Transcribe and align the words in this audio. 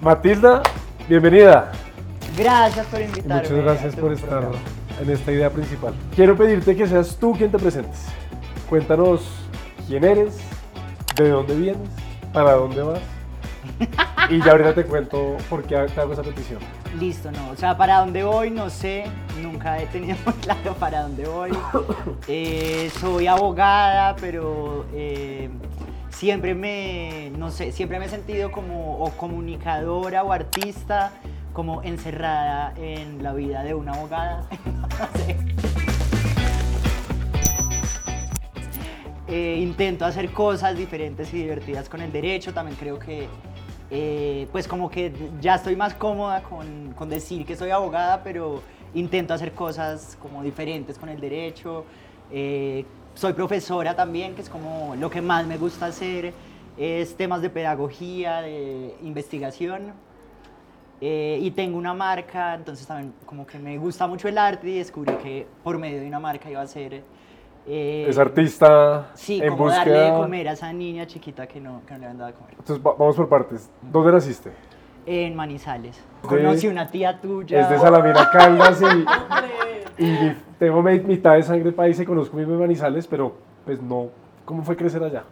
Matilda, 0.00 0.62
bienvenida. 1.08 1.72
Gracias 2.34 2.86
por 2.86 3.02
invitarme. 3.02 3.34
muchas 3.34 3.52
gracias 3.52 3.96
por 3.96 4.12
estar 4.12 4.40
programa. 4.40 4.58
en 4.98 5.10
esta 5.10 5.30
idea 5.30 5.50
principal. 5.50 5.92
Quiero 6.14 6.36
pedirte 6.38 6.74
que 6.74 6.86
seas 6.86 7.16
tú 7.16 7.34
quien 7.36 7.50
te 7.50 7.58
presentes. 7.58 8.06
Cuéntanos 8.70 9.20
quién 9.86 10.04
eres, 10.04 10.38
de 11.16 11.28
dónde 11.28 11.54
vienes, 11.54 11.88
para 12.32 12.52
dónde 12.52 12.82
vas. 12.82 13.00
Y 14.30 14.40
ya 14.42 14.52
ahorita 14.52 14.74
te 14.74 14.84
cuento 14.84 15.36
por 15.48 15.64
qué 15.64 15.74
te 15.92 16.00
hago 16.00 16.12
esa 16.12 16.22
petición. 16.22 16.60
Listo, 17.00 17.32
no. 17.32 17.50
O 17.50 17.56
sea, 17.56 17.76
para 17.76 17.98
dónde 17.98 18.22
voy, 18.22 18.48
no 18.48 18.70
sé. 18.70 19.06
Nunca 19.42 19.82
he 19.82 19.86
tenido 19.86 20.16
muy 20.24 20.34
claro 20.34 20.74
para 20.74 21.02
dónde 21.02 21.26
voy. 21.26 21.50
Eh, 22.28 22.90
soy 23.00 23.26
abogada, 23.26 24.14
pero 24.20 24.86
eh, 24.94 25.50
siempre 26.10 26.54
me, 26.54 27.30
no 27.38 27.50
sé, 27.50 27.72
siempre 27.72 27.98
me 27.98 28.06
he 28.06 28.08
sentido 28.08 28.52
como 28.52 29.10
comunicadora 29.16 30.22
o 30.22 30.32
artista, 30.32 31.12
como 31.52 31.82
encerrada 31.82 32.74
en 32.76 33.22
la 33.22 33.32
vida 33.32 33.62
de 33.62 33.74
una 33.74 33.92
abogada. 33.92 34.46
Eh, 39.32 39.60
intento 39.60 40.04
hacer 40.04 40.32
cosas 40.32 40.76
diferentes 40.76 41.32
y 41.32 41.36
divertidas 41.36 41.88
con 41.88 42.00
el 42.00 42.10
derecho. 42.10 42.52
También 42.52 42.76
creo 42.76 42.98
que, 42.98 43.28
eh, 43.88 44.48
pues 44.50 44.66
como 44.66 44.90
que 44.90 45.12
ya 45.40 45.54
estoy 45.54 45.76
más 45.76 45.94
cómoda 45.94 46.42
con, 46.42 46.92
con 46.94 47.08
decir 47.08 47.46
que 47.46 47.54
soy 47.54 47.70
abogada, 47.70 48.24
pero 48.24 48.60
intento 48.92 49.32
hacer 49.32 49.52
cosas 49.52 50.18
como 50.20 50.42
diferentes 50.42 50.98
con 50.98 51.08
el 51.08 51.20
derecho. 51.20 51.84
Eh, 52.32 52.84
soy 53.14 53.32
profesora 53.32 53.94
también, 53.94 54.34
que 54.34 54.42
es 54.42 54.48
como 54.48 54.94
lo 54.96 55.10
que 55.10 55.20
más 55.20 55.46
me 55.46 55.56
gusta 55.58 55.86
hacer, 55.86 56.32
es 56.76 57.16
temas 57.16 57.42
de 57.42 57.50
pedagogía, 57.50 58.40
de 58.42 58.94
investigación. 59.02 59.92
Eh, 61.02 61.38
y 61.40 61.50
tengo 61.52 61.78
una 61.78 61.94
marca, 61.94 62.54
entonces 62.54 62.86
también 62.86 63.14
como 63.24 63.46
que 63.46 63.58
me 63.58 63.78
gusta 63.78 64.06
mucho 64.06 64.28
el 64.28 64.36
arte 64.36 64.68
y 64.68 64.78
descubrí 64.78 65.14
que 65.14 65.46
por 65.64 65.78
medio 65.78 65.98
de 66.00 66.06
una 66.06 66.20
marca 66.20 66.50
iba 66.50 66.60
a 66.60 66.66
ser... 66.66 67.02
eh, 67.66 68.06
Es 68.06 68.18
artista 68.18 69.10
Sí, 69.14 69.40
en 69.42 69.48
como 69.48 69.64
búsqueda. 69.64 69.78
darle 69.78 69.98
de 69.98 70.12
comer 70.12 70.48
a 70.48 70.52
esa 70.52 70.70
niña 70.74 71.06
chiquita 71.06 71.46
que 71.46 71.58
no, 71.58 71.80
que 71.86 71.94
no 71.94 72.00
le 72.00 72.04
habían 72.04 72.18
dado 72.18 72.30
de 72.32 72.36
comer. 72.36 72.54
Entonces 72.58 72.84
va- 72.86 72.94
vamos 72.98 73.16
por 73.16 73.28
partes. 73.30 73.70
¿Dónde 73.80 74.12
naciste? 74.12 74.50
En 75.06 75.34
Manizales. 75.34 76.00
Conocí 76.22 76.68
una 76.68 76.88
tía 76.90 77.20
tuya. 77.20 77.60
Es 77.62 77.70
de 77.70 77.78
Salamina 77.78 78.28
Caldas 78.30 78.82
y, 78.82 80.02
y 80.04 80.36
tengo 80.58 80.82
mi- 80.82 81.00
mitad 81.00 81.34
de 81.34 81.42
sangre 81.42 81.72
país 81.72 81.98
y 82.00 82.04
conozco 82.04 82.36
de 82.36 82.46
Manizales, 82.46 83.06
pero 83.06 83.34
pues 83.64 83.80
no. 83.80 84.08
¿Cómo 84.44 84.62
fue 84.62 84.76
crecer 84.76 85.02
allá? 85.02 85.24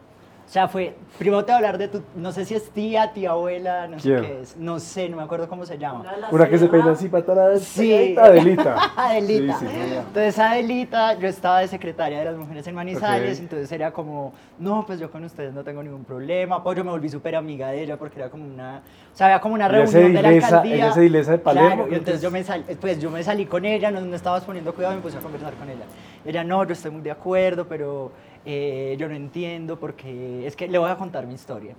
O 0.48 0.50
sea, 0.50 0.66
fue. 0.66 0.94
Primero 1.18 1.44
te 1.44 1.52
voy 1.52 1.56
a 1.56 1.56
hablar 1.58 1.76
de 1.76 1.88
tu. 1.88 2.02
No 2.16 2.32
sé 2.32 2.46
si 2.46 2.54
es 2.54 2.70
tía, 2.70 3.12
tía, 3.12 3.32
abuela, 3.32 3.86
no 3.86 3.98
¿Quién? 3.98 4.20
sé 4.22 4.26
qué 4.26 4.40
es. 4.40 4.56
No 4.56 4.80
sé, 4.80 5.06
no 5.10 5.18
me 5.18 5.22
acuerdo 5.22 5.46
cómo 5.46 5.66
se 5.66 5.76
llama. 5.76 6.06
Una 6.30 6.48
que 6.48 6.56
se 6.56 6.68
peina 6.68 6.92
así 6.92 7.06
para 7.10 7.22
atrás. 7.22 7.60
Sí. 7.64 8.16
Adelita. 8.18 8.74
Adelita. 8.96 9.58
Sí, 9.58 9.66
sí, 9.66 9.72
sí. 9.74 9.94
Entonces, 9.98 10.38
Adelita, 10.38 11.18
yo 11.18 11.28
estaba 11.28 11.60
de 11.60 11.68
secretaria 11.68 12.20
de 12.20 12.24
las 12.24 12.36
mujeres 12.36 12.66
en 12.66 12.74
Manizales, 12.74 13.38
entonces 13.40 13.70
era 13.70 13.90
como, 13.92 14.32
no, 14.58 14.86
pues 14.86 14.98
yo 14.98 15.10
con 15.10 15.22
ustedes 15.22 15.52
no 15.52 15.62
tengo 15.62 15.82
ningún 15.82 16.04
problema. 16.04 16.62
Pues 16.64 16.78
yo 16.78 16.82
me 16.84 16.92
volví 16.92 17.10
súper 17.10 17.36
amiga 17.36 17.68
de 17.68 17.82
ella 17.82 17.98
porque 17.98 18.18
era 18.18 18.30
como 18.30 18.46
una, 18.46 18.78
o 19.12 19.16
sea, 19.16 19.26
había 19.26 19.40
como 19.42 19.54
una 19.54 19.68
reunión 19.68 20.14
de 20.14 20.22
la 20.22 20.30
dilesa- 20.30 20.46
alcaldía. 20.46 20.74
ella 20.76 20.92
se 20.92 21.00
dilesa 21.02 21.32
de 21.32 21.38
Palermo, 21.40 21.68
Claro, 21.74 21.92
y 21.92 21.94
entonces 21.94 22.14
es. 22.16 22.22
yo 22.22 22.30
me, 22.30 22.42
sal- 22.42 22.64
pues 22.80 22.98
yo 22.98 23.10
me 23.10 23.22
salí 23.22 23.44
con 23.44 23.66
ella, 23.66 23.90
no, 23.90 24.00
no 24.00 24.16
estabas 24.16 24.44
poniendo 24.44 24.74
cuidado, 24.74 24.94
me 24.94 25.02
puse 25.02 25.18
a 25.18 25.20
conversar 25.20 25.52
con 25.54 25.68
ella. 25.68 25.84
Ella, 26.24 26.42
no, 26.42 26.64
yo 26.64 26.72
estoy 26.72 26.90
muy 26.90 27.02
de 27.02 27.10
acuerdo, 27.10 27.66
pero 27.68 28.12
eh, 28.50 28.96
yo 28.98 29.10
no 29.10 29.14
entiendo 29.14 29.78
porque 29.78 30.46
es 30.46 30.56
que 30.56 30.68
le 30.68 30.78
voy 30.78 30.88
a 30.88 30.96
contar 30.96 31.26
mi 31.26 31.34
historia. 31.34 31.74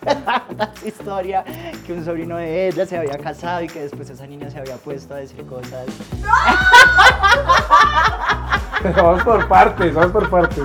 historia, 0.86 1.42
que 1.84 1.92
un 1.92 2.04
sobrino 2.04 2.36
de 2.36 2.68
ella 2.68 2.86
se 2.86 2.96
había 2.96 3.18
casado 3.18 3.64
y 3.64 3.66
que 3.66 3.80
después 3.80 4.08
esa 4.08 4.24
niña 4.28 4.48
se 4.48 4.60
había 4.60 4.76
puesto 4.76 5.14
a 5.14 5.16
decir 5.16 5.44
cosas. 5.46 5.84
vamos 8.96 9.24
por 9.24 9.48
partes, 9.48 9.92
vamos 9.92 10.12
por 10.12 10.30
partes. 10.30 10.62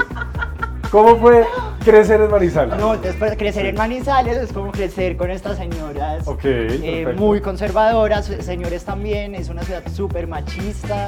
¿Cómo 0.92 1.16
fue 1.16 1.48
crecer 1.84 2.22
en 2.22 2.30
Manizales? 2.30 2.78
No, 2.78 2.94
entonces 2.94 3.16
pues, 3.18 3.36
crecer 3.36 3.66
en 3.66 3.78
Manizales 3.78 4.38
es 4.38 4.54
como 4.54 4.72
crecer 4.72 5.18
con 5.18 5.32
estas 5.32 5.58
señoras 5.58 6.28
Ok, 6.28 6.42
eh, 6.44 7.16
muy 7.18 7.42
conservadoras, 7.42 8.26
señores 8.26 8.86
también, 8.86 9.34
es 9.34 9.50
una 9.50 9.64
ciudad 9.64 9.82
súper 9.92 10.28
machista, 10.28 11.08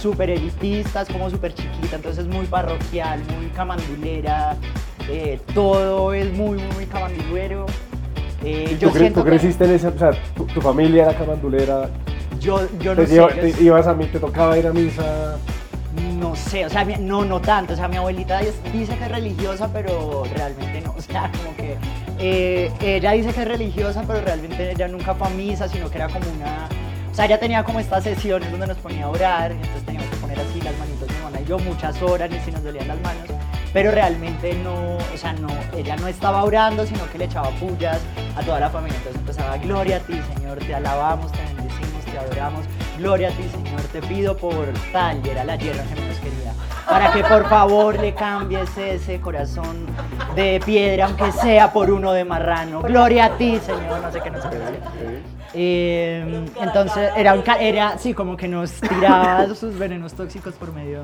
súper 0.00 0.30
elitista, 0.30 1.02
es 1.02 1.08
como 1.08 1.28
súper 1.30 1.54
chiquita, 1.54 1.96
entonces 1.96 2.26
muy 2.26 2.46
parroquial, 2.46 3.20
muy 3.36 3.46
camandulera, 3.48 4.56
eh, 5.08 5.40
todo 5.54 6.12
es 6.14 6.32
muy, 6.32 6.58
muy, 6.58 6.72
muy 6.74 6.86
camandulero. 6.86 7.66
Eh, 8.44 8.76
¿Tú, 8.80 8.88
cre- 8.90 8.98
siento 8.98 9.20
tú 9.20 9.24
que- 9.24 9.30
creciste 9.30 9.64
en 9.64 9.72
esa, 9.72 9.88
o 9.88 9.98
sea, 9.98 10.10
tu, 10.36 10.44
tu 10.46 10.60
familia 10.60 11.04
era 11.04 11.14
camandulera, 11.14 11.88
Yo, 12.40 12.60
yo 12.78 12.94
te, 12.94 13.02
no 13.02 13.06
sé, 13.08 13.14
lleva- 13.14 13.34
yo- 13.34 13.40
te 13.56 13.62
ibas 13.62 13.86
a 13.88 13.94
mí, 13.94 14.06
te 14.06 14.20
tocaba 14.20 14.56
ir 14.56 14.66
a 14.66 14.72
misa, 14.72 15.36
No 16.18 16.34
sé, 16.36 16.66
o 16.66 16.68
sea, 16.68 16.84
mi- 16.84 16.96
no, 16.96 17.24
no 17.24 17.40
tanto. 17.40 17.72
O 17.72 17.76
sea, 17.76 17.88
mi 17.88 17.96
abuelita 17.96 18.40
dice 18.72 18.96
que 18.96 19.04
es 19.04 19.10
religiosa, 19.10 19.68
pero 19.72 20.24
realmente 20.34 20.80
no. 20.80 20.92
O 20.98 21.00
sea, 21.00 21.30
como 21.42 21.56
que 21.56 21.76
eh, 22.18 22.70
ella 22.80 23.12
dice 23.12 23.32
que 23.32 23.42
es 23.42 23.48
religiosa, 23.48 24.02
pero 24.06 24.20
realmente 24.20 24.70
ella 24.72 24.88
nunca 24.88 25.14
fue 25.14 25.26
a 25.28 25.30
misa, 25.30 25.68
sino 25.68 25.88
que 25.90 25.96
era 25.98 26.08
como 26.08 26.26
una. 26.36 26.68
O 27.18 27.20
sea, 27.20 27.26
ella 27.26 27.40
tenía 27.40 27.64
como 27.64 27.80
estas 27.80 28.04
sesiones 28.04 28.48
donde 28.48 28.68
nos 28.68 28.76
ponía 28.76 29.06
a 29.06 29.08
orar, 29.08 29.50
entonces 29.50 29.84
teníamos 29.84 30.08
que 30.08 30.16
poner 30.18 30.38
así 30.38 30.60
las 30.60 30.78
manitos 30.78 31.08
mi 31.08 31.16
hermana 31.16 31.40
y 31.40 31.44
yo 31.46 31.58
muchas 31.58 32.00
horas, 32.00 32.30
y 32.30 32.38
si 32.44 32.52
nos 32.52 32.62
dolían 32.62 32.86
las 32.86 33.00
manos. 33.00 33.24
Pero 33.72 33.90
realmente 33.90 34.54
no, 34.62 34.98
o 34.98 35.16
sea, 35.16 35.32
no, 35.32 35.48
ella 35.76 35.96
no 35.96 36.06
estaba 36.06 36.44
orando, 36.44 36.86
sino 36.86 37.10
que 37.10 37.18
le 37.18 37.24
echaba 37.24 37.50
pullas 37.58 37.98
a 38.36 38.42
toda 38.42 38.60
la 38.60 38.70
familia. 38.70 38.98
Entonces 38.98 39.20
empezaba, 39.20 39.56
gloria 39.56 39.96
a 39.96 39.98
ti, 39.98 40.20
Señor, 40.36 40.58
te 40.58 40.72
alabamos, 40.72 41.32
te 41.32 41.38
bendecimos, 41.42 42.04
te 42.04 42.18
adoramos. 42.18 42.64
Gloria 42.98 43.30
a 43.30 43.32
ti, 43.32 43.48
Señor, 43.50 43.80
te 43.90 44.00
pido 44.00 44.36
por 44.36 44.68
tal, 44.92 45.20
y 45.26 45.28
era 45.28 45.42
la 45.42 45.56
hierba 45.56 45.82
que 45.82 46.00
menos 46.00 46.18
quería. 46.18 46.52
Para 46.88 47.12
que 47.12 47.24
por 47.24 47.48
favor 47.48 47.98
le 47.98 48.14
cambies 48.14 48.78
ese 48.78 49.20
corazón 49.20 49.86
de 50.36 50.62
piedra, 50.64 51.06
aunque 51.06 51.32
sea 51.32 51.72
por 51.72 51.90
uno 51.90 52.12
de 52.12 52.24
marrano. 52.24 52.80
Gloria 52.82 53.24
a 53.24 53.36
ti, 53.36 53.58
Señor, 53.58 54.02
no 54.02 54.12
sé 54.12 54.20
qué, 54.20 54.30
no 54.30 54.40
sé. 54.40 55.37
Eh, 55.54 56.44
entonces 56.60 57.10
era, 57.16 57.34
un, 57.34 57.42
era, 57.60 57.98
sí, 57.98 58.14
como 58.14 58.36
que 58.36 58.48
nos 58.48 58.72
tiraba 58.80 59.46
sus 59.54 59.78
venenos 59.78 60.14
tóxicos 60.14 60.54
por 60.54 60.72
medio 60.72 61.02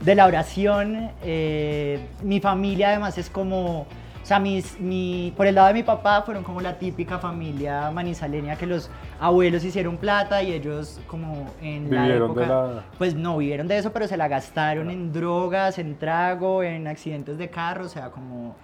de 0.00 0.14
la 0.14 0.26
oración. 0.26 1.10
Eh, 1.22 2.00
mi 2.22 2.40
familia 2.40 2.88
además 2.90 3.18
es 3.18 3.28
como, 3.28 3.80
o 3.80 3.86
sea, 4.22 4.38
mis, 4.38 4.78
mi, 4.80 5.32
por 5.36 5.46
el 5.46 5.54
lado 5.56 5.68
de 5.68 5.74
mi 5.74 5.82
papá 5.82 6.22
fueron 6.22 6.44
como 6.44 6.60
la 6.60 6.78
típica 6.78 7.18
familia 7.18 7.90
manizaleña 7.90 8.56
que 8.56 8.66
los 8.66 8.90
abuelos 9.18 9.64
hicieron 9.64 9.96
plata 9.96 10.42
y 10.42 10.52
ellos 10.52 11.00
como 11.06 11.46
en 11.60 11.90
la 11.92 12.02
Vivieron 12.02 12.30
época, 12.30 12.40
de 12.42 12.46
la- 12.46 12.84
pues 12.96 13.14
no 13.14 13.36
vivieron 13.38 13.66
de 13.68 13.78
eso, 13.78 13.92
pero 13.92 14.06
se 14.06 14.16
la 14.16 14.28
gastaron 14.28 14.90
en 14.90 15.12
drogas, 15.12 15.78
en 15.78 15.98
trago, 15.98 16.62
en 16.62 16.86
accidentes 16.86 17.38
de 17.38 17.50
carro, 17.50 17.86
o 17.86 17.88
sea, 17.88 18.10
como 18.10 18.54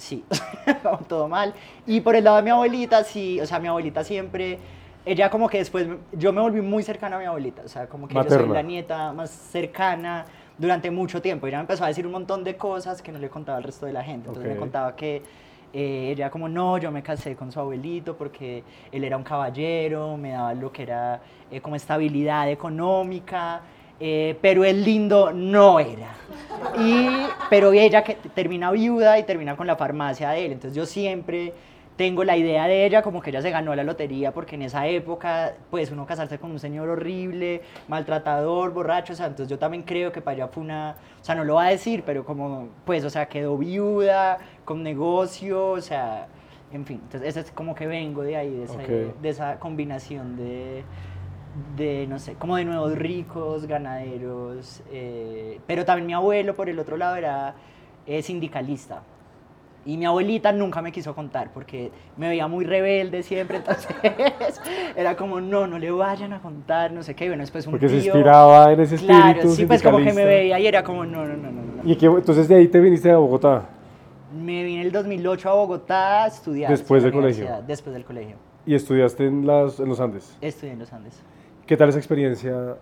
sí, 0.00 0.24
todo 1.08 1.28
mal. 1.28 1.54
Y 1.86 2.00
por 2.00 2.16
el 2.16 2.24
lado 2.24 2.38
de 2.38 2.42
mi 2.42 2.50
abuelita, 2.50 3.04
sí, 3.04 3.40
o 3.40 3.46
sea, 3.46 3.58
mi 3.58 3.68
abuelita 3.68 4.04
siempre, 4.04 4.58
ella 5.04 5.30
como 5.30 5.48
que 5.48 5.58
después, 5.58 5.86
yo 6.12 6.32
me 6.32 6.40
volví 6.40 6.60
muy 6.60 6.82
cercana 6.82 7.16
a 7.16 7.18
mi 7.18 7.24
abuelita, 7.26 7.62
o 7.64 7.68
sea, 7.68 7.86
como 7.88 8.08
que 8.08 8.20
yo 8.20 8.30
soy 8.30 8.48
Materna. 8.48 8.54
la 8.54 8.62
nieta 8.62 9.12
más 9.12 9.30
cercana 9.30 10.26
durante 10.58 10.90
mucho 10.90 11.22
tiempo. 11.22 11.46
Ella 11.46 11.58
me 11.58 11.62
empezó 11.62 11.84
a 11.84 11.88
decir 11.88 12.06
un 12.06 12.12
montón 12.12 12.44
de 12.44 12.56
cosas 12.56 13.00
que 13.02 13.12
no 13.12 13.18
le 13.18 13.30
contaba 13.30 13.58
al 13.58 13.64
resto 13.64 13.86
de 13.86 13.92
la 13.92 14.04
gente. 14.04 14.28
Entonces 14.28 14.46
Ok. 14.46 14.48
me 14.48 14.56
contaba 14.56 14.94
que 14.94 15.22
eh, 15.72 16.10
ella 16.12 16.30
como, 16.30 16.48
no, 16.48 16.78
yo 16.78 16.90
me 16.90 17.02
casé 17.02 17.36
con 17.36 17.50
su 17.52 17.60
abuelito 17.60 18.16
porque 18.16 18.64
él 18.92 19.04
era 19.04 19.16
un 19.16 19.22
caballero, 19.22 20.16
me 20.16 20.32
daba 20.32 20.52
lo 20.54 20.72
que 20.72 20.82
era 20.82 21.20
eh, 21.50 21.60
como 21.60 21.76
estabilidad 21.76 22.50
económica, 22.50 23.62
eh, 24.00 24.36
pero 24.40 24.64
el 24.64 24.84
lindo 24.84 25.32
no 25.32 25.78
era. 25.78 26.08
Y, 26.78 27.06
pero 27.48 27.72
ella 27.72 28.02
que 28.02 28.14
termina 28.34 28.70
viuda 28.70 29.18
y 29.18 29.24
termina 29.24 29.56
con 29.56 29.66
la 29.66 29.76
farmacia 29.76 30.30
de 30.30 30.46
él. 30.46 30.52
Entonces 30.52 30.76
yo 30.76 30.86
siempre 30.86 31.52
tengo 31.96 32.24
la 32.24 32.34
idea 32.34 32.66
de 32.66 32.86
ella 32.86 33.02
como 33.02 33.20
que 33.20 33.28
ella 33.28 33.42
se 33.42 33.50
ganó 33.50 33.74
la 33.74 33.84
lotería 33.84 34.32
porque 34.32 34.54
en 34.54 34.62
esa 34.62 34.86
época, 34.86 35.52
pues 35.70 35.90
uno 35.90 36.06
casarse 36.06 36.38
con 36.38 36.50
un 36.50 36.58
señor 36.58 36.88
horrible, 36.88 37.60
maltratador, 37.88 38.72
borracho, 38.72 39.12
o 39.12 39.16
sea, 39.16 39.26
entonces 39.26 39.50
yo 39.50 39.58
también 39.58 39.82
creo 39.82 40.10
que 40.10 40.22
para 40.22 40.34
ella 40.36 40.48
fue 40.48 40.62
una, 40.62 40.96
o 41.20 41.24
sea, 41.24 41.34
no 41.34 41.44
lo 41.44 41.56
va 41.56 41.66
a 41.66 41.70
decir, 41.70 42.02
pero 42.06 42.24
como, 42.24 42.68
pues, 42.86 43.04
o 43.04 43.10
sea, 43.10 43.26
quedó 43.26 43.58
viuda, 43.58 44.38
con 44.64 44.82
negocio, 44.82 45.72
o 45.72 45.80
sea, 45.82 46.26
en 46.72 46.86
fin, 46.86 47.00
entonces 47.02 47.28
eso 47.28 47.40
es 47.40 47.50
como 47.50 47.74
que 47.74 47.86
vengo 47.86 48.22
de 48.22 48.36
ahí, 48.36 48.50
de 48.50 48.64
esa, 48.64 48.74
Ok. 48.74 49.20
de 49.20 49.28
esa 49.28 49.58
combinación 49.58 50.38
de, 50.38 50.84
de, 51.76 52.06
no 52.08 52.18
sé, 52.18 52.34
como 52.34 52.56
de 52.56 52.64
nuevos 52.64 52.96
ricos, 52.96 53.66
ganaderos, 53.66 54.82
eh, 54.92 55.58
pero 55.66 55.84
también 55.84 56.06
mi 56.06 56.12
abuelo, 56.14 56.54
por 56.54 56.68
el 56.68 56.78
otro 56.78 56.96
lado, 56.96 57.16
era 57.16 57.54
eh, 58.06 58.22
sindicalista. 58.22 59.02
Y 59.86 59.96
mi 59.96 60.04
abuelita 60.04 60.52
nunca 60.52 60.82
me 60.82 60.92
quiso 60.92 61.14
contar 61.14 61.52
porque 61.54 61.90
me 62.18 62.28
veía 62.28 62.46
muy 62.46 62.66
rebelde 62.66 63.22
siempre, 63.22 63.56
entonces 63.64 63.88
era 64.94 65.16
como, 65.16 65.40
no, 65.40 65.66
no 65.66 65.78
le 65.78 65.90
vayan 65.90 66.32
a 66.34 66.40
contar, 66.42 66.92
no 66.92 67.02
sé 67.02 67.14
qué. 67.14 67.28
Bueno, 67.28 67.42
después 67.42 67.66
un 67.66 67.72
Porque 67.72 67.88
se 67.88 68.00
tío- 68.00 68.14
inspiraba 68.14 68.72
en 68.72 68.80
ese 68.80 68.96
espíritu 68.96 69.20
Claro, 69.22 69.48
sí, 69.50 69.64
pues 69.66 69.82
como 69.82 69.98
que 69.98 70.12
me 70.12 70.24
veía 70.26 70.60
y 70.60 70.66
era 70.66 70.84
como, 70.84 71.04
no, 71.06 71.24
no, 71.24 71.34
no, 71.36 71.50
no. 71.50 71.62
no. 71.82 71.90
¿Y 71.90 71.96
qué- 71.96 72.06
entonces 72.06 72.46
de 72.46 72.56
ahí 72.56 72.68
te 72.68 72.78
viniste 72.78 73.10
a 73.10 73.16
Bogotá? 73.16 73.64
Me 74.32 74.62
vine 74.62 74.82
en 74.82 74.86
el 74.86 74.92
2008 74.92 75.48
a 75.50 75.54
Bogotá 75.54 76.24
a 76.24 76.26
estudiar. 76.28 76.70
Después 76.70 77.02
del 77.02 77.12
colegio. 77.12 77.48
Después 77.66 77.94
del 77.94 78.04
colegio. 78.04 78.36
¿Y 78.66 78.74
estudiaste 78.74 79.26
en, 79.26 79.46
las, 79.46 79.80
en 79.80 79.88
los 79.88 79.98
Andes? 79.98 80.36
Estudié 80.42 80.74
en 80.74 80.78
los 80.78 80.92
Andes. 80.92 81.20
¿Qué 81.70 81.76
tal 81.76 81.88
esa 81.88 81.98
experiencia? 81.98 82.74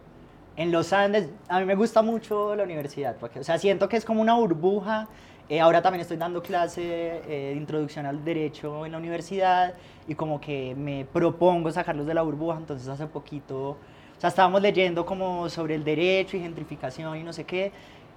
En 0.57 0.73
los 0.73 0.95
Andes, 0.95 1.29
a 1.47 1.61
mí 1.61 1.67
me 1.67 1.75
gusta 1.75 2.01
mucho 2.01 2.57
la 2.57 2.63
universidad, 2.63 3.17
porque, 3.21 3.39
o 3.39 3.45
sea, 3.45 3.59
siento 3.59 3.87
que 3.87 3.99
es 3.99 4.05
como 4.07 4.23
una 4.23 4.33
burbuja. 4.33 5.09
Eh, 5.51 5.61
ahora 5.61 5.83
también 5.83 6.01
estoy 6.01 6.17
dando 6.17 6.43
clase 6.43 7.21
eh, 7.29 7.51
de 7.51 7.53
introducción 7.53 8.07
al 8.07 8.25
derecho 8.25 8.87
en 8.87 8.93
la 8.93 8.97
universidad 8.97 9.75
y 10.07 10.15
como 10.15 10.41
que 10.41 10.75
me 10.75 11.05
propongo 11.05 11.71
sacarlos 11.71 12.07
de 12.07 12.15
la 12.15 12.23
burbuja, 12.23 12.57
entonces 12.57 12.89
hace 12.89 13.07
poquito, 13.07 13.73
o 13.73 13.77
sea, 14.17 14.29
estábamos 14.31 14.63
leyendo 14.63 15.05
como 15.05 15.51
sobre 15.51 15.75
el 15.75 15.85
derecho 15.85 16.39
y 16.39 16.41
gentrificación 16.41 17.19
y 17.19 17.23
no 17.23 17.35
sé 17.35 17.45
qué, 17.45 17.73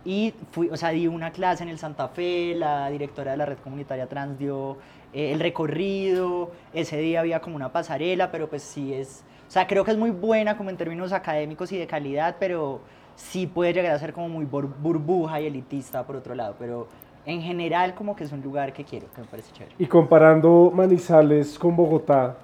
y 0.05 0.33
fui, 0.51 0.69
o 0.69 0.77
sea, 0.77 0.91
di 0.91 1.05
una 1.05 1.31
clase 1.31 1.63
en 1.63 1.69
el 1.69 1.79
Santa 1.79 2.07
Fe, 2.07 2.55
la 2.55 2.89
directora 2.89 3.31
de 3.31 3.37
la 3.37 3.45
red 3.45 3.57
comunitaria 3.57 4.07
trans 4.07 4.39
dio 4.39 4.77
eh, 5.11 5.33
el 5.33 5.41
recorrido, 5.41 6.51
ese 6.73 6.97
día 6.97 7.19
había 7.19 7.41
como 7.41 7.57
una 7.57 7.73
pasarela, 7.73 8.31
pero 8.31 8.49
pues 8.49 8.63
sí 8.63 8.93
es, 8.93 9.25
o 9.51 9.53
sea, 9.53 9.67
creo 9.67 9.83
que 9.83 9.91
es 9.91 9.97
muy 9.97 10.11
buena 10.11 10.55
como 10.55 10.69
en 10.69 10.77
términos 10.77 11.11
académicos 11.11 11.73
y 11.73 11.77
de 11.77 11.85
calidad, 11.85 12.37
pero 12.39 12.79
sí 13.17 13.47
puede 13.47 13.73
llegar 13.73 13.93
a 13.93 13.99
ser 13.99 14.13
como 14.13 14.29
muy 14.29 14.45
burbuja 14.45 15.41
y 15.41 15.47
elitista 15.47 16.03
por 16.03 16.15
otro 16.15 16.33
lado, 16.35 16.55
pero 16.57 16.87
en 17.25 17.41
general 17.41 17.93
como 17.93 18.15
que 18.15 18.23
es 18.23 18.31
un 18.31 18.41
lugar 18.41 18.71
que 18.71 18.85
quiero, 18.85 19.07
que 19.13 19.19
me 19.19 19.27
parece 19.27 19.51
chévere. 19.51 19.75
Y 19.77 19.87
comparando 19.87 20.71
Manizales 20.73 21.59
con 21.59 21.75
Bogotá, 21.75 22.37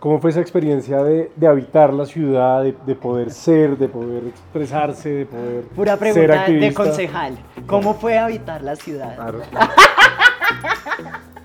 ¿Cómo 0.00 0.20
fue 0.20 0.30
esa 0.30 0.40
experiencia 0.40 1.02
de, 1.02 1.30
de 1.36 1.46
habitar 1.46 1.92
la 1.92 2.04
ciudad, 2.04 2.64
de, 2.64 2.74
de, 2.84 2.94
poder 2.96 3.30
ser, 3.30 3.78
de 3.78 3.88
poder 3.88 4.24
expresarse, 4.26 5.08
de 5.08 5.26
poder 5.26 5.64
Pura 5.74 5.96
pregunta 5.96 6.20
ser 6.20 6.32
activista? 6.32 6.66
de 6.66 6.74
concejal. 6.74 7.38
¿Cómo 7.66 7.94
fue 7.94 8.18
habitar 8.18 8.62
la 8.62 8.74
ciudad? 8.74 9.14
Claro. 9.14 9.42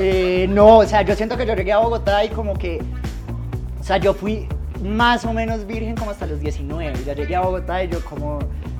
Eh, 0.00 0.46
no, 0.48 0.78
o 0.78 0.84
sea, 0.84 1.02
yo 1.02 1.16
siento 1.16 1.36
que 1.36 1.44
yo 1.44 1.56
llegué 1.56 1.72
a 1.72 1.78
Bogotá 1.78 2.24
y 2.24 2.28
como 2.28 2.54
que, 2.54 2.80
sea, 3.88 3.96
yo 3.96 4.12
fui 4.12 4.46
más 4.82 5.24
o 5.24 5.32
menos 5.32 5.66
virgen 5.66 5.96
como 5.96 6.10
hasta 6.10 6.26
los 6.26 6.40
19. 6.40 7.04
Ya 7.06 7.14
llegué 7.14 7.34
a 7.34 7.40
Bogotá 7.40 7.82
y 7.82 7.88
yo 7.88 8.04
como, 8.04 8.38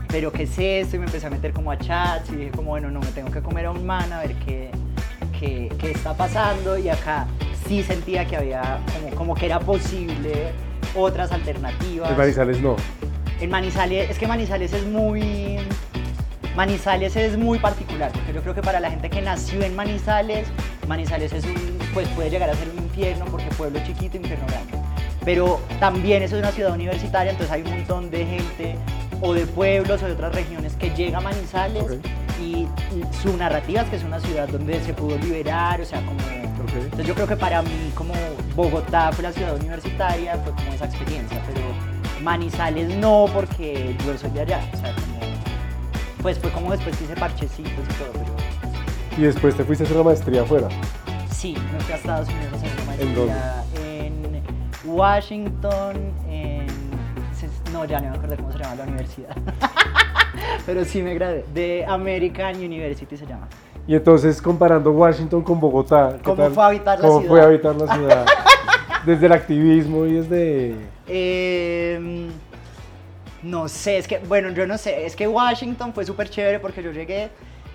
pero 0.08 0.30
¿qué 0.30 0.42
es 0.42 0.58
esto? 0.58 0.96
Y 0.96 0.98
me 0.98 1.06
empecé 1.06 1.26
a 1.26 1.30
meter 1.30 1.54
como 1.54 1.70
a 1.70 1.78
chats 1.78 2.28
y 2.30 2.36
dije 2.36 2.50
como, 2.50 2.70
bueno, 2.70 2.90
no, 2.90 3.00
me 3.00 3.06
tengo 3.12 3.30
que 3.30 3.40
comer 3.40 3.64
a 3.66 3.70
un 3.70 3.86
man 3.86 4.12
a 4.12 4.20
ver 4.20 4.34
qué, 4.44 4.70
qué, 5.40 5.72
qué 5.78 5.92
está 5.92 6.12
pasando. 6.12 6.76
Y 6.76 6.90
acá 6.90 7.26
sí 7.66 7.82
sentía 7.82 8.26
que 8.26 8.36
había 8.36 8.80
como, 8.92 9.16
como 9.16 9.34
que 9.34 9.46
era 9.46 9.58
posible 9.60 10.52
otras 10.94 11.32
alternativas. 11.32 12.10
En 12.10 12.16
Manizales 12.18 12.60
no. 12.60 12.76
En 13.40 13.48
Manizales, 13.48 14.10
es 14.10 14.18
que 14.18 14.26
Manizales 14.26 14.74
es 14.74 14.84
muy... 14.84 15.58
Manizales 16.54 17.16
es 17.16 17.38
muy 17.38 17.58
particular, 17.60 18.10
porque 18.12 18.32
yo 18.34 18.42
creo 18.42 18.54
que 18.54 18.62
para 18.62 18.80
la 18.80 18.90
gente 18.90 19.08
que 19.08 19.22
nació 19.22 19.62
en 19.62 19.74
Manizales, 19.74 20.48
Manizales 20.86 21.32
es 21.32 21.44
un, 21.44 21.78
pues 21.94 22.08
puede 22.08 22.28
llegar 22.28 22.50
a 22.50 22.54
ser 22.54 22.68
un 22.68 22.82
infierno, 22.82 23.24
porque 23.26 23.46
pueblo 23.56 23.78
chiquito, 23.86 24.16
infierno 24.16 24.44
grande. 24.48 24.87
Pero 25.28 25.60
también 25.78 26.22
eso 26.22 26.36
es 26.36 26.42
una 26.42 26.52
ciudad 26.52 26.72
universitaria, 26.72 27.32
entonces 27.32 27.52
hay 27.54 27.60
un 27.60 27.68
montón 27.68 28.10
de 28.10 28.24
gente 28.24 28.78
o 29.20 29.34
de 29.34 29.44
pueblos 29.44 30.02
o 30.02 30.06
de 30.06 30.12
otras 30.12 30.34
regiones 30.34 30.74
que 30.76 30.88
llega 30.88 31.18
a 31.18 31.20
Manizales 31.20 31.84
y, 32.42 32.66
su 33.22 33.36
narrativa 33.36 33.82
es 33.82 33.90
que 33.90 33.96
es 33.96 34.04
una 34.04 34.20
ciudad 34.20 34.48
donde 34.48 34.82
se 34.82 34.94
pudo 34.94 35.18
liberar, 35.18 35.82
o 35.82 35.84
sea, 35.84 36.00
como... 36.00 36.18
Entonces 36.72 37.06
yo 37.06 37.14
creo 37.14 37.26
que 37.26 37.36
para 37.36 37.60
mí 37.60 37.92
como 37.94 38.14
Bogotá 38.56 39.12
fue 39.12 39.22
la 39.22 39.32
ciudad 39.32 39.54
universitaria, 39.54 40.34
fue 40.38 40.54
como 40.54 40.72
esa 40.72 40.86
experiencia, 40.86 41.42
pero 41.46 41.60
Manizales 42.22 42.96
no 42.96 43.26
porque 43.30 43.94
yo 44.06 44.16
soy 44.16 44.30
de 44.30 44.40
allá, 44.40 44.62
o 44.72 44.76
sea, 44.78 44.94
como, 44.94 45.20
pues 46.22 46.38
fue 46.38 46.50
como 46.52 46.72
después 46.72 46.96
que 46.96 47.04
hice 47.04 47.16
parchecitos 47.16 47.70
y 47.70 47.98
todo, 47.98 48.12
pero 48.14 49.18
Y 49.18 49.26
después 49.26 49.54
te 49.54 49.62
fuiste 49.62 49.84
a 49.84 49.88
hacer 49.88 49.98
una 49.98 50.06
maestría 50.06 50.40
afuera. 50.40 50.68
sí, 51.30 51.54
me 51.70 51.80
fui 51.80 51.92
a 51.92 51.96
Estados 51.96 52.28
Unidos 52.30 52.54
a 52.54 52.56
hacer 52.56 52.70
una 52.72 52.94
¿En 52.94 53.08
maestría 53.08 53.67
Washington, 54.88 56.12
en... 56.28 56.66
No, 57.72 57.84
ya 57.84 58.00
no 58.00 58.10
me 58.10 58.16
acuerdo 58.16 58.36
cómo 58.36 58.52
se 58.52 58.58
llama 58.58 58.74
la 58.76 58.84
universidad. 58.84 59.36
pero 60.66 60.84
sí 60.84 61.02
me 61.02 61.14
gradué, 61.14 61.44
de 61.52 61.84
American 61.86 62.56
University 62.56 63.16
se 63.16 63.26
llama. 63.26 63.48
Y 63.86 63.94
entonces, 63.94 64.40
comparando 64.42 64.90
Washington 64.90 65.42
con 65.42 65.60
Bogotá, 65.60 66.14
¿qué 66.16 66.22
¿Cómo 66.22 66.36
tal? 66.36 66.52
fue 66.52 66.64
habitar 66.64 66.98
la 66.98 67.06
¿Cómo 67.06 67.20
ciudad? 67.20 67.34
fue 67.34 67.42
habitar 67.42 67.76
la 67.76 67.94
ciudad? 67.94 68.26
desde 69.06 69.26
el 69.26 69.32
activismo 69.32 70.06
y 70.06 70.14
desde... 70.14 70.74
Eh, 71.06 72.28
no 73.42 73.68
sé, 73.68 73.98
es 73.98 74.08
que, 74.08 74.18
bueno, 74.18 74.50
yo 74.50 74.66
no 74.66 74.76
sé, 74.78 75.06
es 75.06 75.14
que 75.14 75.28
Washington 75.28 75.92
fue 75.94 76.04
súper 76.04 76.28
chévere 76.28 76.58
porque 76.58 76.82
yo 76.82 76.90
llegué 76.90 77.30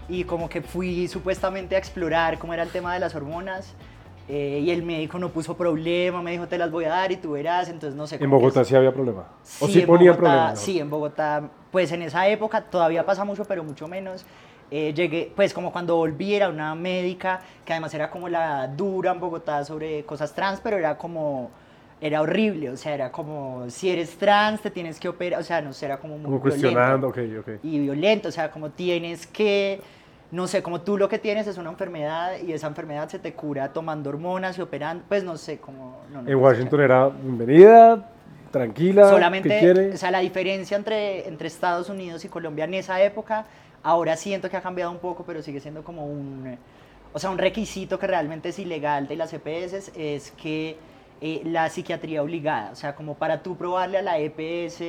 y 0.09 0.23
como 0.25 0.49
que 0.49 0.61
fui 0.61 1.07
supuestamente 1.07 1.75
a 1.75 1.79
explorar 1.79 2.37
cómo 2.37 2.53
era 2.53 2.63
el 2.63 2.69
tema 2.69 2.93
de 2.93 2.99
las 2.99 3.15
hormonas 3.15 3.73
eh, 4.29 4.61
y 4.63 4.71
el 4.71 4.83
médico 4.83 5.19
no 5.19 5.29
puso 5.29 5.57
problema, 5.57 6.21
me 6.21 6.31
dijo 6.31 6.47
te 6.47 6.57
las 6.57 6.71
voy 6.71 6.85
a 6.85 6.89
dar 6.89 7.11
y 7.11 7.17
tú 7.17 7.31
verás, 7.31 7.67
entonces 7.69 7.95
no 7.95 8.07
sé. 8.07 8.17
En 8.23 8.29
Bogotá 8.29 8.63
sí 8.63 8.75
había 8.75 8.93
problema. 8.93 9.27
o 9.59 9.67
sí 9.67 9.81
ponía. 9.81 10.55
Sí, 10.55 10.79
en 10.79 10.89
Bogotá, 10.89 11.49
pues 11.71 11.91
en 11.91 12.03
esa 12.03 12.27
época 12.27 12.61
todavía 12.61 13.05
pasa 13.05 13.25
mucho, 13.25 13.43
pero 13.45 13.63
mucho 13.63 13.87
menos. 13.87 14.25
Eh, 14.71 14.93
llegué, 14.95 15.31
pues 15.35 15.53
como 15.53 15.71
cuando 15.71 15.97
volví 15.97 16.33
era 16.33 16.49
una 16.49 16.73
médica 16.73 17.41
que 17.63 17.73
además 17.73 17.93
era 17.93 18.09
como 18.09 18.27
la 18.27 18.67
dura 18.67 19.11
en 19.11 19.19
Bogotá 19.19 19.63
sobre 19.65 20.03
cosas 20.03 20.33
trans, 20.33 20.61
pero 20.63 20.77
era 20.77 20.97
como, 20.97 21.51
era 22.01 22.21
horrible, 22.21 22.69
o 22.69 22.77
sea, 22.77 22.95
era 22.95 23.11
como, 23.11 23.69
si 23.69 23.89
eres 23.89 24.17
trans 24.17 24.61
te 24.61 24.71
tienes 24.71 24.99
que 24.99 25.09
operar, 25.09 25.39
o 25.39 25.43
sea, 25.43 25.61
no 25.61 25.71
era 25.79 25.97
como 25.99 26.17
muy 26.17 26.25
Como 26.25 26.39
violento 26.39 26.61
cuestionando, 26.61 27.07
ok, 27.09 27.17
ok. 27.39 27.49
y 27.61 27.79
violento, 27.79 28.29
o 28.29 28.31
sea, 28.31 28.49
como 28.49 28.71
tienes 28.71 29.27
que, 29.27 29.79
no 30.33 30.47
sé, 30.47 30.63
como 30.63 30.81
tú 30.81 30.97
lo 30.97 31.07
que 31.07 31.19
tienes 31.19 31.45
es 31.45 31.59
una 31.59 31.69
enfermedad 31.69 32.39
y 32.43 32.53
esa 32.53 32.65
enfermedad 32.65 33.07
se 33.07 33.19
te 33.19 33.33
cura 33.33 33.71
tomando 33.71 34.09
hormonas 34.09 34.57
y 34.57 34.61
operando, 34.61 35.03
pues 35.07 35.23
no 35.23 35.37
sé, 35.37 35.59
como... 35.59 36.01
no, 36.11 36.23
no, 36.23 36.29
En 36.29 36.35
Washington 36.37 36.81
era 36.81 37.07
bienvenida, 37.07 38.09
tranquila, 38.49 39.03
¿qué 39.03 39.09
solamente, 39.09 39.59
quiere? 39.59 39.91
o 39.91 39.97
sea, 39.97 40.09
la 40.09 40.21
diferencia 40.21 40.75
entre, 40.75 41.27
entre 41.27 41.47
Estados 41.47 41.87
Unidos 41.87 42.25
y 42.25 42.29
Colombia 42.29 42.65
en 42.65 42.73
esa 42.73 42.99
época, 43.03 43.45
ahora 43.83 44.17
siento 44.17 44.49
que 44.49 44.57
ha 44.57 44.61
cambiado 44.61 44.89
un 44.89 44.97
poco, 44.97 45.23
pero 45.23 45.43
sigue 45.43 45.59
siendo 45.59 45.83
como 45.83 46.07
un, 46.07 46.57
o 47.13 47.19
sea, 47.19 47.29
un 47.29 47.37
requisito 47.37 47.99
que 47.99 48.07
realmente 48.07 48.49
es 48.49 48.57
ilegal 48.57 49.07
de 49.07 49.15
las 49.15 49.31
EPS 49.33 49.91
es 49.95 50.31
que 50.31 50.77
eh, 51.21 51.41
la 51.45 51.69
psiquiatría 51.69 52.23
obligada, 52.23 52.71
o 52.71 52.75
sea, 52.75 52.95
como 52.95 53.13
para 53.13 53.43
tú 53.43 53.55
probarle 53.55 53.99
a 53.99 54.01
la 54.01 54.17
EPS 54.17 54.81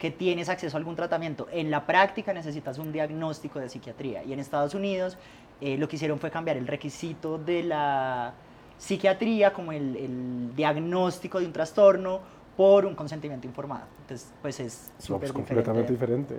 que 0.00 0.10
tienes 0.10 0.48
acceso 0.48 0.76
a 0.76 0.78
algún 0.78 0.96
tratamiento, 0.96 1.46
en 1.52 1.70
la 1.70 1.86
práctica 1.86 2.32
necesitas 2.32 2.78
un 2.78 2.90
diagnóstico 2.90 3.60
de 3.60 3.68
psiquiatría. 3.68 4.24
Y 4.24 4.32
en 4.32 4.40
Estados 4.40 4.74
Unidos 4.74 5.18
eh, 5.60 5.76
lo 5.76 5.86
que 5.88 5.96
hicieron 5.96 6.18
fue 6.18 6.30
cambiar 6.30 6.56
el 6.56 6.66
requisito 6.66 7.36
de 7.38 7.62
la 7.62 8.32
psiquiatría 8.78 9.52
como 9.52 9.72
el, 9.72 9.94
el 9.96 10.56
diagnóstico 10.56 11.38
de 11.38 11.44
un 11.46 11.52
trastorno 11.52 12.20
por 12.56 12.86
un 12.86 12.94
consentimiento 12.94 13.46
informado. 13.46 13.84
Entonces, 14.00 14.32
pues 14.40 14.58
es 14.58 14.90
No, 14.98 15.04
súper 15.04 15.28
diferente. 15.28 15.32
completamente 15.54 15.92
diferente. 15.92 16.34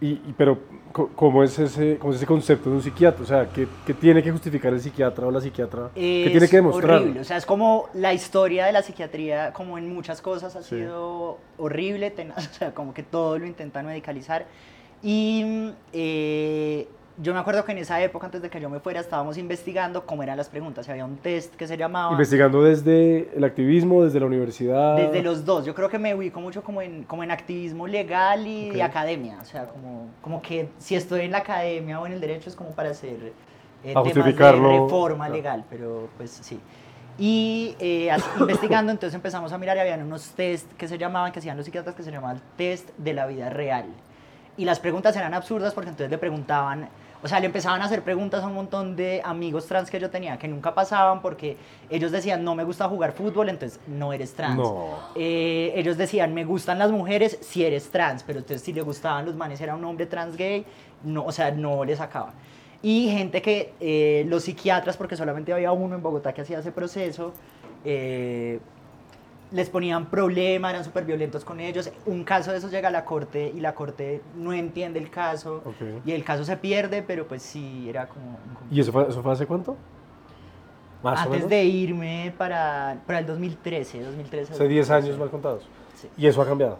Y, 0.00 0.08
y- 0.08 0.34
pero, 0.36 0.58
¿cómo 0.92 1.42
es, 1.42 1.58
ese, 1.58 1.96
¿cómo 1.98 2.12
es 2.12 2.18
ese 2.18 2.26
concepto 2.26 2.68
de 2.68 2.76
un 2.76 2.82
psiquiatra? 2.82 3.22
O 3.22 3.26
sea, 3.26 3.48
¿qué, 3.48 3.66
qué 3.86 3.94
tiene 3.94 4.22
que 4.22 4.30
justificar 4.30 4.72
el 4.74 4.80
psiquiatra 4.80 5.26
o 5.26 5.30
la 5.30 5.40
psiquiatra? 5.40 5.90
¿Qué 5.94 6.26
Es 6.26 6.32
tiene 6.32 6.48
que 6.48 6.56
demostrar? 6.56 6.96
horrible, 7.00 7.20
o 7.20 7.24
sea, 7.24 7.38
es 7.38 7.46
como 7.46 7.88
la 7.94 8.12
historia 8.12 8.66
de 8.66 8.72
la 8.72 8.82
psiquiatría, 8.82 9.52
como 9.54 9.78
en 9.78 9.92
muchas 9.94 10.20
cosas, 10.20 10.54
ha 10.54 10.62
Sí. 10.62 10.76
sido 10.76 11.38
horrible, 11.56 12.10
tenaz, 12.10 12.46
o 12.50 12.54
sea, 12.54 12.74
como 12.74 12.92
que 12.92 13.02
todo 13.02 13.38
lo 13.38 13.46
intentan 13.46 13.86
medicalizar. 13.86 14.46
Y 15.02 15.72
eh, 15.92 16.88
yo 17.18 17.32
me 17.32 17.40
acuerdo 17.40 17.64
que 17.64 17.72
en 17.72 17.78
esa 17.78 18.00
época, 18.02 18.26
antes 18.26 18.42
de 18.42 18.50
que 18.50 18.60
yo 18.60 18.68
me 18.68 18.78
fuera, 18.78 19.00
estábamos 19.00 19.38
investigando 19.38 20.04
cómo 20.04 20.22
eran 20.22 20.36
las 20.36 20.48
preguntas. 20.48 20.88
Había 20.88 21.04
un 21.04 21.16
test 21.16 21.54
que 21.54 21.66
se 21.66 21.76
llamaba... 21.76 22.12
Investigando 22.12 22.62
desde 22.62 23.30
el 23.34 23.42
activismo, 23.44 24.04
desde 24.04 24.20
la 24.20 24.26
universidad. 24.26 24.96
Desde 24.96 25.22
los 25.22 25.44
dos, 25.44 25.64
yo 25.64 25.74
creo 25.74 25.88
que 25.88 25.98
me 25.98 26.14
ubico 26.14 26.40
mucho 26.40 26.62
como 26.62 26.82
en, 26.82 27.04
como 27.04 27.24
en 27.24 27.30
activismo 27.30 27.86
legal 27.86 28.46
y 28.46 28.68
Ok. 28.68 28.74
de 28.74 28.82
academia, 28.82 29.38
o 29.40 29.44
sea, 29.44 29.66
como, 29.66 30.08
como 30.20 30.42
que 30.42 30.68
si 30.78 30.94
estoy 30.94 31.22
en 31.22 31.30
la 31.30 31.38
academia 31.38 31.98
o 32.00 32.06
en 32.06 32.12
el 32.12 32.20
derecho 32.20 32.50
es 32.50 32.56
como 32.56 32.70
para 32.70 32.90
hacer 32.90 33.32
eh, 33.82 33.88
temas 33.88 34.04
de 34.04 34.10
justificarlo, 34.12 34.84
reforma 34.84 35.26
claro. 35.26 35.34
legal, 35.34 35.64
pero 35.70 36.08
pues 36.18 36.30
sí. 36.42 36.60
Y 37.18 37.76
eh, 37.80 38.14
investigando, 38.40 38.92
entonces 38.92 39.14
empezamos 39.14 39.52
a 39.52 39.58
mirar 39.58 39.78
y 39.78 39.80
habían 39.80 40.02
unos 40.02 40.30
test 40.32 40.70
que 40.74 40.86
se 40.86 40.98
llamaban, 40.98 41.32
que 41.32 41.38
hacían 41.38 41.56
los 41.56 41.64
psiquiatras, 41.64 41.94
que 41.94 42.02
se 42.02 42.10
llamaban 42.10 42.42
test 42.56 42.90
de 42.98 43.14
la 43.14 43.26
vida 43.26 43.48
real. 43.48 43.86
Y 44.58 44.64
las 44.66 44.80
preguntas 44.80 45.16
eran 45.16 45.32
absurdas 45.34 45.72
porque 45.74 45.90
entonces 45.90 46.10
le 46.10 46.18
preguntaban, 46.18 46.88
o 47.22 47.28
sea, 47.28 47.40
le 47.40 47.46
empezaban 47.46 47.82
a 47.82 47.86
hacer 47.86 48.02
preguntas 48.02 48.42
a 48.42 48.46
un 48.46 48.54
montón 48.54 48.96
de 48.96 49.20
amigos 49.24 49.66
trans 49.66 49.90
que 49.90 49.98
yo 49.98 50.10
tenía 50.10 50.38
que 50.38 50.48
nunca 50.48 50.74
pasaban 50.74 51.20
porque 51.20 51.56
ellos 51.90 52.12
decían, 52.12 52.44
no 52.44 52.54
me 52.54 52.64
gusta 52.64 52.88
jugar 52.88 53.12
fútbol, 53.12 53.48
entonces 53.48 53.80
no 53.86 54.12
eres 54.12 54.34
trans. 54.34 54.56
No. 54.56 54.98
Eh, 55.14 55.72
ellos 55.74 55.96
decían, 55.96 56.34
me 56.34 56.44
gustan 56.44 56.78
las 56.78 56.90
mujeres 56.90 57.38
si 57.40 57.64
eres 57.64 57.90
trans, 57.90 58.22
pero 58.22 58.40
entonces 58.40 58.62
si 58.62 58.72
le 58.72 58.82
gustaban 58.82 59.26
los 59.26 59.34
manes 59.34 59.60
era 59.60 59.74
un 59.74 59.84
hombre 59.84 60.06
trans 60.06 60.36
gay, 60.36 60.64
no, 61.04 61.24
o 61.24 61.32
sea, 61.32 61.50
no 61.50 61.84
le 61.84 61.96
sacaban. 61.96 62.34
Y 62.82 63.08
gente 63.10 63.42
que 63.42 63.72
eh, 63.80 64.24
los 64.28 64.44
psiquiatras, 64.44 64.96
porque 64.96 65.16
solamente 65.16 65.52
había 65.52 65.72
uno 65.72 65.96
en 65.96 66.02
Bogotá 66.02 66.32
que 66.32 66.42
hacía 66.42 66.58
ese 66.58 66.72
proceso, 66.72 67.32
eh, 67.84 68.60
les 69.52 69.70
ponían 69.70 70.06
problema, 70.06 70.70
eran 70.70 70.84
súper 70.84 71.04
violentos 71.04 71.44
con 71.44 71.60
ellos. 71.60 71.90
Un 72.06 72.24
caso 72.24 72.52
de 72.52 72.58
esos 72.58 72.70
llega 72.70 72.88
a 72.88 72.92
la 72.92 73.04
corte 73.04 73.52
y 73.54 73.60
la 73.60 73.74
corte 73.74 74.22
no 74.36 74.52
entiende 74.52 74.98
el 74.98 75.10
caso 75.10 75.62
y 76.04 76.12
el 76.12 76.24
caso 76.24 76.44
se 76.44 76.56
pierde, 76.56 77.02
pero 77.02 77.26
pues 77.26 77.42
sí, 77.42 77.86
era 77.88 78.08
como... 78.08 78.38
¿Y 78.70 78.80
eso 78.80 78.92
fue, 78.92 79.08
eso 79.08 79.22
fue 79.22 79.32
hace 79.32 79.46
cuánto? 79.46 79.76
Más 81.02 81.20
o 81.20 81.22
antes 81.22 81.36
menos. 81.36 81.50
de 81.50 81.64
irme 81.64 82.34
para, 82.36 82.98
para 83.06 83.20
el 83.20 83.26
2013, 83.26 84.02
2013. 84.02 84.52
Hace 84.54 84.68
10 84.68 84.90
años 84.90 85.18
mal 85.18 85.30
contados. 85.30 85.68
Y 86.16 86.26
eso 86.26 86.42
ha 86.42 86.46
cambiado. 86.46 86.78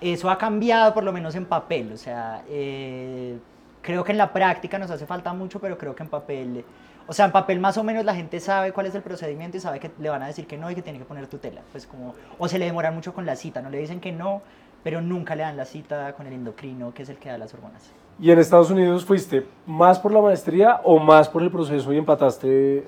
Eso 0.00 0.30
ha 0.30 0.38
cambiado 0.38 0.94
por 0.94 1.04
lo 1.04 1.12
menos 1.12 1.34
en 1.34 1.44
papel, 1.44 1.92
o 1.92 1.96
sea, 1.98 2.42
eh, 2.48 3.38
creo 3.82 4.02
que 4.02 4.12
en 4.12 4.18
la 4.18 4.32
práctica 4.32 4.78
nos 4.78 4.90
hace 4.90 5.04
falta 5.04 5.34
mucho, 5.34 5.60
pero 5.60 5.76
creo 5.76 5.94
que 5.94 6.02
en 6.02 6.08
papel, 6.08 6.64
o 7.10 7.12
sea, 7.12 7.24
en 7.24 7.32
papel 7.32 7.58
más 7.58 7.76
o 7.76 7.82
menos 7.82 8.04
la 8.04 8.14
gente 8.14 8.38
sabe 8.38 8.72
cuál 8.72 8.86
es 8.86 8.94
el 8.94 9.02
procedimiento 9.02 9.56
y 9.56 9.60
sabe 9.60 9.80
que 9.80 9.90
le 9.98 10.08
van 10.08 10.22
a 10.22 10.28
decir 10.28 10.46
que 10.46 10.56
no 10.56 10.70
y 10.70 10.76
que 10.76 10.82
tiene 10.82 11.00
que 11.00 11.04
poner 11.04 11.26
tutela, 11.26 11.60
pues 11.72 11.84
como, 11.84 12.14
o 12.38 12.46
se 12.46 12.56
le 12.56 12.66
demora 12.66 12.92
mucho 12.92 13.12
con 13.12 13.26
la 13.26 13.34
cita, 13.34 13.60
no 13.60 13.68
le 13.68 13.78
dicen 13.78 13.98
que 13.98 14.12
no, 14.12 14.42
pero 14.84 15.00
nunca 15.00 15.34
le 15.34 15.42
dan 15.42 15.56
la 15.56 15.64
cita 15.64 16.12
con 16.12 16.28
el 16.28 16.34
endocrino, 16.34 16.94
que 16.94 17.02
es 17.02 17.08
el 17.08 17.16
que 17.16 17.28
da 17.28 17.36
las 17.36 17.52
hormonas. 17.52 17.90
¿Y 18.20 18.30
en 18.30 18.38
Estados 18.38 18.70
Unidos 18.70 19.04
fuiste 19.04 19.44
más 19.66 19.98
por 19.98 20.12
la 20.12 20.20
maestría 20.20 20.80
o 20.84 21.00
más 21.00 21.28
por 21.28 21.42
el 21.42 21.50
proceso 21.50 21.92
y 21.92 21.98
empataste 21.98 22.84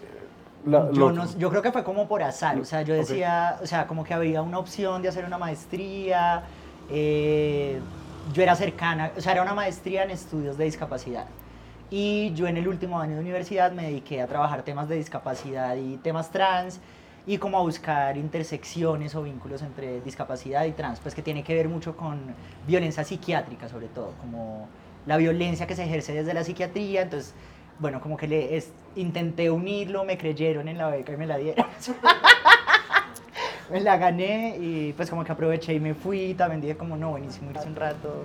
la, 0.66 0.88
yo, 0.92 1.10
no- 1.10 1.26
yo 1.36 1.50
creo 1.50 1.60
que 1.60 1.72
fue 1.72 1.82
como 1.82 2.06
por 2.06 2.22
azar, 2.22 2.56
o 2.60 2.64
sea, 2.64 2.82
yo 2.82 2.94
decía, 2.94 3.58
o 3.60 3.66
sea, 3.66 3.88
como 3.88 4.04
que 4.04 4.14
había 4.14 4.40
una 4.40 4.60
opción 4.60 5.02
de 5.02 5.08
hacer 5.08 5.24
una 5.24 5.36
maestría, 5.38 6.44
eh, 6.88 7.80
yo 8.32 8.42
era 8.42 8.54
cercana, 8.54 9.10
o 9.16 9.20
sea, 9.20 9.32
era 9.32 9.42
una 9.42 9.54
maestría 9.54 10.04
en 10.04 10.12
estudios 10.12 10.56
de 10.56 10.64
discapacidad. 10.66 11.26
Y 11.94 12.32
yo 12.32 12.46
en 12.46 12.56
el 12.56 12.68
último 12.68 12.98
año 12.98 13.16
de 13.16 13.20
universidad 13.20 13.70
me 13.70 13.82
dediqué 13.82 14.22
a 14.22 14.26
trabajar 14.26 14.62
temas 14.62 14.88
de 14.88 14.96
discapacidad 14.96 15.76
y 15.76 15.98
temas 15.98 16.30
trans 16.30 16.80
y 17.26 17.36
como 17.36 17.58
a 17.58 17.60
buscar 17.60 18.16
intersecciones 18.16 19.14
o 19.14 19.22
vínculos 19.22 19.60
entre 19.60 20.00
discapacidad 20.00 20.64
y 20.64 20.72
trans, 20.72 21.00
pues 21.00 21.14
que 21.14 21.20
tiene 21.20 21.44
que 21.44 21.54
ver 21.54 21.68
mucho 21.68 21.94
con 21.94 22.18
violencia 22.66 23.04
psiquiátrica 23.04 23.68
sobre 23.68 23.88
todo, 23.88 24.14
como 24.22 24.68
la 25.04 25.18
violencia 25.18 25.66
que 25.66 25.76
se 25.76 25.84
ejerce 25.84 26.14
desde 26.14 26.32
la 26.32 26.44
psiquiatría, 26.44 27.02
entonces, 27.02 27.34
bueno, 27.78 28.00
como 28.00 28.16
que 28.16 28.26
le 28.26 28.56
es- 28.56 28.72
intenté 28.96 29.50
unirlo, 29.50 30.06
me 30.06 30.16
creyeron 30.16 30.68
en 30.68 30.78
la 30.78 30.88
beca 30.88 31.12
y 31.12 31.18
me 31.18 31.26
la 31.26 31.36
dieron. 31.36 31.66
me 33.70 33.82
la 33.82 33.98
gané 33.98 34.56
y 34.58 34.94
pues 34.94 35.10
como 35.10 35.24
que 35.24 35.32
aproveché 35.32 35.74
y 35.74 35.80
me 35.80 35.92
fui, 35.92 36.32
también 36.32 36.62
dije 36.62 36.74
como 36.74 36.96
no, 36.96 37.10
buenísimo 37.10 37.50
irse 37.50 37.68
un 37.68 37.76
rato. 37.76 38.22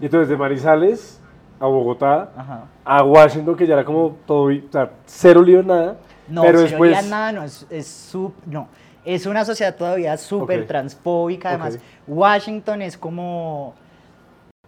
Y 0.00 0.04
entonces 0.04 0.28
de 0.28 0.36
Marizales 0.36 1.19
a 1.60 1.66
Bogotá, 1.66 2.30
Ajá. 2.36 2.64
a 2.84 3.04
Washington, 3.04 3.54
que 3.54 3.66
ya 3.66 3.74
era 3.74 3.84
como 3.84 4.16
todo, 4.26 4.44
o 4.44 4.72
sea, 4.72 4.90
cero 5.04 5.42
lío, 5.42 5.62
nada. 5.62 5.96
No, 6.26 6.40
pero 6.42 6.58
cero 6.60 6.70
después, 6.70 6.90
día 6.92 7.02
nada, 7.10 7.32
no, 7.32 7.42
es, 7.44 7.66
es 7.68 8.12
sup- 8.12 8.32
no, 8.46 8.68
es 9.04 9.26
una 9.26 9.44
sociedad 9.44 9.76
todavía 9.76 10.16
súper 10.16 10.60
Ok. 10.62 10.66
transfóbica, 10.66 11.50
además. 11.50 11.78
Washington 12.06 12.80
es 12.82 12.96
como, 12.96 13.74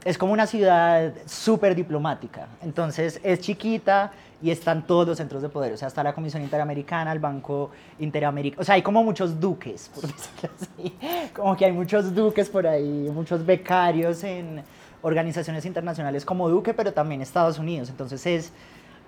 es 0.04 0.18
como 0.18 0.34
una 0.34 0.46
ciudad 0.46 1.12
súper 1.25 1.75
diplomática, 1.75 2.46
entonces 2.62 3.18
es 3.22 3.40
chiquita 3.40 4.12
y 4.42 4.50
están 4.50 4.87
todos 4.87 5.06
los 5.06 5.16
centros 5.16 5.40
de 5.40 5.49
poder, 5.49 5.72
o 5.72 5.76
sea, 5.78 5.88
está 5.88 6.02
la 6.02 6.12
Comisión 6.12 6.42
Interamericana, 6.42 7.11
el 7.12 7.20
Banco 7.20 7.70
Interamericano, 8.00 8.61
o 8.61 8.64
sea, 8.64 8.75
hay 8.75 8.82
como 8.82 9.02
muchos 9.02 9.40
duques, 9.40 9.90
por 9.94 10.02
decirlo 10.08 10.50
así, 10.61 10.99
como 11.34 11.56
que 11.56 11.64
hay 11.64 11.72
muchos 11.72 12.14
duques 12.14 12.50
por 12.50 12.66
ahí, 12.66 13.08
muchos 13.14 13.46
becarios 13.46 14.25
en 14.25 14.62
organizaciones 15.02 15.64
internacionales 15.66 16.25
como 16.25 16.49
Duque, 16.49 16.75
pero 16.75 16.92
también 16.92 17.21
Estados 17.21 17.59
Unidos, 17.59 17.90
entonces 17.90 18.25
es... 18.26 18.52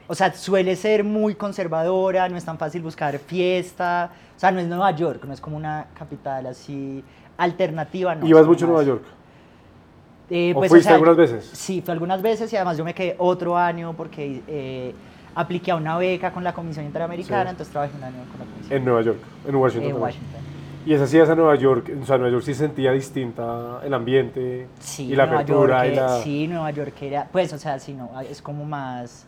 O 0.07 0.15
sea, 0.15 0.35
suele 0.35 0.77
ser 0.77 1.03
muy 1.03 1.35
conservadora, 1.35 2.29
no 2.29 2.37
es 2.37 2.45
tan 2.45 2.59
fácil 2.59 2.83
buscar 2.83 3.19
fiesta. 3.19 4.11
O 4.37 4.39
sea, 4.39 4.51
no 4.51 4.61
es 4.61 4.67
Nueva 4.67 4.91
York, 4.91 5.25
no 5.25 5.33
es 5.33 5.41
como 5.41 5.57
una 5.57 5.87
capital 5.99 6.45
así 6.45 7.03
alternativa. 7.39 8.15
No, 8.15 8.27
¿Ibas 8.27 8.43
es 8.43 8.49
mucho 8.49 8.67
a 8.67 8.69
Nueva 8.69 8.83
York? 8.83 9.03
Eh, 10.29 10.53
¿O 10.55 10.59
pues, 10.59 10.71
fuiste 10.71 10.89
sea, 10.89 10.95
algunas 10.95 11.17
veces? 11.17 11.49
Sí, 11.55 11.81
fui 11.81 11.93
algunas 11.93 12.21
veces 12.21 12.53
y 12.53 12.57
además 12.57 12.77
yo 12.77 12.85
me 12.85 12.93
quedé 12.95 13.15
otro 13.19 13.57
año 13.57 13.95
porque 13.97 14.43
eh, 14.47 14.95
apliqué 15.35 15.71
a 15.71 15.77
una 15.77 15.97
beca 15.97 16.33
con 16.33 16.45
la 16.45 16.53
Comisión 16.53 16.85
Interamericana, 16.85 17.45
Sí. 17.45 17.51
entonces 17.51 17.73
trabajé 17.73 17.97
un 17.97 18.05
año 18.05 18.17
con 18.31 18.41
la 18.41 18.53
Comisión. 18.53 18.77
En 18.79 18.85
Nueva 18.85 19.03
York, 19.03 19.19
en 19.47 19.55
Washington. 19.57 19.91
en. 19.91 19.97
Washington. 20.03 20.44
Y 20.87 20.93
esas 20.93 21.12
idas 21.14 21.31
a 21.31 21.35
Nueva 21.35 21.55
York, 21.55 21.91
o 22.03 22.05
sea, 22.05 22.19
Nueva 22.19 22.33
York 22.33 22.45
sí 22.45 22.53
se 22.53 22.61
sentía 22.61 22.93
distinta 22.93 23.81
el 23.85 23.95
ambiente 23.95 24.69
Sí, 24.81 25.12
y 25.12 25.17
la 25.17 25.25
Nueva 25.26 25.41
apertura 25.41 25.87
York, 25.87 25.93
y 25.93 25.97
la... 25.97 26.09
Sí, 26.23 26.47
Nueva 26.47 26.71
York 26.73 26.95
era, 27.00 27.29
pues, 27.33 27.53
o 27.55 27.59
sea, 27.59 27.79
sí, 27.79 27.95
no, 27.95 28.11
es 28.21 28.43
como 28.43 28.64
más, 28.64 29.26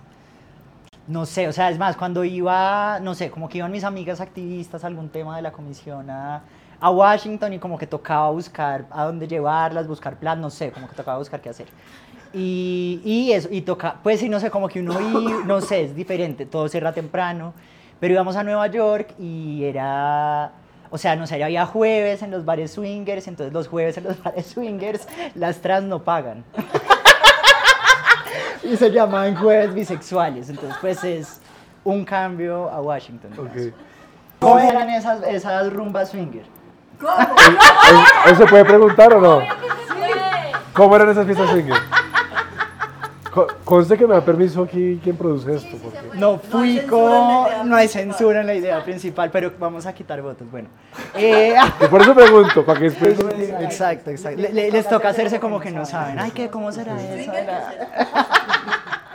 no 1.07 1.25
sé, 1.25 1.49
o 1.49 1.53
sea, 1.53 1.71
es 1.71 1.79
más, 1.79 1.97
cuando 1.97 2.25
iba, 2.25 3.01
no 3.01 3.15
sé, 3.15 3.31
como 3.31 3.49
que 3.49 3.59
iban 3.59 3.73
mis 3.73 3.85
amigas 3.85 4.21
activistas 4.21 4.85
a 4.85 4.87
algún 4.89 5.09
tema 5.09 5.37
de 5.37 5.43
la 5.43 5.53
comisión 5.53 6.11
a, 6.11 6.43
a 6.81 6.91
Washington 6.91 7.55
y 7.55 7.59
como 7.59 7.79
que 7.79 7.87
tocaba 7.87 8.31
buscar 8.31 8.87
a 8.91 9.05
dónde 9.05 9.27
llevarlas, 9.27 9.87
buscar 9.87 10.19
plan, 10.19 10.41
no 10.41 10.51
sé, 10.51 10.71
como 10.73 10.89
que 10.89 10.95
tocaba 10.95 11.19
buscar 11.19 11.41
qué 11.41 11.49
hacer. 11.49 11.69
Y, 12.35 13.01
y 13.05 13.33
eso, 13.33 13.49
y 13.51 13.63
toca, 13.63 13.97
pues 14.03 14.21
sí, 14.21 14.29
no 14.29 14.41
sé, 14.41 14.51
como 14.51 14.69
que 14.69 14.81
uno, 14.81 15.01
y, 15.01 15.45
no 15.47 15.61
sé, 15.61 15.85
es 15.85 15.97
diferente, 15.97 16.45
todo 16.45 16.69
cierra 16.69 16.93
temprano, 16.93 17.55
pero 17.99 18.13
íbamos 18.13 18.37
a 18.37 18.45
Nueva 18.45 18.67
York 18.67 19.15
y 19.19 19.65
era, 19.65 20.53
o 20.91 20.99
sea, 20.99 21.17
no 21.17 21.27
sé, 21.27 21.39
ya 21.39 21.47
había 21.47 21.67
jueves 21.67 22.23
en 22.23 22.31
los 22.31 22.45
bares 22.45 22.73
swingers, 22.73 23.27
entonces 23.29 23.53
los 23.53 23.69
jueves 23.69 23.97
en 23.99 24.05
los 24.05 24.23
bares 24.23 24.47
swingers 24.47 25.07
las 25.35 25.59
trans 25.59 25.87
no 25.87 26.03
pagan. 26.03 26.45
y 28.63 28.77
se 28.77 28.91
llamaban 28.91 29.37
jueves 29.37 29.75
bisexuales, 29.75 30.49
entonces 30.49 30.77
pues 30.81 31.05
es 31.05 31.41
un 31.85 32.05
cambio 32.05 32.71
a 32.71 32.81
Washington. 32.81 33.33
Ok. 33.39 33.73
¿Cómo 34.41 34.59
eran 34.59 34.91
esas, 34.91 35.23
esas 35.23 35.73
rumbas 35.73 36.11
swinger? 36.11 36.45
¿Eso 38.27 38.37
se 38.37 38.47
puede 38.47 38.65
preguntar 38.65 39.13
o 39.15 39.21
no? 39.21 39.41
¿Cómo 40.73 40.97
eran 40.97 41.11
esas 41.11 41.25
fiestas 41.25 41.51
swinger? 41.51 41.77
Co- 43.37 43.47
Conste 43.67 43.99
que 43.99 44.07
me 44.07 44.15
da 44.15 44.23
permiso 44.25 44.63
aquí 44.63 44.99
quien 45.05 45.15
produce 45.15 45.55
esto. 45.57 45.77
Porque... 45.77 45.99
No 46.19 46.39
fui 46.39 46.79
con... 46.89 47.69
No 47.69 47.77
hay 47.77 47.87
censura 47.87 48.41
en 48.41 48.47
la 48.47 48.55
idea 48.55 48.83
principal, 48.83 49.31
pero 49.31 49.53
vamos 49.59 49.85
a 49.85 49.93
quitar 49.93 50.23
votos, 50.23 50.51
bueno. 50.51 50.69
Eh, 51.15 51.55
Y 51.83 51.87
por 51.87 52.01
eso 52.01 52.15
pregunto, 52.15 52.65
para 52.65 52.79
que 52.81 52.85
después 52.91 53.19
no. 53.23 53.61
Exacto, 53.61 54.11
exacto. 54.11 54.41
Le- 54.41 54.53
le- 54.53 54.71
les 54.71 54.89
toca 54.89 55.11
hacerse 55.11 55.39
como 55.39 55.61
que 55.61 55.71
no 55.71 55.85
saben. 55.85 56.19
Ay, 56.19 56.31
¿qué? 56.31 56.49
¿Cómo 56.49 56.73
será 56.73 56.97
eso? 57.01 57.31
la- 57.33 57.75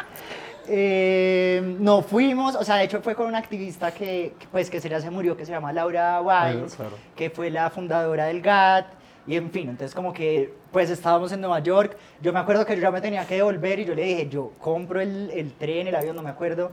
Eh, 0.73 1.75
no 1.79 2.01
fuimos, 2.01 2.55
o 2.55 2.63
sea, 2.63 2.75
de 2.75 2.85
hecho 2.85 3.01
fue 3.01 3.13
con 3.13 3.25
una 3.25 3.39
activista 3.39 3.91
que, 3.91 4.33
pues, 4.51 4.69
que 4.69 4.79
se 4.79 4.87
ya 4.87 5.01
se 5.01 5.09
murió, 5.09 5.35
que 5.35 5.45
se 5.45 5.51
llama 5.51 5.73
Laura 5.73 6.21
claro. 6.23 6.91
que 7.15 7.29
fue 7.29 7.49
la 7.49 7.69
fundadora 7.71 8.25
del 8.25 8.41
GATT, 8.41 8.85
y 9.27 9.35
en 9.35 9.51
fin, 9.51 9.69
entonces 9.69 9.93
como 9.95 10.13
que, 10.13 10.53
pues 10.71 10.89
estábamos 10.89 11.31
en 11.31 11.41
Nueva 11.41 11.59
York, 11.59 11.95
yo 12.21 12.33
me 12.33 12.39
acuerdo 12.39 12.65
que 12.65 12.75
yo 12.75 12.81
ya 12.81 12.91
me 12.91 13.01
tenía 13.01 13.25
que 13.25 13.35
devolver 13.35 13.79
y 13.79 13.85
yo 13.85 13.93
le 13.95 14.03
dije, 14.03 14.27
yo 14.29 14.51
compro 14.59 14.99
el, 14.99 15.29
el 15.31 15.53
tren, 15.53 15.87
el 15.87 15.95
avión, 15.95 16.15
no 16.15 16.23
me 16.23 16.29
acuerdo, 16.31 16.71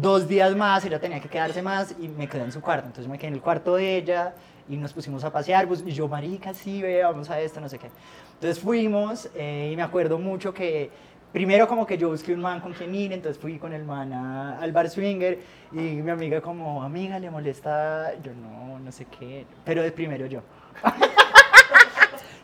dos 0.00 0.26
días 0.28 0.54
más, 0.56 0.84
ella 0.84 0.98
tenía 1.00 1.20
que 1.20 1.28
quedarse 1.28 1.62
más 1.62 1.94
y 2.00 2.08
me 2.08 2.28
quedé 2.28 2.42
en 2.44 2.52
su 2.52 2.60
cuarto. 2.60 2.86
Entonces 2.86 3.10
me 3.10 3.18
quedé 3.18 3.28
en 3.28 3.34
el 3.34 3.40
cuarto 3.40 3.76
de 3.76 3.96
ella 3.96 4.34
y 4.68 4.76
nos 4.76 4.92
pusimos 4.92 5.24
a 5.24 5.30
pasear. 5.32 5.66
Pues, 5.68 5.82
y 5.86 5.92
yo, 5.92 6.08
marica, 6.08 6.54
sí, 6.54 6.80
ve, 6.80 7.02
vamos 7.02 7.28
a 7.28 7.40
esto, 7.40 7.60
no 7.60 7.68
sé 7.68 7.78
qué. 7.78 7.88
Entonces 8.34 8.62
fuimos 8.62 9.28
eh, 9.34 9.70
y 9.72 9.76
me 9.76 9.82
acuerdo 9.82 10.18
mucho 10.18 10.54
que 10.54 10.90
primero 11.32 11.66
como 11.68 11.86
que 11.86 11.98
yo 11.98 12.08
busqué 12.10 12.32
un 12.32 12.40
man 12.40 12.60
con 12.60 12.72
quien 12.72 12.94
ir, 12.94 13.12
entonces 13.12 13.40
fui 13.40 13.58
con 13.58 13.72
el 13.72 13.84
man 13.84 14.12
a- 14.12 14.58
al 14.60 14.72
bar 14.72 14.88
swinger 14.88 15.40
y 15.72 15.76
mi 15.76 16.10
amiga 16.10 16.40
como, 16.40 16.82
amiga, 16.82 17.18
¿le 17.18 17.28
molesta? 17.30 18.12
Yo, 18.22 18.32
no, 18.32 18.78
no 18.78 18.92
sé 18.92 19.06
qué. 19.18 19.44
Pero 19.64 19.82
de 19.82 19.90
primero 19.92 20.26
yo. 20.26 20.40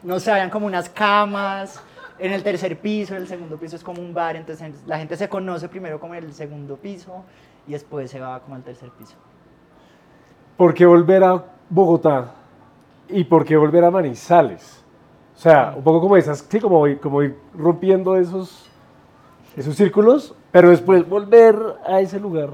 no 0.03 0.19
sé, 0.21 0.31
habían 0.31 0.51
como 0.51 0.67
unas 0.67 0.89
camas. 0.89 1.83
En 2.19 2.33
el 2.33 2.43
tercer 2.43 2.79
piso, 2.79 3.17
el 3.17 3.27
segundo 3.27 3.57
piso 3.57 3.77
es 3.77 3.83
como 3.83 4.03
un 4.03 4.13
bar, 4.13 4.37
entonces 4.37 4.75
la 4.87 4.99
gente 4.99 5.17
se 5.17 5.27
conoce 5.29 5.69
primero 5.71 5.99
como 5.99 6.15
en 6.15 6.25
el 6.25 6.35
segundo 6.35 6.77
piso 6.77 7.25
y 7.67 7.73
después 7.73 8.11
se 8.11 8.21
va 8.21 8.41
como 8.41 8.57
al 8.57 8.63
tercer 8.63 8.91
piso. 8.91 9.15
¿Por 10.59 10.75
qué 10.75 10.85
volver 10.85 11.25
a 11.25 11.43
Bogotá 11.71 12.33
y 13.09 13.25
por 13.25 13.45
qué 13.47 13.57
volver 13.57 13.85
a 13.85 13.91
Manizales? 13.91 14.85
O 15.35 15.39
sea, 15.39 15.73
un 15.75 15.83
poco 15.83 16.03
como 16.03 16.17
esas, 16.19 16.45
sí, 16.47 16.61
como, 16.61 16.87
ir- 16.87 17.01
como 17.01 17.23
ir 17.23 17.39
rompiendo 17.57 18.15
esos, 18.17 18.69
esos 19.57 19.75
círculos, 19.75 20.35
pero 20.53 20.69
después 20.69 21.09
volver 21.09 21.57
a 21.87 22.01
ese 22.01 22.21
lugar. 22.21 22.51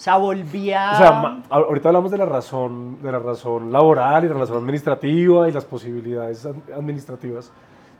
O 0.00 0.02
sea, 0.02 0.16
volvía... 0.16 0.92
O 0.94 0.96
sea, 0.96 1.42
ahorita 1.50 1.90
hablamos 1.90 2.10
de 2.10 2.16
la 2.16 2.24
razón, 2.24 3.02
de 3.02 3.12
la 3.12 3.18
razón 3.18 3.70
laboral 3.70 4.24
y 4.24 4.28
de 4.28 4.32
la 4.32 4.40
razón 4.40 4.56
administrativa 4.56 5.46
y 5.46 5.52
las 5.52 5.66
posibilidades 5.66 6.46
ad- 6.46 6.54
administrativas, 6.74 7.52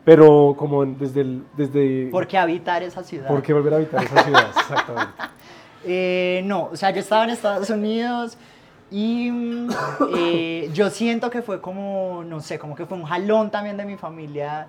pero 0.02 0.54
como 0.57 0.83
desde 0.87 1.21
el, 1.21 1.45
desde 1.59 2.09
¿Por 2.11 2.26
qué 2.26 2.38
habitar 2.38 2.83
esa 2.83 3.02
ciudad? 3.02 3.28
¿por 3.28 3.42
qué 3.42 3.52
volver 3.52 3.75
a 3.75 3.76
habitar 3.76 4.02
esa 4.02 4.23
ciudad? 4.23 4.47
Exactamente. 4.57 5.12
Eh, 5.85 6.40
no, 6.47 6.71
o 6.73 6.76
sea, 6.76 6.90
yo 6.90 7.00
estaba 7.00 7.25
en 7.25 7.30
Estados 7.30 7.69
Unidos 7.69 8.38
y 8.90 9.30
mm, 9.30 9.69
eh, 10.16 10.71
yo 10.73 10.88
siento 10.88 11.28
que 11.28 11.42
fue 11.42 11.61
como, 11.61 12.25
no 12.25 12.40
sé, 12.40 12.59
como 12.59 12.75
que 12.76 12.87
fue 12.87 12.97
un 12.97 13.04
jalón 13.04 13.50
también 13.50 13.76
de 13.76 13.85
mi 13.85 13.99
familia. 13.99 14.69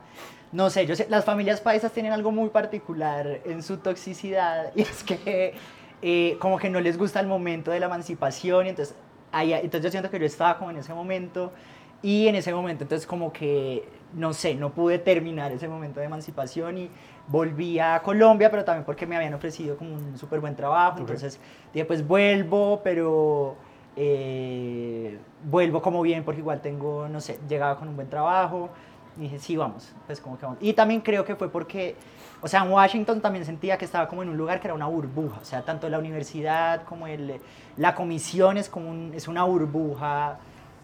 No 0.51 0.69
sé, 0.69 0.85
yo 0.85 0.97
sé, 0.97 1.07
las 1.09 1.23
familias 1.23 1.61
paisas 1.61 1.93
tienen 1.93 2.11
algo 2.11 2.33
muy 2.33 2.49
particular 2.49 3.39
en 3.45 3.63
su 3.63 3.77
toxicidad 3.77 4.71
y 4.75 4.81
es 4.81 5.01
que 5.05 5.53
eh, 6.01 6.37
como 6.39 6.57
que 6.57 6.69
no 6.69 6.79
les 6.79 6.97
gusta 6.97 7.19
el 7.19 7.27
momento 7.27 7.71
de 7.71 7.79
la 7.79 7.85
emancipación 7.87 8.65
y 8.65 8.69
entonces, 8.69 8.95
ahí- 9.31 9.53
entonces 9.53 9.83
yo 9.83 9.91
siento 9.91 10.09
que 10.09 10.19
yo 10.19 10.25
estaba 10.25 10.57
como 10.57 10.71
en 10.71 10.77
ese 10.77 10.93
momento 10.93 11.51
Y 12.03 12.27
en 12.27 12.33
ese 12.35 12.51
momento, 12.51 12.83
entonces 12.83 13.05
como 13.05 13.31
que, 13.31 13.87
no 14.13 14.33
sé, 14.33 14.55
no 14.55 14.71
pude 14.71 14.97
terminar 14.97 15.51
ese 15.51 15.67
momento 15.67 15.99
de 15.99 16.07
emancipación 16.07 16.79
y 16.79 16.89
volví 17.27 17.77
a 17.77 18.01
Colombia, 18.03 18.49
pero 18.49 18.63
también 18.65 18.85
porque 18.85 19.05
me 19.05 19.15
habían 19.15 19.35
ofrecido 19.35 19.77
como 19.77 19.93
un 19.93 20.17
súper 20.17 20.39
buen 20.39 20.55
trabajo. 20.55 20.93
Ok. 20.95 20.99
Entonces 21.01 21.39
dije, 21.71 21.85
pues 21.85 22.07
vuelvo, 22.07 22.81
pero 22.83 23.55
eh, 23.95 25.17
vuelvo 25.43 25.81
como 25.81 26.01
bien 26.01 26.23
porque 26.23 26.41
igual 26.41 26.59
tengo, 26.61 27.07
no 27.07 27.21
sé, 27.21 27.39
llegaba 27.47 27.77
con 27.77 27.87
un 27.87 27.95
buen 27.95 28.09
trabajo. 28.09 28.69
Dije, 29.17 29.39
sí, 29.39 29.57
vamos, 29.57 29.91
pues 30.07 30.19
como 30.21 30.37
que. 30.37 30.45
Y 30.61 30.73
también 30.73 31.01
creo 31.01 31.25
que 31.25 31.35
fue 31.35 31.49
porque, 31.49 31.95
o 32.41 32.47
sea, 32.47 32.63
en 32.63 32.71
Washington 32.71 33.19
también 33.21 33.43
sentía 33.45 33.77
que 33.77 33.85
estaba 33.85 34.07
como 34.07 34.23
en 34.23 34.29
un 34.29 34.37
lugar 34.37 34.59
que 34.61 34.67
era 34.67 34.73
una 34.73 34.87
burbuja. 34.87 35.39
O 35.41 35.45
sea, 35.45 35.63
tanto 35.63 35.89
la 35.89 35.99
universidad 35.99 36.83
como 36.85 37.07
el, 37.07 37.39
la 37.77 37.93
comisión 37.93 38.57
es 38.57 38.69
como 38.69 38.89
un- 38.89 39.11
es 39.13 39.27
una 39.27 39.43
burbuja, 39.43 40.37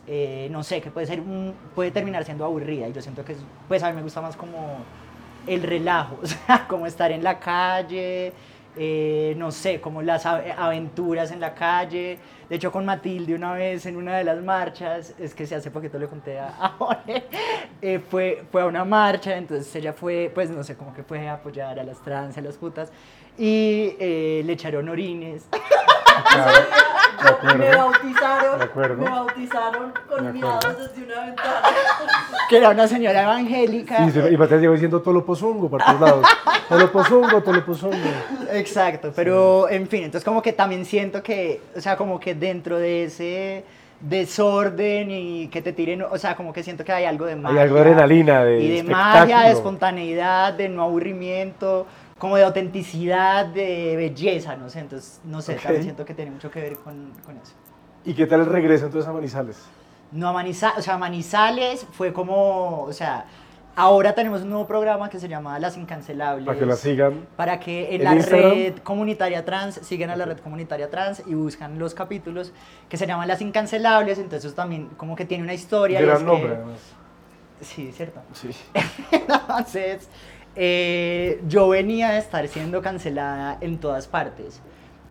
eh, 0.07 0.49
no 0.51 0.61
sé, 0.63 0.81
que 0.81 0.91
puede, 0.91 1.07
ser 1.07 1.21
un- 1.21 1.53
puede 1.73 1.91
terminar 1.91 2.25
siendo 2.25 2.43
aburrida. 2.45 2.87
Y 2.87 2.93
yo 2.93 3.01
siento 3.01 3.23
que, 3.23 3.31
es- 3.33 3.43
pues 3.67 3.81
a 3.83 3.89
mí 3.89 3.95
me 3.95 4.03
gusta 4.03 4.19
más 4.21 4.35
como 4.35 4.75
el 5.47 5.63
relajo, 5.63 6.17
o 6.21 6.25
sea, 6.27 6.67
como 6.67 6.85
estar 6.85 7.11
en 7.11 7.23
la 7.23 7.39
calle, 7.39 8.33
eh, 8.77 9.33
no 9.37 9.51
sé, 9.51 9.81
como 9.81 10.01
las 10.01 10.25
aventuras 10.25 11.31
en 11.31 11.39
la 11.39 11.53
calle. 11.53 12.19
De 12.49 12.55
hecho, 12.55 12.71
con 12.71 12.85
Matilde 12.85 13.35
una 13.35 13.53
vez 13.53 13.85
en 13.85 13.97
una 13.97 14.17
de 14.17 14.23
las 14.23 14.41
marchas, 14.41 15.13
es 15.19 15.33
que 15.33 15.45
si 15.45 15.53
hace 15.55 15.69
poquito 15.71 15.99
le 15.99 16.07
conté 16.07 16.39
a, 16.39 16.47
a 16.59 16.69
Jorge, 16.69 17.23
eh, 17.81 17.99
fue, 17.99 18.43
fue 18.51 18.61
a 18.61 18.65
una 18.65 18.85
marcha, 18.85 19.35
entonces 19.35 19.75
ella 19.75 19.93
fue, 19.93 20.31
pues 20.33 20.49
no 20.49 20.63
sé, 20.63 20.75
como 20.75 20.93
que 20.93 21.03
fue 21.03 21.27
a 21.27 21.33
apoyar 21.33 21.79
a 21.79 21.83
las 21.83 22.01
trans, 22.01 22.37
a 22.37 22.41
las 22.41 22.55
putas, 22.57 22.91
y 23.37 23.95
eh, 23.99 24.41
le 24.45 24.53
echaron 24.53 24.87
orines. 24.89 25.47
Claro, 26.43 26.67
de 27.23 27.29
acuerdo. 27.29 27.57
Me 27.57 27.75
bautizaron, 27.75 28.59
De 28.59 28.65
acuerdo. 28.65 28.95
me 29.03 29.09
bautizaron 29.09 29.93
con 30.07 30.33
miradas 30.33 30.77
desde 30.77 31.03
una 31.05 31.25
ventana. 31.25 31.61
que 32.49 32.57
era 32.57 32.69
una 32.69 32.87
señora 32.87 33.23
evangélica. 33.23 34.05
Sí, 34.05 34.11
se- 34.11 34.31
y 34.31 34.37
Matías 34.37 34.61
llegó 34.61 34.73
diciendo 34.73 35.01
Tolopozongo 35.01 35.69
para 35.69 35.85
todos 35.85 36.01
lados. 36.01 36.27
Tolopozongo, 36.69 37.41
Tolopozongo. 37.43 37.95
Exacto, 38.51 39.11
pero 39.15 39.67
en 39.69 39.87
fin, 39.87 40.03
entonces 40.03 40.23
como 40.25 40.41
que 40.41 40.53
también 40.53 40.85
siento 40.85 41.21
que, 41.23 41.61
o 41.75 41.81
sea, 41.81 41.97
como 41.97 42.19
que 42.19 42.35
dentro 42.35 42.77
de 42.77 43.05
ese 43.05 43.63
desorden 43.99 45.09
y 45.11 45.47
que 45.47 45.61
te 45.61 45.73
tiren, 45.73 46.03
o 46.03 46.17
sea, 46.17 46.35
como 46.35 46.53
que 46.53 46.61
siento 46.63 46.83
que 46.85 46.91
hay 46.91 47.05
algo 47.05 47.25
de 47.25 47.35
magia. 47.35 47.61
algo 47.63 47.75
de 47.75 47.81
adrenalina, 47.81 48.43
de 48.43 48.59
Y 48.61 48.67
de 48.77 48.83
magia, 48.83 49.41
de 49.41 49.51
espontaneidad, 49.51 50.53
de 50.53 50.69
no 50.69 50.83
aburrimiento, 50.83 51.87
como 52.17 52.37
de 52.37 52.43
autenticidad, 52.43 53.45
de 53.45 53.95
belleza, 53.95 54.55
no 54.55 54.69
sé, 54.69 54.79
entonces, 54.79 55.21
no 55.23 55.41
sé, 55.41 55.55
también 55.55 55.83
siento 55.83 56.05
que 56.05 56.13
tiene 56.13 56.31
mucho 56.31 56.49
que 56.51 56.61
ver 56.61 56.77
con, 56.77 57.11
con 57.25 57.37
eso. 57.37 57.53
¿Y 58.05 58.13
qué 58.13 58.25
tal 58.25 58.41
el 58.41 58.45
regreso 58.47 58.85
entonces 58.85 59.07
a 59.07 59.13
Manizales? 59.13 59.57
No, 60.11 60.29
a 60.29 60.33
Manizales, 60.33 60.77
o 60.79 60.81
sea, 60.81 60.97
Manizales 60.97 61.85
fue 61.91 62.13
como, 62.13 62.83
o 62.83 62.93
sea, 62.93 63.25
ahora 63.75 64.13
tenemos 64.15 64.41
un 64.41 64.49
nuevo 64.49 64.65
programa 64.65 65.09
que 65.09 65.19
se 65.19 65.27
llama 65.27 65.59
Las 65.59 65.77
Incancelables. 65.77 66.45
Para 66.45 66.57
que 66.57 66.65
la 66.65 66.75
sigan. 66.75 67.27
Para 67.35 67.59
que 67.59 67.89
en 67.93 68.01
¿En 68.01 68.03
la 68.05 68.15
Instagram? 68.15 68.51
red 68.51 68.77
comunitaria 68.77 69.43
trans 69.45 69.75
sigan 69.83 70.09
a 70.09 70.15
la 70.15 70.25
red 70.25 70.39
comunitaria 70.39 70.89
trans 70.89 71.21
y 71.27 71.33
buscan 71.35 71.77
los 71.77 71.93
capítulos 71.93 72.53
que 72.89 72.97
se 72.97 73.05
llaman 73.05 73.27
Las 73.27 73.41
Incancelables, 73.41 74.17
entonces 74.17 74.55
también 74.55 74.87
como 74.97 75.15
que 75.15 75.25
tiene 75.25 75.43
una 75.43 75.53
historia. 75.53 76.01
Gran 76.01 76.19
que- 76.19 76.23
nombre, 76.23 76.55
además. 76.55 76.79
Sí, 77.59 77.91
cierto. 77.91 78.21
Sí. 78.33 78.51
Entonces, 79.11 80.07
eh, 80.59 81.41
yo 81.47 81.69
venía 81.69 82.09
de 82.09 82.17
estar 82.17 82.47
siendo 82.47 82.81
cancelada 82.81 83.57
en 83.61 83.77
todas 83.77 84.07
partes. 84.07 84.59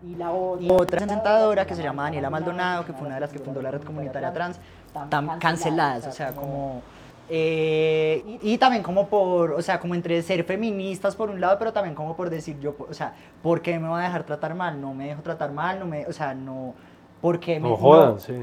Y 0.03 0.15
la 0.15 0.31
otra 0.31 0.99
presentadora 0.99 1.65
que 1.65 1.73
se 1.73 1.81
llama 1.81 2.03
Daniela 2.03 2.29
Maldonado, 2.29 2.85
que 2.85 2.93
fue 2.93 3.07
una 3.07 3.15
de 3.15 3.21
las 3.21 3.31
que 3.31 3.39
fundó 3.39 3.61
la 3.61 3.71
red 3.71 3.81
comunitaria 3.81 4.31
trans, 4.33 4.59
están 4.85 5.39
canceladas, 5.39 6.05
o 6.07 6.11
sea, 6.11 6.33
como... 6.33 6.81
eh, 7.29 8.23
y, 8.41 8.53
y 8.53 8.57
también 8.57 8.83
como 8.83 9.07
por, 9.07 9.51
o 9.53 9.61
sea, 9.61 9.79
como 9.79 9.95
entre 9.95 10.21
ser 10.21 10.43
feministas 10.43 11.15
por 11.15 11.29
un 11.29 11.41
lado, 11.41 11.57
pero 11.57 11.73
también 11.73 11.95
como 11.95 12.15
por 12.15 12.29
decir 12.29 12.59
yo, 12.59 12.75
o 12.89 12.93
sea, 12.93 13.13
¿por 13.41 13.61
qué 13.61 13.79
me 13.79 13.87
voy 13.87 13.99
a 14.01 14.03
dejar 14.03 14.23
tratar 14.23 14.53
mal? 14.53 14.79
No 14.79 14.93
me 14.93 15.07
dejo 15.07 15.21
tratar 15.21 15.51
mal, 15.51 15.79
no 15.79 15.85
me, 15.85 16.05
o 16.05 16.13
sea, 16.13 16.33
no, 16.33 16.73
¿por 17.21 17.39
qué 17.39 17.59
me... 17.59 17.69
No 17.69 17.75
jodan, 17.75 18.13
no- 18.13 18.19
sí. 18.19 18.33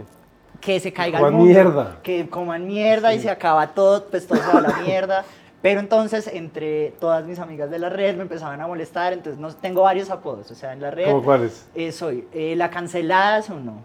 que 0.60 0.80
se 0.80 0.92
caiga 0.92 1.18
coman 1.18 1.32
el 1.34 1.38
mundo, 1.38 1.52
mierda. 1.54 1.96
que 2.02 2.28
coman 2.28 2.66
mierda 2.66 3.14
y 3.14 3.20
se 3.20 3.30
acaba 3.30 3.68
todo, 3.68 4.04
pues 4.06 4.26
todo 4.26 4.38
se 4.38 4.52
va 4.52 4.58
a 4.58 4.62
la 4.62 4.76
mierda. 4.80 5.24
Pero 5.64 5.80
entonces, 5.80 6.28
entre 6.30 6.90
todas 7.00 7.24
mis 7.24 7.38
amigas 7.38 7.70
de 7.70 7.78
la 7.78 7.88
red 7.88 8.16
me 8.16 8.24
empezaban 8.24 8.60
a 8.60 8.66
molestar, 8.66 9.14
entonces 9.14 9.40
no, 9.40 9.50
tengo 9.50 9.80
varios 9.80 10.10
apodos, 10.10 10.50
o 10.50 10.54
sea, 10.54 10.74
en 10.74 10.82
la 10.82 10.90
red 10.90 11.06
¿Cómo 11.06 11.22
cuáles? 11.22 11.66
eh, 11.74 11.90
soy 11.90 12.28
eh, 12.34 12.54
la 12.54 12.68
cancelada 12.68 13.38
es 13.38 13.48
uno. 13.48 13.80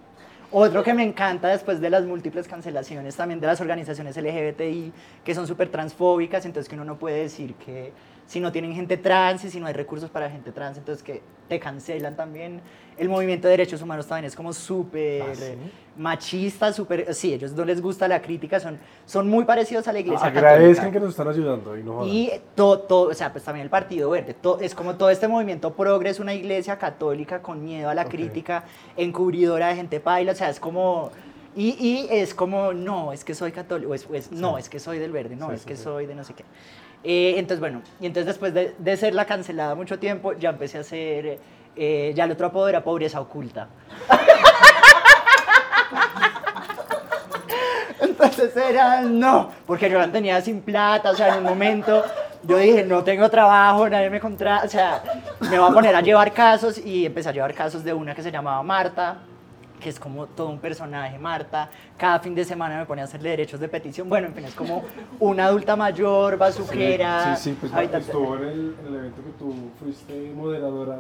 Otro 0.52 0.84
que 0.84 0.94
me 0.94 1.04
encanta 1.04 1.48
después 1.48 1.80
de 1.80 1.90
las 1.90 2.04
múltiples 2.04 2.50
cancelaciones 2.50 3.16
también 3.16 3.40
de 3.40 3.48
las 3.48 3.62
organizaciones 3.62 4.18
LGBTI 4.18 4.92
que 5.24 5.34
son 5.34 5.48
súper 5.48 5.70
transfóbicas, 5.70 6.46
entonces 6.46 6.68
que 6.68 6.76
uno 6.76 6.84
no 6.84 6.98
puede 6.98 7.22
decir 7.22 7.54
que 7.54 7.94
si 8.30 8.40
no 8.40 8.52
tienen 8.52 8.76
gente 8.76 8.96
trans 8.96 9.44
y 9.44 9.50
si 9.50 9.60
no 9.60 9.66
hay 9.66 9.74
recursos 9.74 10.08
para 10.12 10.30
gente 10.30 10.52
trans, 10.52 10.78
entonces 10.78 11.02
que 11.04 11.20
te 11.48 11.60
cancelan 11.60 12.16
también. 12.16 12.62
El 12.96 13.10
movimiento 13.10 13.48
de 13.48 13.54
derechos 13.54 13.82
humanos 13.82 14.06
también 14.06 14.26
es 14.26 14.36
como 14.36 14.54
súper 14.54 15.24
¿Ah, 15.24 15.34
sí? 15.34 15.54
machista, 15.98 16.72
súper... 16.72 17.12
Sí, 17.16 17.34
ellos 17.34 17.54
no 17.54 17.66
les 17.66 17.82
gusta 17.82 18.08
la 18.08 18.22
crítica, 18.22 18.60
son, 18.60 18.78
son 19.08 19.28
muy 19.28 19.46
parecidos 19.46 19.88
a 19.88 19.94
la 19.94 20.00
iglesia 20.02 20.28
Agradezcan 20.28 20.68
católica. 20.76 20.92
que 20.92 21.00
nos 21.00 21.10
están 21.10 21.28
ayudando 21.28 21.76
y 21.76 21.82
no 21.82 21.94
jodan. 21.96 22.08
Y 22.14 22.32
todo, 22.54 22.80
todo, 22.82 23.10
o 23.10 23.14
sea, 23.16 23.32
pues 23.32 23.44
también 23.44 23.64
el 23.64 23.72
Partido 23.72 24.12
Verde, 24.12 24.36
to- 24.36 24.60
es 24.60 24.76
como 24.76 24.94
todo 24.96 25.10
este 25.10 25.28
movimiento 25.28 25.74
progre 25.74 26.12
es 26.12 26.20
una 26.20 26.36
iglesia 26.36 26.78
católica 26.78 27.42
con 27.42 27.64
miedo 27.64 27.90
a 27.90 27.96
la 27.96 28.06
crítica, 28.06 28.64
encubridora 28.96 29.70
de 29.70 29.76
gente 29.76 30.00
paila, 30.00 30.34
o 30.34 30.36
sea, 30.36 30.50
es 30.52 30.60
como... 30.60 31.10
Y, 31.56 31.70
y 31.80 32.08
es 32.12 32.36
como, 32.36 32.74
no, 32.74 33.12
es 33.12 33.24
que 33.26 33.34
soy 33.34 33.52
católico, 33.52 33.96
es, 33.96 34.08
es- 34.14 34.32
no, 34.32 34.60
es 34.60 34.70
que 34.70 34.80
soy 34.80 35.00
del 35.00 35.12
verde, 35.12 35.36
no, 35.36 35.48
Sí, 35.50 35.56
es 35.56 35.62
sí, 35.62 35.68
que 35.68 35.76
sí. 35.76 35.84
soy 35.84 36.06
de 36.06 36.14
no 36.14 36.24
sé 36.24 36.36
qué. 36.36 36.44
Eh, 37.04 37.36
entonces, 37.38 37.60
bueno, 37.60 37.82
y 38.00 38.06
entonces 38.06 38.28
después 38.28 38.54
de, 38.54 38.76
de 38.78 38.98
ser 38.98 39.14
la 39.14 39.26
cancelada 39.26 39.76
mucho 39.76 40.00
tiempo, 40.00 40.34
ya 40.34 40.50
empecé 40.50 40.78
a 40.80 40.82
hacer, 40.82 41.40
eh, 41.76 42.14
ya 42.16 42.26
el 42.26 42.32
otro 42.32 42.48
apodo 42.48 42.68
era 42.68 42.84
pobreza 42.84 43.22
oculta. 43.22 43.68
Entonces 48.02 48.56
era, 48.56 49.02
no, 49.02 49.50
porque 49.66 49.90
yo 49.90 49.98
la 49.98 50.12
tenía 50.12 50.42
sin 50.42 50.62
plata, 50.62 51.12
o 51.12 51.16
sea, 51.16 51.30
en 51.30 51.40
un 51.40 51.44
momento 51.44 52.04
yo 52.44 52.58
dije, 52.58 52.84
no 52.86 53.04
tengo 53.04 53.30
trabajo, 53.30 53.90
nadie 53.90 54.10
me 54.10 54.20
contrata, 54.20 54.66
o 54.66 54.70
sea, 54.70 55.04
me 55.42 55.60
voy 55.60 55.70
a 55.70 55.74
poner 55.74 55.96
a 55.96 56.02
llevar 56.02 56.34
casos 56.34 56.78
y 56.78 57.06
empecé 57.06 57.30
a 57.30 57.32
llevar 57.32 57.54
casos 57.54 57.84
de 57.84 57.94
una 57.94 58.16
que 58.16 58.24
se 58.24 58.32
llamaba 58.32 58.62
Marta, 58.64 59.18
que 59.80 59.90
es 59.90 60.00
como 60.00 60.26
todo 60.28 60.50
un 60.50 60.60
personaje, 60.60 61.18
Marta. 61.18 61.70
Cada 61.98 62.20
fin 62.20 62.36
de 62.36 62.44
semana 62.44 62.78
me 62.78 62.86
ponía 62.86 63.04
a 63.04 63.08
hacerle 63.08 63.30
derechos 63.30 63.60
de 63.60 63.68
petición. 63.68 64.10
Bueno, 64.10 64.28
en 64.28 64.34
fin, 64.36 64.46
es 64.46 64.54
como 64.54 64.84
una 65.20 65.46
adulta 65.46 65.76
mayor, 65.76 66.38
bazuquera. 66.38 67.36
Sí, 67.36 67.52
sí, 67.52 67.58
pues 67.60 67.72
habitante- 67.74 68.12
estuvo 68.12 68.36
en 68.38 68.44
el, 68.44 68.76
en 68.82 68.88
el 68.88 68.96
evento 68.96 69.22
que 69.24 69.32
tú 69.40 69.54
fuiste 69.80 70.32
moderadora 70.36 70.98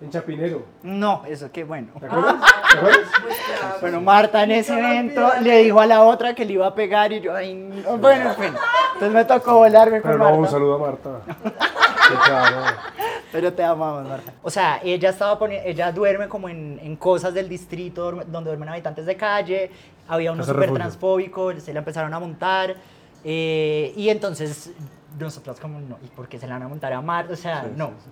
en 0.00 0.10
Chapinero. 0.10 0.62
No, 0.82 1.22
eso 1.26 1.50
qué 1.52 1.64
bueno. 1.64 1.88
¿Te 1.98 2.06
acuerdas? 2.06 2.34
¿Te 2.70 2.78
acuerdas? 2.78 2.98
Pues 3.24 3.36
claro. 3.58 3.76
Bueno, 3.80 4.00
Marta 4.00 4.42
en 4.42 4.50
ese 4.50 4.78
evento 4.78 5.28
le 5.40 5.58
dijo 5.58 5.80
a 5.80 5.86
la 5.86 6.02
otra 6.02 6.34
que 6.34 6.44
le 6.44 6.52
iba 6.54 6.66
a 6.66 6.74
pegar 6.74 7.12
y 7.12 7.20
yo, 7.20 7.34
ay, 7.34 7.54
no. 7.54 7.96
bueno, 7.98 8.30
en 8.30 8.36
fin. 8.36 8.54
Entonces 8.94 9.12
me 9.14 9.24
tocó 9.24 9.54
volarme 9.58 10.00
con 10.02 10.10
Pero 10.10 10.18
no, 10.18 10.24
Marta. 10.24 10.38
un 10.40 10.48
saludo 10.48 10.74
a 10.74 10.78
Marta. 10.78 11.20
Pero 13.32 13.52
te 13.52 13.62
amamos, 13.64 14.08
Marta. 14.08 14.32
O 14.42 14.50
sea, 14.50 14.80
ella 14.82 15.10
estaba 15.10 15.38
poniendo, 15.38 15.68
ella 15.68 15.90
duerme 15.90 16.28
como 16.28 16.48
en, 16.48 16.78
en 16.82 16.94
cosas 16.96 17.34
del 17.34 17.48
distrito 17.48 18.12
donde 18.26 18.50
duermen 18.50 18.68
habitantes 18.68 19.06
de 19.06 19.16
calle. 19.16 19.70
Había 20.06 20.32
uno 20.32 20.44
súper 20.44 20.68
transfóbico, 20.74 21.58
se 21.60 21.72
la 21.72 21.80
empezaron 21.80 22.12
a 22.14 22.20
montar. 22.20 22.76
eh, 23.24 23.92
y 23.96 24.08
entonces 24.08 24.70
nosotros 25.18 25.58
como, 25.60 25.80
no, 25.80 25.98
¿y 26.04 26.08
por 26.08 26.28
qué 26.28 26.38
se 26.38 26.46
la 26.46 26.54
van 26.54 26.64
a 26.64 26.68
montar 26.68 26.92
a 26.92 27.00
Marta? 27.00 27.32
O 27.32 27.36
sea, 27.36 27.62
Sí, 27.62 27.70
no. 27.76 27.88
sí, 27.88 27.94
sí. 28.04 28.10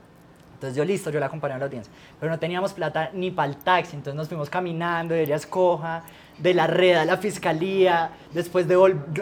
Entonces 0.54 0.76
yo 0.76 0.84
listo, 0.84 1.10
yo 1.10 1.18
la 1.18 1.26
acompañé 1.26 1.54
a 1.54 1.58
la 1.58 1.64
audiencia. 1.64 1.92
Pero 2.20 2.30
no 2.30 2.38
teníamos 2.38 2.72
plata 2.72 3.10
ni 3.12 3.30
para 3.32 3.48
el 3.48 3.56
taxi, 3.56 3.96
entonces 3.96 4.14
nos 4.16 4.28
fuimos 4.28 4.48
caminando, 4.48 5.12
ella 5.14 5.34
escoja, 5.36 6.02
de 6.38 6.54
la 6.54 6.66
red 6.68 6.94
a 6.96 7.04
la 7.04 7.16
fiscalía, 7.16 8.10
después 8.32 8.66
de 8.68 8.76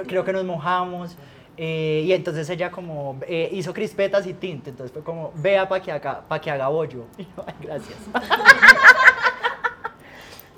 creo 0.07 0.23
que 0.25 0.33
nos 0.35 0.45
mojamos. 0.45 1.17
Eh, 1.63 2.05
y 2.07 2.13
entonces 2.15 2.49
ella 2.49 2.71
como 2.71 3.19
eh, 3.29 3.51
hizo 3.53 3.75
crispetas 3.75 4.27
y 4.27 4.33
tinte, 4.33 4.71
entonces 4.71 4.91
fue 4.91 5.03
como, 5.03 5.31
vea 5.35 5.69
para 5.69 5.83
que, 5.83 5.93
haga, 5.93 6.23
pa' 6.27 6.41
que 6.41 6.51
haga 6.51 6.69
bollo. 6.69 7.05
Y 7.19 7.25
yo, 7.25 7.45
"Ay, 7.47 7.55
gracias. 7.61 7.99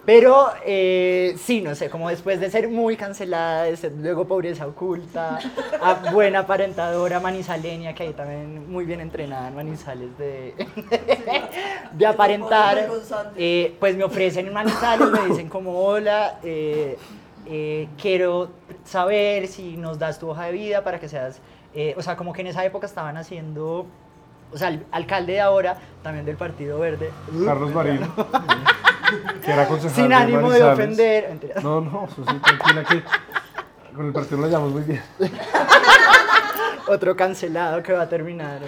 Pero 0.05 0.53
eh, 0.65 1.35
sí, 1.39 1.61
no 1.61 1.75
sé, 1.75 1.91
como 1.91 2.09
después 2.09 2.39
de 2.39 2.51
ser 2.53 2.69
muy 2.69 2.97
cancelada, 2.97 3.65
de 3.65 3.77
ser 3.77 3.93
luego 3.93 4.27
pobreza 4.29 4.65
oculta, 4.67 5.41
a 5.81 5.95
buena 6.13 6.41
aparentadora 6.41 7.19
manizaleña, 7.19 7.95
que 7.95 8.05
ahí 8.05 8.13
también 8.13 8.71
muy 8.71 8.85
bien 8.85 9.01
entrenada 9.01 9.49
en 9.49 9.57
Manizales 9.57 10.17
de, 10.19 10.55
de 11.93 12.07
aparentar, 12.07 12.89
eh, 13.37 13.77
pues 13.81 13.97
me 13.97 14.05
ofrecen 14.05 14.47
en 14.47 14.53
Manizales, 14.53 15.09
me 15.09 15.27
dicen 15.29 15.49
como 15.49 15.81
hola, 15.85 16.39
eh, 16.45 16.97
eh, 17.47 17.89
quiero 18.01 18.51
saber 18.85 19.47
si 19.49 19.77
nos 19.77 19.99
das 19.99 20.19
tu 20.19 20.29
hoja 20.31 20.45
de 20.45 20.53
vida 20.53 20.83
para 20.85 20.99
que 21.01 21.09
seas, 21.09 21.41
eh, 21.75 21.95
o 21.97 22.03
sea, 22.03 22.17
como 22.17 22.33
que 22.33 22.41
en 22.43 22.49
esa 22.49 22.65
época 22.65 22.87
estaban 22.87 23.17
haciendo, 23.17 23.87
o 24.53 24.57
sea, 24.59 24.69
el 24.69 24.85
alcalde 24.93 25.35
de 25.35 25.41
ahora, 25.41 25.77
también 26.03 26.25
del 26.25 26.37
Partido 26.37 26.79
Verde, 26.79 27.11
Carlos 27.45 27.73
Marín. 27.73 28.01
Que 29.45 29.53
era 29.53 29.69
concejal 29.69 29.95
sin 29.95 30.09
de 30.09 30.15
ánimo 30.15 30.51
de 30.51 30.63
ofender, 30.65 31.29
mentira. 31.29 31.61
No, 31.63 31.83
no, 31.83 32.05
eso 32.11 32.25
sí, 32.27 32.35
tranquila 32.39 32.83
que 32.85 33.03
Con 33.95 34.07
el 34.07 34.13
partido 34.13 34.41
lo 34.41 34.47
llevamos 34.47 34.73
muy 34.73 34.83
bien. 34.85 35.03
Otro 36.89 37.15
cancelado 37.15 37.83
que 37.83 37.93
va 37.93 38.03
a 38.03 38.09
terminar. 38.09 38.59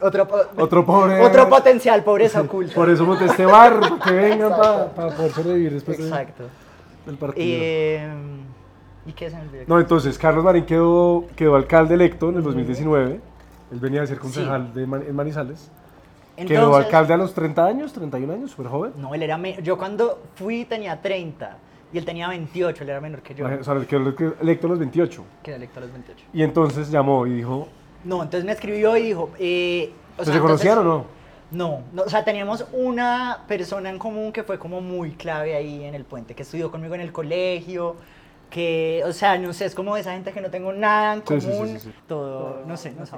Otro, 0.00 0.28
po- 0.28 0.42
Otro 0.58 0.84
pobre. 0.84 1.20
otro 1.20 1.48
potencial 1.48 2.02
pobreza 2.04 2.40
oculta. 2.42 2.74
Por 2.74 2.88
eso 2.88 3.04
monté 3.04 3.24
este 3.26 3.46
bar, 3.46 3.80
que 4.04 4.12
vengan 4.12 4.50
para 4.50 4.90
poder 5.16 5.32
sobrevivir 5.32 5.72
después 5.72 5.98
de- 5.98 6.04
Exacto. 6.04 6.44
Del 7.06 7.16
partido. 7.16 7.46
Eh, 7.46 8.08
¿Y 9.06 9.12
qué 9.12 9.28
se 9.30 9.36
me 9.36 9.42
olvidó? 9.42 9.64
No, 9.66 9.80
entonces 9.80 10.16
Carlos 10.18 10.44
Marín 10.44 10.64
quedó, 10.64 11.26
quedó 11.36 11.56
alcalde 11.56 11.94
electo 11.94 12.30
en 12.30 12.36
el 12.36 12.42
2019. 12.42 13.20
Él 13.72 13.80
venía 13.80 14.00
de 14.02 14.06
ser 14.06 14.18
concejal 14.18 14.72
de 14.72 14.86
Man- 14.86 15.04
en 15.06 15.14
Manizales. 15.14 15.70
quedó 16.46 16.74
alcalde 16.76 17.12
a 17.14 17.16
los 17.16 17.34
30 17.34 17.64
años, 17.66 17.92
31 17.92 18.32
años, 18.32 18.50
súper 18.50 18.68
joven. 18.68 18.92
No, 18.96 19.14
él 19.14 19.22
era 19.22 19.38
Yo 19.60 19.76
cuando 19.76 20.22
fui 20.36 20.64
tenía 20.64 21.00
30 21.00 21.58
y 21.92 21.98
él 21.98 22.04
tenía 22.04 22.28
28, 22.28 22.82
él 22.82 22.90
era 22.90 23.00
menor 23.00 23.22
que 23.22 23.34
yo. 23.34 23.46
O 23.46 23.64
sea, 23.64 23.74
él 23.74 23.86
quedó 23.86 24.14
electo 24.40 24.66
a 24.66 24.70
los 24.70 24.78
28. 24.78 25.24
Quedé 25.42 25.56
electo 25.56 25.78
a 25.80 25.82
los 25.82 25.92
28. 25.92 26.24
Y 26.32 26.42
entonces 26.42 26.90
llamó 26.90 27.26
y 27.26 27.34
dijo, 27.34 27.68
No, 28.04 28.22
entonces 28.22 28.44
me 28.44 28.52
escribió 28.52 28.96
y 28.96 29.02
dijo. 29.02 29.30
Eh, 29.38 29.92
o 30.18 30.24
¿se 30.24 30.38
conocían 30.40 30.78
o 30.78 30.84
no? 30.84 31.04
No, 31.54 31.82
no, 31.92 32.02
o 32.02 32.08
sea, 32.10 32.24
teníamos 32.24 32.66
una 32.72 33.44
persona 33.48 33.88
en 33.90 33.98
común 33.98 34.32
que 34.32 34.42
fue 34.42 34.58
como 34.58 34.80
muy 34.80 35.12
clave 35.12 35.54
ahí 35.54 35.84
en 35.84 35.94
el 35.94 36.04
puente, 36.04 36.34
que 36.34 36.42
estudió 36.42 36.70
conmigo 36.70 36.94
en 36.94 37.00
el 37.00 37.12
colegio, 37.12 37.96
que, 38.50 39.02
o 39.06 39.12
sea, 39.12 39.38
no 39.38 39.52
sé, 39.52 39.66
es 39.66 39.74
como 39.74 39.96
esa 39.96 40.12
gente 40.12 40.32
que 40.32 40.40
no 40.40 40.50
tengo 40.50 40.72
nada 40.72 41.14
en 41.14 41.22
Sí, 41.26 41.40
sí, 41.40 41.40
sí, 41.40 41.46
común, 41.50 41.68
sí, 41.78 41.80
sí. 41.80 41.94
todo, 42.08 42.62
no 42.66 42.76
sé, 42.76 42.92
no 42.92 43.06
sé. 43.06 43.16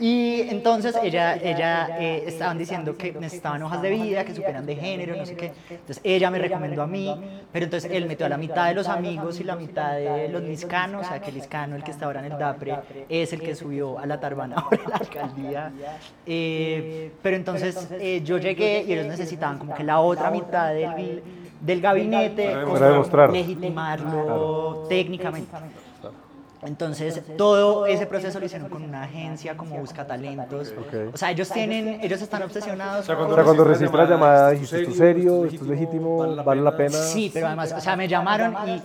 Y 0.00 0.40
entonces 0.48 0.96
ella, 1.02 1.36
ella 1.36 1.98
eh, 2.00 2.24
estaban 2.26 2.56
diciendo 2.56 2.96
que 2.96 3.12
necesitaban 3.12 3.62
hojas 3.62 3.82
de 3.82 3.90
vida, 3.90 4.24
que 4.24 4.34
superan 4.34 4.64
de 4.64 4.74
género, 4.74 5.14
no 5.14 5.26
sé 5.26 5.36
qué. 5.36 5.52
Entonces 5.68 6.00
ella 6.02 6.30
me 6.30 6.38
recomendó 6.38 6.82
a 6.82 6.86
mí, 6.86 7.14
pero 7.52 7.66
entonces 7.66 7.90
él 7.92 8.06
metió 8.06 8.24
a 8.24 8.30
la 8.30 8.38
mitad 8.38 8.68
de 8.68 8.74
los 8.74 8.88
amigos 8.88 9.38
y 9.40 9.44
la 9.44 9.56
mitad 9.56 9.96
de 9.96 10.28
los 10.30 10.42
liscanos, 10.42 11.04
o 11.04 11.08
sea 11.08 11.20
que 11.20 11.30
Liscano, 11.30 11.76
el 11.76 11.84
que 11.84 11.90
está 11.90 12.06
ahora 12.06 12.20
en 12.24 12.32
el 12.32 12.38
DAPRE, 12.38 12.78
es 13.10 13.34
el 13.34 13.42
que 13.42 13.54
subió 13.54 13.98
a 13.98 14.06
la 14.06 14.18
Tarbana 14.18 14.56
ahora 14.56 14.80
a 14.86 14.88
la 14.88 14.96
alcaldía. 14.96 15.72
Eh, 16.24 17.12
pero 17.22 17.36
entonces 17.36 17.88
eh, 17.92 18.22
yo 18.24 18.38
llegué 18.38 18.82
y 18.86 18.94
ellos 18.94 19.06
necesitaban 19.06 19.58
como 19.58 19.74
que 19.74 19.84
la 19.84 20.00
otra 20.00 20.30
mitad 20.30 20.72
del, 20.72 21.22
del 21.60 21.80
gabinete 21.82 22.56
Para 22.64 23.28
legitimarlo 23.28 24.86
técnicamente. 24.88 25.54
Entonces, 26.62 27.22
todo 27.38 27.86
ese 27.86 28.06
proceso 28.06 28.38
lo 28.38 28.44
hicieron 28.46 28.68
con 28.68 28.82
una 28.82 29.04
agencia 29.04 29.56
como 29.56 29.78
Busca 29.78 30.06
Talentos. 30.06 30.74
O 31.12 31.16
sea, 31.16 31.30
ellos 31.30 31.48
tienen, 31.50 32.00
ellos 32.02 32.20
están 32.20 32.42
obsesionados. 32.42 33.08
O 33.08 33.16
con- 33.16 33.34
sea, 33.34 33.44
cuando 33.44 33.64
recibiste 33.64 33.96
la 33.96 34.04
llamada 34.08 34.50
dijiste, 34.50 34.78
¿esto 34.80 34.90
es 34.90 34.96
serio? 34.98 35.44
¿Esto 35.46 35.64
es 35.64 35.70
legítimo? 35.70 36.36
¿Vale 36.44 36.60
la 36.60 36.76
pena? 36.76 36.98
Sí, 36.98 37.30
pero 37.32 37.46
además, 37.46 37.74
o 37.76 37.80
sea, 37.80 37.96
me 37.96 38.06
llamaron 38.08 38.54
y 38.68 38.82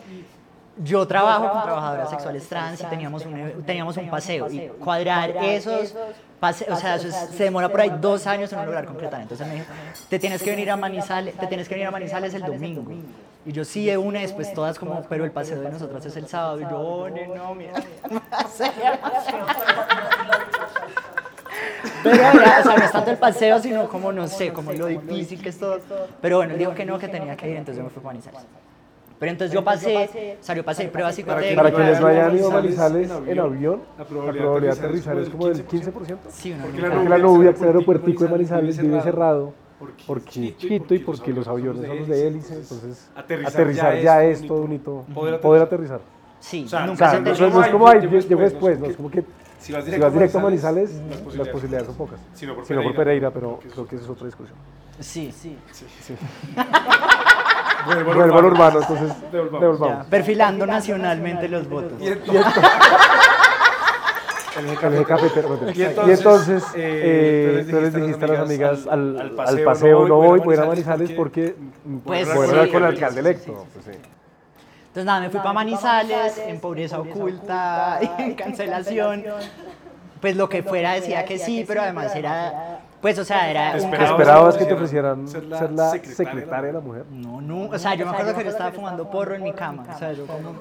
yo 0.83 1.07
trabajo 1.07 1.49
con 1.51 1.63
trabajadoras 1.63 2.09
sexuales 2.09 2.47
trans 2.49 2.81
y 2.81 2.85
teníamos 2.85 3.25
un, 3.25 3.63
teníamos 3.65 3.95
un 3.97 4.09
paseo 4.09 4.49
y 4.51 4.67
cuadrar 4.83 5.31
esos 5.43 5.95
paseos, 6.39 6.77
o 6.77 6.81
sea, 6.81 6.95
eso 6.95 7.07
es- 7.07 7.29
se 7.35 7.43
demora 7.45 7.69
por 7.69 7.79
ahí 7.81 7.91
dos 8.01 8.27
años 8.27 8.51
en 8.51 8.59
no 8.59 8.65
lograr 8.65 8.85
concretar. 8.85 9.21
Entonces 9.21 9.47
me 9.47 9.53
dijo, 9.55 9.65
te 10.09 10.19
tienes 10.19 10.41
que 10.43 10.49
venir 10.51 10.69
a 10.71 10.75
Manizales, 10.75 11.35
te 11.37 11.47
tienes 11.47 11.67
que 11.69 11.75
venir 11.75 11.87
a 11.87 11.91
Manizales 11.91 12.33
el 12.33 12.41
domingo. 12.43 12.83
Y 13.47 13.51
yo 13.51 13.63
sí 13.63 13.85
de 13.85 13.97
una, 13.97 14.19
después 14.19 14.51
todas 14.53 14.77
como, 14.79 15.03
pero 15.03 15.23
el 15.23 15.31
paseo 15.31 15.61
de 15.61 15.69
nosotras 15.69 16.03
es 16.05 16.15
el 16.17 16.27
sábado. 16.27 16.59
Y 16.59 16.63
yo, 16.63 16.79
oh, 16.79 17.09
no, 17.09 17.53
mira, 17.55 17.73
a. 18.31 18.45
Pero 22.03 22.15
era, 22.17 22.59
o 22.59 22.63
sea, 22.63 22.77
no 22.77 22.83
es 22.85 22.91
tanto 22.91 23.11
el 23.11 23.17
paseo, 23.17 23.59
sino 23.59 23.87
como, 23.87 24.11
no 24.11 24.27
sé, 24.27 24.53
como 24.53 24.71
lo 24.73 24.87
difícil 24.87 25.41
que 25.41 25.49
es 25.49 25.59
todo. 25.59 25.79
Pero 26.21 26.37
bueno, 26.37 26.55
dijo 26.55 26.73
que 26.73 26.85
no, 26.85 26.99
que 26.99 27.07
tenía 27.07 27.35
que 27.35 27.49
ir, 27.49 27.57
entonces 27.57 27.83
me 27.83 27.89
fui 27.89 28.01
para 28.01 28.13
Manizales. 28.13 28.41
Pero 29.19 29.31
entonces 29.31 29.53
yo 29.53 29.63
pasé, 29.63 30.37
o 30.39 30.43
sea, 30.43 30.55
yo 30.55 30.63
pasé 30.65 30.87
pruebas 30.89 31.15
psicotécnicas. 31.15 31.55
Para 31.63 31.73
quienes 31.75 32.01
no 32.01 32.07
hayan 32.07 32.35
ido 32.35 32.51
a 32.51 32.53
Manizales 32.55 33.11
en 33.27 33.39
avión, 33.39 33.81
la 33.97 34.03
la 34.03 34.09
probabilidad 34.09 34.59
de 34.59 34.69
aterrizar 34.71 35.17
es 35.19 35.29
como 35.29 35.47
del 35.47 35.65
15%. 35.65 36.17
Sí, 36.29 36.51
una 36.51 36.63
Porque 36.63 36.81
la 36.81 37.17
que 37.53 37.59
era 37.59 37.67
aeropuertico 37.67 38.23
de 38.25 38.29
Manizales 38.29 38.77
vive 38.77 39.01
cerrado 39.01 39.53
porque 40.07 40.47
es 40.49 40.57
chiquito 40.57 40.93
y 40.95 40.99
porque 40.99 41.33
los 41.33 41.47
aviones 41.47 41.85
son 41.85 41.99
los 41.99 42.07
de 42.07 42.27
hélice, 42.27 42.53
entonces 42.55 43.09
Aterrizar 43.15 43.99
ya 43.99 44.23
es 44.23 44.41
todo 44.41 44.47
todo 44.55 44.61
un 44.63 44.73
hito. 44.73 45.05
Poder 45.41 45.61
aterrizar. 45.61 45.99
Sí, 46.39 46.63
O 46.65 46.69
sea, 46.69 46.83
O 46.83 46.87
nunca 46.87 47.09
se 47.11 47.21
no, 47.21 47.31
es- 47.31 47.39
no 47.39 47.47
como, 47.71 47.91
llego 47.93 48.13
después, 48.13 48.29
después, 48.53 48.79
no, 48.79 48.85
no, 48.85 48.91
es 48.91 48.97
como 48.97 49.09
que 49.09 49.23
Si 49.57 49.73
vas 49.73 49.83
si 49.83 49.85
directo, 49.87 50.05
vas 50.05 50.13
directo 50.13 50.37
a 50.37 50.41
Manizales, 50.41 50.91
Manizales, 50.93 51.35
las 51.37 51.47
posibilidades 51.47 51.87
son 51.87 51.95
pocas. 51.95 52.19
Sino 52.33 52.55
por 52.55 52.65
Sino 52.65 52.83
por 52.83 52.95
Pereira, 52.95 53.31
Pereira, 53.31 53.31
pero 53.31 53.59
creo 53.73 53.87
que 53.87 53.95
esa 53.95 54.05
es 54.05 54.11
otra 54.11 54.25
discusión. 54.27 54.57
Sí, 54.99 55.31
sí. 55.31 55.57
Vuelvo 56.55 56.69
al 56.69 57.34
Vuelvo 57.85 58.11
al 58.11 58.17
urbano. 58.29 58.47
urbano, 58.47 58.79
entonces 58.81 59.31
Devolvamos. 59.31 59.61
devolvamos. 59.61 60.03
Ya, 60.05 60.09
perfilando 60.09 60.65
nacionalmente 60.65 61.47
los 61.47 61.67
votos. 61.69 61.93
Y 61.99 62.07
entonces, 62.07 62.53
Y 65.75 65.81
entonces, 65.83 66.19
entonces, 66.19 66.63
eh, 66.75 67.59
eh, 67.61 67.67
tú 67.69 67.81
les 67.81 67.93
dijiste 67.93 68.23
a 68.25 68.27
las 68.29 68.39
amigas, 68.39 68.87
al, 68.87 69.19
al 69.19 69.39
al 69.39 69.59
paseo 69.63 70.07
no 70.07 70.15
voy, 70.15 70.39
voy 70.39 70.53
a 70.55 70.57
ir 70.57 70.63
a 70.63 70.65
Manizales 70.67 71.11
porque 71.11 71.55
Pues 72.05 72.25
puedo 72.27 72.43
sí. 72.45 72.49
hablar 72.51 72.69
con 72.69 72.77
el 72.83 72.89
alcalde 72.89 73.19
electo. 73.19 73.65
Pues 73.73 73.85
sí. 73.85 73.91
Entonces 73.91 75.05
nada, 75.05 75.19
me 75.19 75.29
fui 75.29 75.39
para 75.41 75.51
Manizales, 75.53 76.37
en 76.37 76.59
pobreza 76.61 76.99
oculta, 76.99 77.99
en 78.17 78.33
cancelación. 78.35 79.23
Pues 80.21 80.37
lo 80.37 80.47
que 80.47 80.63
fuera 80.63 80.93
decía 80.93 81.25
que 81.25 81.37
sí, 81.37 81.65
pero 81.67 81.81
además 81.81 82.15
era, 82.15 82.79
pues 83.05 83.19
o 83.19 83.23
sea, 83.23 83.51
era 83.51 83.69
un 83.69 83.75
Esperabas 83.75 83.99
cargo- 83.99 84.17
¿Esperabas 84.17 84.57
que 84.57 84.65
te 84.65 84.73
ofrecieran 84.73 85.27
ser 85.27 85.43
ser 85.55 85.71
la 85.73 85.91
secretaria 85.91 86.15
secretaria 86.15 86.67
de 86.69 86.73
la 86.73 86.79
mujer? 86.79 87.05
No, 87.11 87.39
no, 87.39 87.65
o 87.69 87.77
sea, 87.77 87.93
yo 87.93 88.03
me 88.03 88.11
acuerdo 88.13 88.33
que 88.35 88.43
yo 88.43 88.49
estaba 88.49 88.71
fumando 88.71 89.07
porro 89.11 89.35
en 89.35 89.43
mi 89.43 89.53
cama, 89.53 89.85
o 89.93 89.99
sea, 89.99 90.11
yo 90.13 90.25
como, 90.25 90.53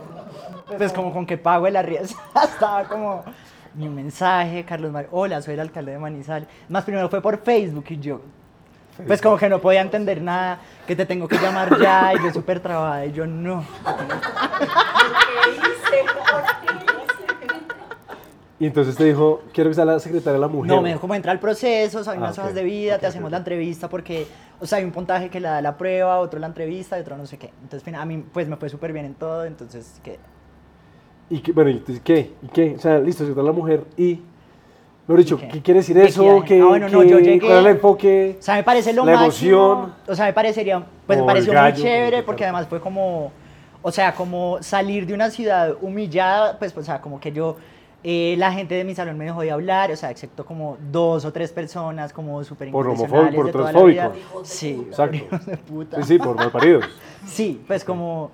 pues 0.77 0.93
como 0.93 1.11
con 1.11 1.25
que 1.25 1.39
pago 1.39 1.67
el 1.67 1.75
arriendo, 1.75 2.07
estaba 2.45 2.85
como, 2.85 3.25
mi 3.73 3.89
mensaje, 3.89 4.63
Carlos 4.63 4.93
Mario, 4.93 5.09
hola, 5.13 5.41
soy 5.41 5.55
el 5.55 5.61
alcalde 5.61 5.93
de 5.93 5.99
Manizales, 5.99 6.47
más 6.69 6.85
primero 6.85 7.09
fue 7.09 7.23
por 7.23 7.39
Facebook 7.39 7.87
y 7.89 7.99
yo, 7.99 8.21
pues 9.07 9.23
como 9.23 9.39
que 9.39 9.49
no 9.49 9.59
podía 9.59 9.81
entender 9.81 10.21
nada, 10.21 10.59
que 10.87 10.95
te 10.95 11.07
tengo 11.07 11.27
que 11.27 11.39
llamar 11.39 11.79
ya, 11.81 12.13
y 12.13 12.25
yo 12.25 12.31
súper 12.31 12.61
trabada, 12.61 13.07
y 13.07 13.13
yo 13.13 13.27
no, 13.27 13.65
¿Qué 14.59 15.51
hice? 15.51 16.05
¿Ahora 18.55 18.59
qué? 18.59 18.65
Y 18.65 18.67
entonces 18.67 18.97
te 18.97 19.05
dijo, 19.05 19.43
quiero 19.53 19.71
que 19.71 19.75
sea 19.75 19.85
la 19.85 19.99
secretaria 19.99 20.35
de 20.35 20.39
la 20.41 20.49
mujer. 20.49 20.71
no, 20.71 20.81
me 20.83 20.89
dijo 20.91 21.01
como 21.01 21.15
entra 21.15 21.33
al 21.33 21.41
proceso, 21.41 21.99
hay 21.99 22.17
Ah, 22.17 22.21
unas 22.21 22.39
ok, 22.39 22.45
hojas 22.45 22.55
de 22.55 22.65
vida, 22.65 22.99
te 22.99 23.07
ok, 23.07 23.11
hacemos 23.11 23.29
ok. 23.29 23.33
la 23.33 23.39
entrevista 23.39 23.89
porque, 23.89 24.27
o 24.61 24.67
sea, 24.67 24.79
hay 24.79 24.85
un 24.85 24.93
puntaje 24.93 25.29
que 25.29 25.41
le 25.41 25.49
da 25.49 25.61
la 25.61 25.77
prueba, 25.77 26.19
otro 26.21 26.39
la 26.41 26.47
entrevista 26.47 26.97
y 26.99 27.01
otro 27.03 27.17
no 27.17 27.27
sé 27.27 27.37
qué, 27.39 27.51
entonces 27.63 27.95
a 27.95 28.05
mí 28.05 28.25
pues 28.33 28.49
me 28.49 28.57
fue 28.57 28.69
súper 28.69 28.93
bien 28.93 29.07
en 29.07 29.15
todo, 29.15 29.45
entonces 29.45 30.01
que 30.05 30.19
¿Y 31.31 31.41
qué? 31.41 31.53
Bueno, 31.53 31.71
¿y 31.71 31.81
qué? 32.05 32.33
¿Y 32.43 32.49
qué? 32.49 32.75
O 32.77 32.81
sea, 32.81 32.99
listo, 32.99 33.25
secretaria 33.25 33.43
de 33.51 33.55
la 33.55 33.59
mujer 33.59 33.85
y... 33.97 34.21
Mejor 35.07 35.19
dicho, 35.19 35.39
qué? 35.39 35.49
¿qué 35.49 35.63
quiere 35.63 35.81
decir 35.81 35.97
¿Qué 35.97 36.05
eso? 36.07 36.43
¿Qué, 36.47 36.61
Ah, 36.63 36.67
bueno, 36.67 36.89
no, 36.89 37.01
qué- 37.03 37.09
yo 37.09 37.19
llegué- 37.19 37.41
¿Cuál 37.41 37.53
es 37.53 37.59
el 37.59 37.67
enfoque? 37.67 38.37
O 38.39 38.43
sea, 38.43 38.55
me 38.57 38.63
parece 38.63 38.93
lo 38.95 39.05
La 39.05 39.13
máximo. 39.17 39.73
emoción. 39.73 39.95
O 40.09 40.15
sea, 40.15 40.27
me 40.27 40.33
parecería, 40.33 40.83
pues 41.07 41.19
me 41.19 41.25
pareció 41.27 41.53
gallo, 41.53 41.75
muy 41.75 41.83
chévere 41.83 42.23
porque 42.23 42.39
que 42.39 42.45
además 42.45 42.67
fue 42.69 42.81
como, 42.81 43.31
o 43.83 43.91
sea, 43.93 44.15
como 44.15 44.63
salir 44.63 45.07
de 45.07 45.13
una 45.13 45.29
ciudad 45.31 45.77
humillada, 45.83 46.59
pues, 46.59 46.73
pues, 46.73 46.85
o 46.85 46.87
sea, 46.87 47.01
como 47.03 47.21
que 47.21 47.33
yo, 47.33 47.57
eh, 48.07 48.35
la 48.37 48.53
gente 48.53 48.75
de 48.75 48.85
mi 48.85 48.95
salón 48.95 49.17
me 49.17 49.25
dejó 49.25 49.41
de 49.41 49.51
hablar, 49.51 49.91
o 49.91 49.97
sea, 49.97 50.11
excepto 50.11 50.45
como 50.45 50.77
dos 50.93 51.25
o 51.25 51.33
tres 51.33 51.51
personas 51.53 52.13
como 52.13 52.45
súper 52.45 52.71
Por 52.71 52.87
homofóbico, 52.87 53.35
por 53.35 53.51
transfóbicos. 53.51 54.19
Sí, 54.43 54.85
Exacto. 54.89 55.17
hijos 55.25 55.47
de 55.47 55.57
puta. 55.57 55.97
Sí, 55.97 56.03
sí, 56.03 56.19
por 56.19 56.37
malparidos. 56.37 56.85
Sí, 57.27 57.65
pues 57.67 57.83
como, 57.83 58.31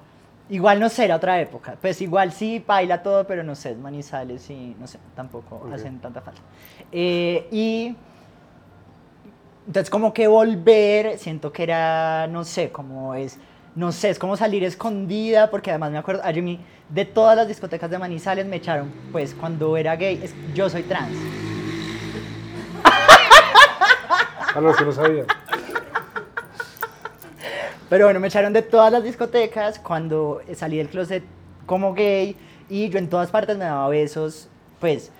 igual 0.48 0.80
no 0.80 0.88
sé, 0.88 1.04
era 1.04 1.14
otra 1.14 1.40
época. 1.40 1.76
Pues 1.80 2.02
igual 2.02 2.32
sí, 2.32 2.64
baila 2.66 3.00
todo, 3.00 3.24
pero 3.28 3.44
no 3.44 3.54
sé, 3.54 3.76
Manizales 3.76 4.50
y 4.50 4.74
no 4.80 4.88
sé, 4.88 4.98
tampoco 5.14 5.64
hacen 5.72 6.00
tanta 6.00 6.20
falta. 6.20 6.40
Eh, 6.90 7.46
y 7.52 7.94
entonces 9.68 9.88
como 9.88 10.12
que 10.12 10.26
volver, 10.26 11.16
siento 11.16 11.52
que 11.52 11.62
era, 11.62 12.26
no 12.26 12.42
sé, 12.42 12.72
como 12.72 13.14
es, 13.14 13.38
no 13.76 13.92
sé, 13.92 14.10
es 14.10 14.18
como 14.18 14.36
salir 14.36 14.64
escondida, 14.64 15.48
porque 15.48 15.70
además 15.70 15.92
me 15.92 15.98
acuerdo, 15.98 16.24
a 16.24 16.32
mí 16.32 16.58
de 16.90 17.04
todas 17.04 17.36
las 17.36 17.46
discotecas 17.48 17.90
de 17.90 17.98
Manizales 17.98 18.46
me 18.46 18.56
echaron, 18.56 18.90
pues 19.12 19.34
cuando 19.34 19.76
era 19.76 19.96
gay, 19.96 20.20
es- 20.22 20.34
yo 20.54 20.68
soy 20.68 20.82
trans. 20.82 21.16
A 24.54 24.60
los 24.60 24.76
que 24.76 24.84
no 24.84 24.92
sabían. 24.92 25.26
Pero 27.88 28.04
bueno, 28.06 28.20
me 28.20 28.28
echaron 28.28 28.52
de 28.52 28.62
todas 28.62 28.92
las 28.92 29.02
discotecas 29.02 29.78
cuando 29.78 30.40
salí 30.54 30.78
del 30.78 30.88
closet 30.88 31.24
como 31.66 31.94
gay 31.94 32.36
y 32.68 32.88
yo 32.88 32.98
en 32.98 33.08
todas 33.08 33.30
partes 33.30 33.56
me 33.56 33.64
daba 33.64 33.88
besos, 33.88 34.48
pues, 34.80 35.10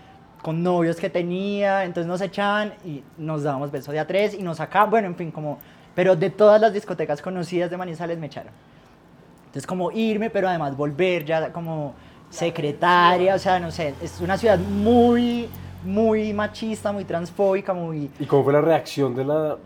con 0.43 0.63
novios 0.63 0.97
que 0.97 1.11
tenía, 1.11 1.85
entonces 1.85 2.07
nos 2.09 2.21
echaban 2.21 2.75
y 2.85 3.03
nos 3.19 3.43
dábamos 3.43 3.71
besos 3.71 3.93
de 3.93 4.01
a 4.01 4.07
tres 4.07 4.35
y 4.35 4.43
nos 4.43 4.57
sacaban, 4.59 4.91
bueno, 4.91 5.07
en 5.09 5.17
fin, 5.17 5.31
como, 5.31 5.59
pero 5.95 6.17
de 6.17 6.31
todas 6.31 6.61
las 6.61 6.73
discotecas 6.73 7.21
conocidas 7.23 7.71
de 7.71 7.77
Manizales 7.77 8.19
me 8.19 8.27
echaron. 8.27 8.53
Entonces 9.51 9.67
como 9.67 9.91
irme, 9.91 10.31
pero 10.31 10.49
además 10.49 10.77
volver 10.77 11.25
ya 11.25 11.53
como 11.53 11.93
secretaria, 12.31 13.35
o 13.35 13.39
sea, 13.39 13.59
no 13.59 13.73
sé, 13.73 13.95
es 14.01 14.21
una 14.21 14.39
ciudad 14.39 14.57
muy, 14.59 15.49
muy 15.85 16.33
machista, 16.33 16.93
muy 16.93 17.05
transfóbica, 17.05 17.75
muy... 17.75 18.09
¿Y 18.21 18.27
cómo 18.27 18.45
fue 18.45 18.53
la 18.53 18.61
reacción 18.61 19.13
de 19.17 19.25
la... 19.25 19.57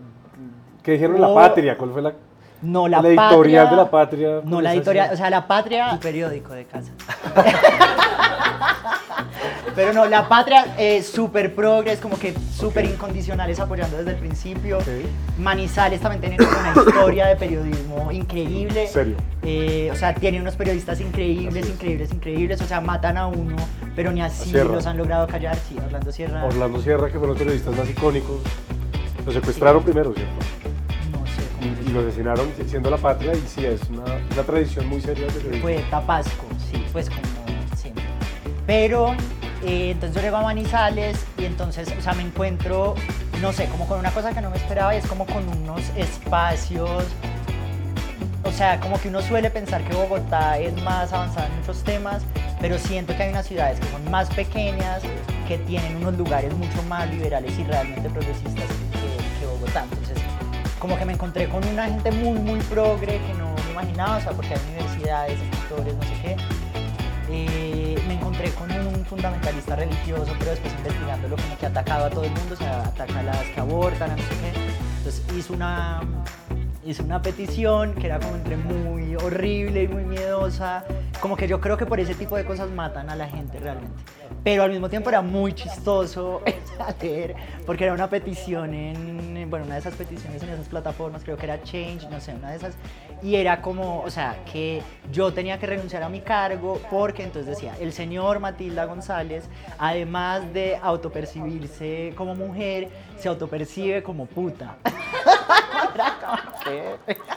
¿Qué 0.81 0.93
dijeron 0.93 1.21
la 1.21 1.31
patria? 1.33 1.77
¿Cuál 1.77 1.91
fue 1.91 2.01
la...? 2.01 2.13
No, 2.63 2.87
la, 2.87 2.99
La 3.01 3.09
editorial 3.09 3.65
patria- 3.67 3.69
de 3.69 3.75
la 3.75 3.91
patria. 3.91 4.41
No, 4.43 4.59
la 4.61 4.73
editorial, 4.73 5.13
o 5.13 5.17
sea, 5.17 5.29
la 5.29 5.45
patria. 5.45 5.91
Tu 5.91 5.99
periódico 5.99 6.53
de 6.53 6.65
casa. 6.65 6.91
Pero 9.75 9.91
no, 9.91 10.05
la 10.05 10.29
patria 10.29 10.75
es 10.77 11.07
súper 11.07 11.53
progres, 11.53 11.99
como 11.99 12.17
que 12.17 12.33
súper 12.53 12.85
incondicionales 12.85 13.59
apoyando 13.59 13.97
desde 13.97 14.11
el 14.11 14.17
principio. 14.17 14.77
Ok. 14.77 14.87
Manizales 15.37 15.99
también 15.99 16.21
tienen 16.21 16.39
una 16.41 16.73
historia 16.81 17.27
de 17.27 17.35
periodismo 17.35 18.11
increíble. 18.11 18.87
Serio. 18.87 19.17
Eh, 19.43 19.89
o 19.91 19.95
sea, 19.95 20.15
tienen 20.15 20.41
unos 20.41 20.55
periodistas 20.55 21.01
increíbles, 21.01 21.67
increíbles, 21.67 22.11
increíbles. 22.13 22.61
O 22.61 22.65
sea, 22.65 22.79
matan 22.79 23.17
a 23.17 23.27
uno, 23.27 23.57
pero 23.95 24.11
ni 24.11 24.21
así 24.21 24.51
los 24.51 24.85
han 24.85 24.97
logrado 24.97 25.27
callar. 25.27 25.57
Sí, 25.67 25.75
Orlando 25.85 26.11
Sierra. 26.11 26.45
Orlando 26.45 26.81
Sierra, 26.81 27.11
que 27.11 27.19
fue 27.19 27.27
los 27.27 27.37
periodistas 27.37 27.75
más 27.75 27.89
icónicos. 27.89 28.39
Lo 29.25 29.31
secuestraron 29.31 29.83
primero, 29.83 30.13
¿cierto? 30.13 30.33
No 31.11 31.25
sé 31.25 31.41
cómo 31.59 31.89
Y, 31.89 31.91
lo 31.91 31.99
asesinaron 32.01 32.47
siendo 32.67 32.89
la 32.89 32.97
patria 32.97 33.33
y 33.33 33.43
sí, 33.47 33.65
es 33.65 33.81
una, 33.89 34.03
una 34.03 34.43
tradición 34.43 34.87
muy 34.87 35.01
seria 35.01 35.25
de 35.25 35.31
periodismo. 35.31 35.61
Fue 35.63 35.83
Tapasco, 35.89 36.45
sí, 36.71 36.85
pues 36.93 37.09
como 37.09 37.21
siempre. 37.75 38.03
Pero 38.67 39.15
eh, 39.65 39.91
entonces 39.91 40.15
yo 40.15 40.21
llego 40.21 40.37
a 40.37 40.43
Manizales 40.43 41.25
y 41.39 41.45
entonces, 41.45 41.91
o 41.97 42.01
sea, 42.01 42.13
me 42.13 42.21
encuentro, 42.21 42.93
no 43.41 43.51
sé, 43.51 43.65
como 43.67 43.87
con 43.87 43.97
una 43.97 44.11
cosa 44.11 44.31
que 44.31 44.39
no 44.39 44.51
me 44.51 44.57
esperaba 44.57 44.93
y 44.93 44.99
es 44.99 45.07
como 45.07 45.25
con 45.25 45.47
unos 45.49 45.81
espacios. 45.95 47.03
O 48.43 48.51
sea, 48.51 48.79
como 48.79 49.01
que 49.01 49.09
uno 49.09 49.23
suele 49.23 49.49
pensar 49.49 49.83
que 49.83 49.95
Bogotá 49.95 50.59
es 50.59 50.79
más 50.83 51.11
avanzada 51.11 51.47
en 51.47 51.57
muchos 51.59 51.83
temas, 51.83 52.21
pero 52.61 52.77
siento 52.77 53.15
que 53.17 53.23
hay 53.23 53.29
unas 53.31 53.47
ciudades 53.47 53.79
que 53.79 53.87
son 53.87 54.09
más 54.11 54.29
pequeñas, 54.29 55.01
que 55.47 55.57
tienen 55.57 55.95
unos 55.95 56.15
lugares 56.15 56.53
mucho 56.53 56.83
más 56.83 57.09
liberales 57.09 57.57
y 57.57 57.63
realmente 57.63 58.07
progresistas 58.07 58.53
que, 58.53 59.39
que 59.39 59.45
Bogotá. 59.47 59.83
Entonces, 59.83 60.17
como 60.79 60.95
que 60.95 61.05
me 61.05 61.13
encontré 61.13 61.49
con 61.49 61.67
una 61.67 61.85
gente 61.85 62.11
muy, 62.11 62.37
muy 62.37 62.59
progre 62.59 63.19
que 63.19 63.33
no 63.39 63.55
me 63.65 63.71
imaginaba, 63.71 64.17
o 64.17 64.21
sea, 64.21 64.31
porque 64.31 64.53
hay 64.53 64.59
universidades, 64.75 65.39
escritores, 65.41 65.95
no 65.95 66.03
sé 66.03 66.21
qué. 66.21 66.37
Eh, 67.31 67.84
encontré 68.43 68.51
con 68.51 68.87
un 68.87 69.05
fundamentalista 69.05 69.75
religioso, 69.75 70.31
pero 70.39 70.51
después 70.51 70.73
investigándolo 70.73 71.35
como 71.35 71.57
que 71.57 71.65
atacaba 71.65 72.07
a 72.07 72.09
todo 72.09 72.23
el 72.23 72.31
mundo, 72.31 72.53
o 72.53 72.57
sea, 72.57 72.81
ataca 72.81 73.19
a 73.19 73.23
las 73.23 73.43
que 73.43 73.59
abortan, 73.59 74.11
a 74.11 74.15
no 74.15 74.21
sé 74.23 74.29
qué. 74.29 74.53
Entonces 74.97 75.23
hizo 75.37 75.53
una, 75.53 76.01
hizo 76.83 77.03
una 77.03 77.21
petición 77.21 77.93
que 77.95 78.07
era 78.07 78.19
como 78.19 78.35
entre 78.35 78.57
muy 78.57 79.15
horrible 79.15 79.83
y 79.83 79.87
muy 79.87 80.03
miedosa. 80.03 80.83
Como 81.21 81.37
que 81.37 81.47
yo 81.47 81.61
creo 81.61 81.77
que 81.77 81.85
por 81.85 81.99
ese 81.99 82.15
tipo 82.15 82.35
de 82.35 82.45
cosas 82.45 82.69
matan 82.71 83.09
a 83.09 83.15
la 83.15 83.27
gente 83.27 83.59
realmente. 83.59 84.03
Pero 84.45 84.61
al 84.61 84.69
mismo 84.69 84.89
tiempo 84.89 85.09
era 85.09 85.23
muy 85.23 85.53
chistoso 85.53 86.43
leer, 87.01 87.35
porque 87.65 87.85
era 87.85 87.95
una 87.95 88.07
petición 88.07 88.75
en, 88.75 89.35
en, 89.35 89.49
bueno, 89.49 89.65
una 89.65 89.73
de 89.73 89.79
esas 89.79 89.95
peticiones 89.95 90.43
en 90.43 90.49
esas 90.49 90.67
plataformas, 90.67 91.23
creo 91.23 91.35
que 91.35 91.47
era 91.47 91.63
Change, 91.63 92.07
no 92.11 92.21
sé, 92.21 92.35
una 92.35 92.51
de 92.51 92.57
esas. 92.57 92.75
Y 93.23 93.37
era 93.37 93.63
como, 93.63 94.01
o 94.01 94.09
sea, 94.11 94.37
que 94.51 94.83
yo 95.11 95.33
tenía 95.33 95.57
que 95.57 95.65
renunciar 95.65 96.03
a 96.03 96.09
mi 96.09 96.21
cargo 96.21 96.79
porque 96.91 97.23
entonces 97.23 97.55
decía, 97.55 97.75
el 97.79 97.91
señor 97.91 98.39
Matilda 98.39 98.85
González, 98.85 99.45
además 99.79 100.53
de 100.53 100.77
autopercibirse 100.79 102.13
como 102.15 102.35
mujer, 102.35 102.89
se 103.17 103.27
autopercibe 103.27 104.03
como 104.03 104.27
puta. 104.27 104.77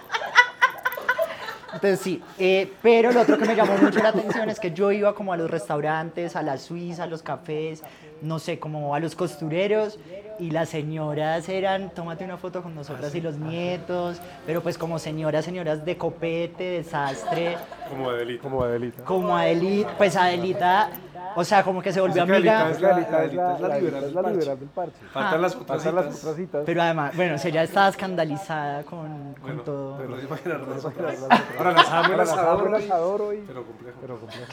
Entonces 1.72 2.00
sí, 2.00 2.22
eh, 2.38 2.72
pero 2.82 3.12
lo 3.12 3.20
otro 3.20 3.38
que 3.38 3.44
me 3.44 3.54
llamó 3.54 3.76
mucho 3.76 4.00
la 4.02 4.08
atención 4.08 4.48
es 4.48 4.58
que 4.58 4.72
yo 4.72 4.90
iba 4.90 5.14
como 5.14 5.32
a 5.32 5.36
los 5.36 5.50
restaurantes, 5.50 6.34
a 6.34 6.42
la 6.42 6.56
Suiza, 6.56 7.04
a 7.04 7.06
los 7.06 7.22
cafés, 7.22 7.82
no 8.22 8.38
sé, 8.38 8.58
como 8.58 8.94
a 8.94 9.00
los 9.00 9.14
costureros 9.14 9.98
y 10.38 10.50
las 10.50 10.68
señoras 10.68 11.48
eran, 11.48 11.90
tómate 11.90 12.24
una 12.24 12.36
foto 12.36 12.62
con 12.62 12.74
nosotras 12.74 13.14
y 13.14 13.20
los 13.20 13.36
nietos, 13.36 14.20
pero 14.46 14.62
pues 14.62 14.78
como 14.78 14.98
señoras, 14.98 15.44
señoras 15.44 15.84
de 15.84 15.96
copete, 15.96 16.64
desastre, 16.64 17.56
Como 17.88 18.10
Adelita. 18.10 18.42
Como 18.42 18.62
Adelita. 18.62 19.04
como 19.04 19.36
Adelita, 19.36 19.90
pues 19.98 20.16
Adelita, 20.16 20.90
o 21.34 21.44
sea, 21.44 21.62
como 21.62 21.80
que 21.82 21.92
se 21.92 22.00
volvió 22.00 22.26
que 22.26 22.34
amiga. 22.36 22.60
Adelita 22.66 22.70
es 22.70 22.80
la, 22.80 22.88
Adelita 23.18 23.54
es 23.56 24.12
la, 24.12 24.22
la 24.22 24.30
liberal 24.30 24.58
del 24.58 24.68
parche. 24.68 24.96
Faltan 25.12 25.66
Pasan 25.66 25.94
las 25.94 26.16
otras 26.16 26.36
citas. 26.36 26.62
Pero 26.66 26.82
además, 26.82 27.14
bueno, 27.16 27.34
o 27.34 27.38
sea, 27.38 27.50
ya 27.50 27.62
estaba 27.62 27.88
escandalizada 27.88 28.82
con, 28.82 29.34
con 29.34 29.42
Bueno, 29.42 29.62
todo. 29.62 29.96
pero 29.98 30.08
no 30.10 30.16
se 30.18 30.26
imaginan 30.26 30.70
las 30.70 30.84
otras. 30.84 31.26
Ahora 31.58 31.72
las 31.72 31.90
amo 31.90 32.16
las 32.16 32.32
adoro. 32.32 32.68
las 32.70 32.90
adoro 32.90 33.32
y... 33.32 33.38
Pero 33.46 33.64
complejo. 33.66 33.98
Pero 34.00 34.18
complejo. 34.18 34.46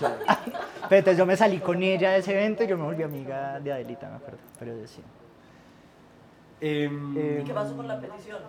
Pero 0.90 1.00
entonces 1.00 1.18
yo 1.18 1.26
me 1.26 1.38
salí 1.38 1.60
con 1.60 1.82
ella 1.82 2.12
de 2.12 2.18
ese 2.20 2.34
evento 2.34 2.64
y 2.64 2.68
yo 2.68 2.78
me 2.78 2.84
volví 2.84 3.04
amiga 3.04 3.60
de 3.60 3.72
Adelita, 3.74 4.10
me 4.10 4.16
acuerdo. 4.18 4.38
Pero 4.60 4.74
sí. 4.86 5.02
Em, 6.66 7.16
Eh, 7.16 7.40
¿Y 7.42 7.46
qué 7.46 7.54
pasó 7.54 7.76
con 7.76 7.88
la 7.88 8.00
petición? 8.00 8.40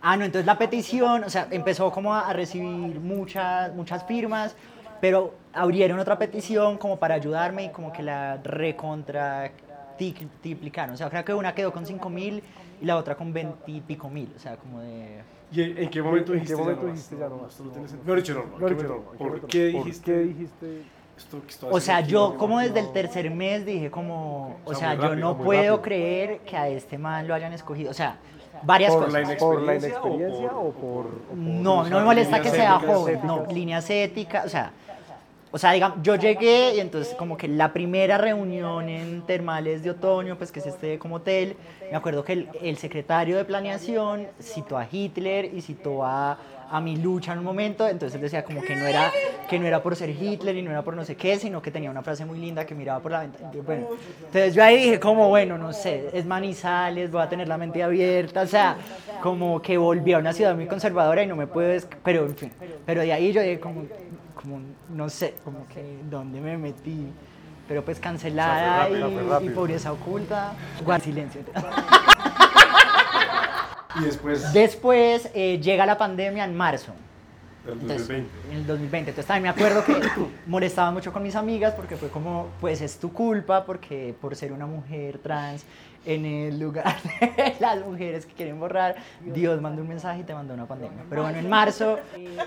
Ah, 0.00 0.16
no, 0.16 0.24
entonces 0.24 0.46
la 0.46 0.58
petición, 0.58 1.24
o 1.24 1.30
sea, 1.30 1.46
empezó 1.50 1.90
como 1.92 2.14
a, 2.14 2.32
recibir 2.32 2.98
muchas, 3.00 3.72
muchas 3.74 4.04
firmas, 4.04 4.56
pero 5.00 5.34
abrieron 5.52 5.98
otra 6.00 6.18
petición 6.18 6.78
como 6.78 6.98
para 6.98 7.14
ayudarme 7.14 7.64
y 7.64 7.68
como 7.70 7.92
que 7.92 8.02
la 8.02 8.38
recontra 8.38 9.52
triplicaron. 10.42 10.94
O 10.94 10.96
sea, 10.96 11.10
creo 11.10 11.24
que 11.24 11.34
una 11.34 11.54
quedó 11.54 11.72
con 11.72 11.86
5 11.86 12.10
mil 12.10 12.42
y 12.80 12.84
la 12.84 12.96
otra 12.96 13.16
con 13.16 13.32
20 13.32 13.70
y 13.70 13.80
pico 13.80 14.08
mil. 14.08 14.32
O 14.36 14.38
sea, 14.38 14.56
como 14.56 14.80
de... 14.80 15.22
¿Y 15.50 15.62
en 15.62 15.78
en 15.78 15.90
qué 15.90 16.02
momento 16.02 16.32
¿En 16.32 16.40
dijiste 16.40 16.54
qué 16.54 16.60
momento 16.60 16.82
ya 16.82 16.86
no 16.88 16.92
dijiste 16.92 17.14
no 17.14 17.28
no 17.28 17.36
no. 17.36 18.58
No, 18.58 18.68
¿en 18.68 18.76
no? 18.76 19.02
¿en 19.18 19.46
qué 19.46 19.70
¿Por 19.72 19.84
dijiste? 19.84 20.12
qué 20.12 20.18
dijiste? 20.18 20.82
Esto 21.18 21.40
que 21.42 21.50
estoy 21.50 21.68
O 21.72 21.80
sea, 21.80 22.00
yo 22.00 22.36
como 22.38 22.60
desde 22.60 22.80
el 22.80 22.92
tercer 22.92 23.30
mes 23.30 23.66
dije 23.66 23.90
como, 23.90 24.56
o 24.64 24.70
O 24.70 24.74
sea, 24.74 24.88
muy 24.90 24.96
yo 24.96 25.02
rápido, 25.02 25.20
no 25.28 25.34
muy 25.34 25.44
puedo 25.44 25.60
rápido. 25.76 25.82
creer 25.82 26.38
que 26.40 26.56
a 26.56 26.68
este 26.68 26.96
man 26.96 27.26
lo 27.28 27.34
hayan 27.34 27.52
escogido. 27.52 27.90
O 27.90 27.94
sea, 27.94 28.16
varias 28.62 28.92
Por 28.94 29.04
cosas. 29.06 29.28
la 29.28 29.36
¿Por 29.36 29.62
la 29.62 29.74
¿Inexperiencia 29.76 30.46
o 30.48 30.52
por- 30.52 30.66
o 30.66 30.72
por...? 30.72 31.06
o 31.06 31.10
por- 31.28 31.36
No, 31.36 31.78
o 31.80 31.84
no 31.88 31.98
me 31.98 32.04
molesta 32.04 32.40
que 32.40 32.48
sea 32.50 32.78
joven, 32.80 33.16
éticas. 33.16 33.24
no, 33.24 33.46
líneas 33.52 33.90
éticas, 33.90 34.46
o 34.46 34.48
sea, 34.48 34.70
o 35.50 35.56
sea, 35.58 35.72
digamos, 35.72 35.98
yo 36.02 36.14
llegué 36.16 36.74
y 36.76 36.80
entonces 36.80 37.14
como 37.14 37.36
que 37.36 37.48
la 37.48 37.72
primera 37.72 38.18
reunión 38.18 38.88
en 38.88 39.22
Termales 39.22 39.82
de 39.82 39.90
Otoño, 39.90 40.36
pues 40.36 40.52
que 40.52 40.60
es 40.60 40.66
este 40.66 40.98
como 40.98 41.16
hotel, 41.16 41.56
me 41.90 41.96
acuerdo 41.96 42.22
que 42.22 42.34
el, 42.34 42.48
el 42.62 42.76
secretario 42.76 43.36
de 43.36 43.44
planeación 43.46 44.26
citó 44.40 44.76
a 44.76 44.86
Hitler 44.90 45.46
y 45.46 45.62
citó 45.62 46.04
a, 46.04 46.36
a 46.70 46.80
mi 46.80 46.96
lucha 46.96 47.32
en 47.32 47.38
un 47.38 47.44
momento, 47.44 47.88
entonces 47.88 48.16
él 48.16 48.22
decía 48.22 48.44
como 48.44 48.60
que 48.60 48.76
no 48.76 48.86
era 48.86 49.10
que 49.48 49.58
no 49.58 49.66
era 49.66 49.82
por 49.82 49.96
ser 49.96 50.10
Hitler 50.10 50.56
y 50.56 50.62
no 50.62 50.70
era 50.70 50.82
por 50.82 50.94
no 50.94 51.04
sé 51.04 51.16
qué, 51.16 51.38
sino 51.38 51.62
que 51.62 51.70
tenía 51.70 51.90
una 51.90 52.02
frase 52.02 52.24
muy 52.24 52.38
linda 52.38 52.66
que 52.66 52.74
miraba 52.74 53.00
por 53.00 53.12
la 53.12 53.20
ventana. 53.20 53.50
Bueno, 53.64 53.88
entonces 54.18 54.54
yo 54.54 54.62
ahí 54.62 54.76
dije 54.76 55.00
como, 55.00 55.28
bueno, 55.28 55.56
no 55.56 55.72
sé, 55.72 56.10
es 56.12 56.26
Manizales, 56.26 57.10
voy 57.10 57.22
a 57.22 57.28
tener 57.28 57.48
la 57.48 57.56
mente 57.56 57.82
abierta, 57.82 58.42
o 58.42 58.46
sea, 58.46 58.76
como 59.22 59.62
que 59.62 59.78
volví 59.78 60.12
a 60.12 60.18
una 60.18 60.32
ciudad 60.32 60.54
muy 60.54 60.66
conservadora 60.66 61.22
y 61.22 61.26
no 61.26 61.36
me 61.36 61.46
puedo, 61.46 61.80
pero 62.04 62.26
en 62.26 62.36
fin, 62.36 62.52
pero 62.84 63.00
de 63.00 63.12
ahí 63.12 63.32
yo 63.32 63.40
dije 63.40 63.58
como, 63.58 63.86
como 64.34 64.60
no 64.90 65.08
sé, 65.08 65.34
como 65.44 65.66
que 65.66 65.98
dónde 66.10 66.40
me 66.40 66.56
metí. 66.56 67.06
Pero 67.66 67.84
pues 67.84 68.00
cancelada 68.00 68.86
O 68.86 68.88
sea, 68.88 68.88
fue 68.88 68.98
rápido, 68.98 69.22
y, 69.22 69.26
fue 69.28 69.44
y 69.44 69.50
pobreza 69.50 69.92
oculta. 69.92 70.54
Guarda 70.82 71.04
silencio. 71.04 71.42
Y 74.00 74.04
después 74.04 74.52
Después 74.52 75.30
eh, 75.34 75.58
llega 75.60 75.86
la 75.86 75.98
pandemia 75.98 76.44
en 76.44 76.56
marzo. 76.56 76.92
del 77.64 77.74
Entonces, 77.74 78.08
2020. 78.08 78.50
en 78.52 78.56
el 78.56 78.66
2020. 78.66 79.10
Entonces 79.10 79.26
también 79.26 79.42
me 79.42 79.48
acuerdo 79.50 79.84
que 79.84 79.94
molestaba 80.46 80.90
mucho 80.90 81.12
con 81.12 81.22
mis 81.22 81.36
amigas 81.36 81.74
porque 81.74 81.96
fue 81.96 82.08
como, 82.08 82.46
pues 82.60 82.80
es 82.80 82.98
tu 82.98 83.12
culpa 83.12 83.64
porque 83.64 84.14
por 84.20 84.34
ser 84.36 84.52
una 84.52 84.66
mujer 84.66 85.18
trans 85.18 85.64
en 86.06 86.24
el 86.24 86.58
lugar 86.58 86.96
de 87.20 87.54
las 87.60 87.84
mujeres 87.84 88.24
que 88.24 88.32
quieren 88.32 88.58
borrar, 88.58 88.94
Dios 89.20 89.60
mandó 89.60 89.82
un 89.82 89.88
mensaje 89.88 90.20
y 90.20 90.22
te 90.22 90.32
mandó 90.32 90.54
una 90.54 90.64
pandemia. 90.64 91.02
Pero 91.10 91.22
bueno, 91.22 91.38
en 91.38 91.48
marzo, 91.50 91.98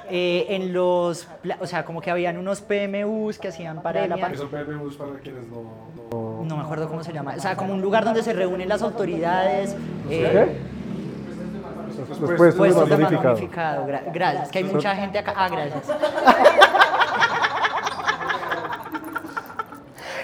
eh, 0.10 0.46
en 0.50 0.74
los, 0.74 1.28
o 1.60 1.68
sea, 1.68 1.86
como 1.86 2.02
que 2.02 2.10
habían 2.10 2.38
unos 2.38 2.62
PMUs 2.62 3.38
que 3.38 3.50
hacían 3.50 3.84
para 3.84 4.08
la 4.08 4.16
pandemia. 4.18 4.36
Eso 4.36 4.50
PMUs 4.50 4.96
para 4.96 5.12
quienes 5.20 5.44
no... 5.50 5.64
no- 6.12 6.44
No 6.44 6.58
me 6.58 6.64
acuerdo 6.64 6.88
cómo 6.88 7.04
se 7.04 7.14
llama. 7.14 7.36
O 7.38 7.40
sea, 7.40 7.56
como 7.56 7.74
un 7.74 7.82
lugar 7.82 8.04
donde 8.04 8.24
se 8.24 8.34
reúnen 8.34 8.68
las 8.68 8.82
autoridades. 8.82 9.76
eh, 10.10 10.58
Después, 12.20 12.40
Después 12.40 12.56
Puestos 12.56 12.90
de 12.90 12.98
de. 12.98 13.50
Gra- 13.88 14.04
gracias. 14.14 14.50
Que 14.52 14.58
hay 14.60 14.64
mucha 14.66 14.96
gente 14.96 15.20
acá. 15.20 15.34
Ah, 15.36 15.50
gracias. 15.50 15.84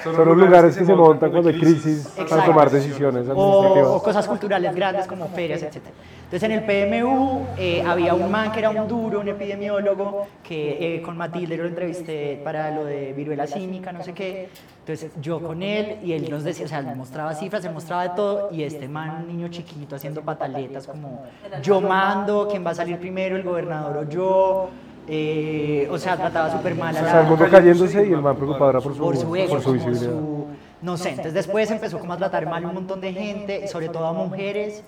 Son 0.04 0.16
los 0.16 0.38
lugares 0.38 0.78
que 0.78 0.86
se 0.86 0.94
montan 0.94 1.32
cuando 1.32 1.50
hay 1.50 1.60
crisis 1.60 2.08
para 2.30 2.46
tomar 2.46 2.70
decisiones 2.70 3.28
o, 3.28 3.32
administrativas. 3.32 3.90
o 3.90 4.04
cosas 4.04 4.28
culturales 4.28 4.76
grandes 4.76 5.08
como 5.08 5.28
ferias, 5.28 5.64
etc. 5.64 5.78
Entonces 6.24 6.44
en 6.44 6.52
el 6.52 6.64
PMU 6.64 7.46
eh, 7.58 7.84
había 7.86 8.14
un 8.14 8.30
man 8.30 8.52
que 8.52 8.60
era 8.60 8.70
un 8.70 8.88
duro, 8.88 9.22
un 9.22 9.28
epidemiólogo, 9.30 10.28
que 10.44 10.96
eh, 10.96 11.02
con 11.02 11.16
Matilde 11.18 11.56
lo 11.58 11.66
entrevisté 11.66 12.42
para 12.44 12.72
lo 12.72 12.86
de 12.86 13.14
viruela 13.14 13.48
símica, 13.48 13.92
no 13.92 14.04
sé 14.04 14.14
qué. 14.14 14.50
Entonces 14.80 15.12
yo 15.22 15.42
con 15.42 15.64
él 15.64 15.98
y 16.04 16.14
él 16.14 16.30
nos 16.30 16.44
decía, 16.44 16.66
o 16.66 16.70
sea, 16.70 16.80
él 16.80 16.96
mostraba 16.96 17.34
cifras, 17.34 17.64
él 17.66 17.74
mostraba 17.74 18.04
de 18.04 18.10
todo 18.16 18.50
y 18.52 18.64
este 18.64 18.88
man, 18.88 19.26
niño 19.28 19.48
chiquito 19.50 19.96
haciendo 19.96 20.22
pataletas 20.22 20.88
como 20.88 21.24
yo 21.62 21.82
mando, 21.82 22.48
quién 22.50 22.66
va 22.66 22.72
a 22.72 22.76
salir 22.76 22.98
primero, 22.98 23.36
el 23.36 23.44
gobernador 23.44 23.98
o 23.98 24.10
yo. 24.10 24.70
Eh, 25.08 25.88
o 25.90 25.98
sea, 25.98 26.18
trataba 26.18 26.52
súper 26.52 26.76
mal 26.76 26.96
a 26.96 27.00
O 27.00 27.04
la, 27.04 27.12
sea, 27.12 27.22
el 27.22 27.28
mundo 27.28 27.48
cayéndose 27.50 28.08
y 28.08 28.12
el 28.14 28.22
man 28.22 28.36
preocupado 28.36 28.70
era 28.72 28.82
por 28.82 28.94
su, 28.94 29.02
por 29.02 29.16
su 29.18 29.36
ego, 29.36 29.50
por 29.54 29.62
su 29.62 29.72
visibilidad. 29.74 30.12
su- 30.12 30.48
no 30.82 30.96
sé, 30.98 31.10
entonces 31.10 31.34
después 31.34 31.72
empezó 31.72 31.98
como 32.00 32.14
a 32.14 32.18
tratar 32.18 32.46
mal 32.48 32.64
un 32.66 32.74
montón 32.76 33.02
de 33.02 33.12
gente, 33.14 33.68
sobre 33.68 33.90
todo 33.90 34.06
a 34.06 34.14
mujeres, 34.14 34.84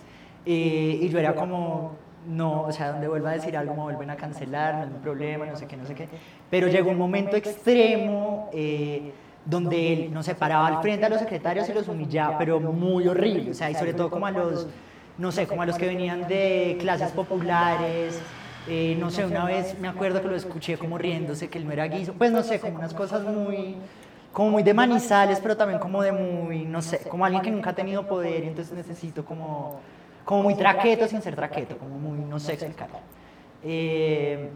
eh, 0.45 0.99
y 1.01 1.09
yo 1.09 1.17
era 1.19 1.33
como, 1.33 1.93
no, 2.27 2.61
o 2.63 2.71
sea, 2.71 2.91
donde 2.91 3.07
vuelva 3.07 3.31
a 3.31 3.33
decir 3.33 3.57
algo 3.57 3.73
me 3.73 3.81
vuelven 3.83 4.09
a 4.11 4.15
cancelar, 4.15 4.75
no 4.75 4.83
es 4.83 4.89
mi 4.91 4.99
problema, 4.99 5.45
no 5.45 5.55
sé 5.55 5.65
qué, 5.65 5.75
no 5.77 5.85
sé 5.85 5.95
qué. 5.95 6.07
Pero 6.51 6.67
llegó 6.67 6.91
un 6.91 6.97
momento 6.97 7.35
extremo 7.35 8.49
eh, 8.53 9.11
donde 9.45 9.93
él, 9.93 10.13
no 10.13 10.21
sé, 10.21 10.35
paraba 10.35 10.67
al 10.67 10.81
frente 10.81 11.05
a 11.05 11.09
los 11.09 11.19
secretarios 11.19 11.67
y 11.69 11.73
los 11.73 11.87
humillaba, 11.87 12.37
pero 12.37 12.59
muy 12.59 13.07
horrible, 13.07 13.51
o 13.51 13.53
sea, 13.55 13.71
y 13.71 13.75
sobre 13.75 13.93
todo 13.93 14.09
como 14.11 14.27
a 14.27 14.31
los, 14.31 14.67
no 15.17 15.31
sé, 15.31 15.47
como 15.47 15.63
a 15.63 15.65
los 15.65 15.77
que 15.77 15.87
venían 15.87 16.27
de 16.27 16.77
clases 16.79 17.09
populares, 17.11 18.21
eh, 18.67 18.95
no 18.99 19.09
sé, 19.09 19.25
una 19.25 19.45
vez 19.45 19.77
me 19.79 19.87
acuerdo 19.87 20.21
que 20.21 20.27
lo 20.27 20.35
escuché 20.35 20.77
como 20.77 20.97
riéndose, 20.97 21.49
que 21.49 21.57
él 21.57 21.65
no 21.65 21.71
era 21.71 21.85
guiso, 21.87 22.13
pues 22.13 22.31
no 22.31 22.43
sé, 22.43 22.59
como 22.59 22.77
unas 22.77 22.93
cosas 22.93 23.23
muy, 23.23 23.77
como 24.33 24.51
muy 24.51 24.63
de 24.63 24.73
manizales, 24.73 25.39
pero 25.39 25.57
también 25.57 25.79
como 25.79 26.03
de 26.03 26.11
muy, 26.11 26.65
no 26.65 26.81
sé, 26.81 26.99
como 27.09 27.25
alguien 27.25 27.41
que 27.41 27.51
nunca 27.51 27.71
ha 27.71 27.75
tenido 27.75 28.07
poder 28.07 28.43
y 28.43 28.47
entonces 28.47 28.73
necesito 28.73 29.25
como, 29.25 29.79
como 30.25 30.43
muy 30.43 30.55
traqueto 30.55 31.07
sin 31.07 31.21
ser 31.21 31.35
traqueto, 31.35 31.77
como 31.77 31.97
muy, 31.97 32.19
no 32.19 32.39
sé 32.39 32.53
explicarlo. 32.53 32.99
Eh, 33.63 34.49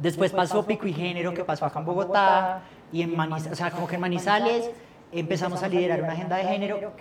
después 0.00 0.32
pasó 0.32 0.64
Pico 0.66 0.86
y 0.86 0.92
Género, 0.92 1.32
que 1.32 1.44
pasó 1.44 1.64
acá 1.66 1.78
en 1.78 1.84
Bogotá, 1.84 2.62
y 2.92 3.02
en 3.02 3.16
Manizales, 3.16 3.52
o 3.52 3.56
sea, 3.56 3.70
como 3.70 3.86
que 3.86 3.96
en 3.96 4.00
Manizales 4.00 4.70
empezamos 5.12 5.62
a 5.62 5.68
liderar 5.68 6.02
una 6.02 6.12
agenda 6.12 6.36
de 6.36 6.44
género 6.44 6.92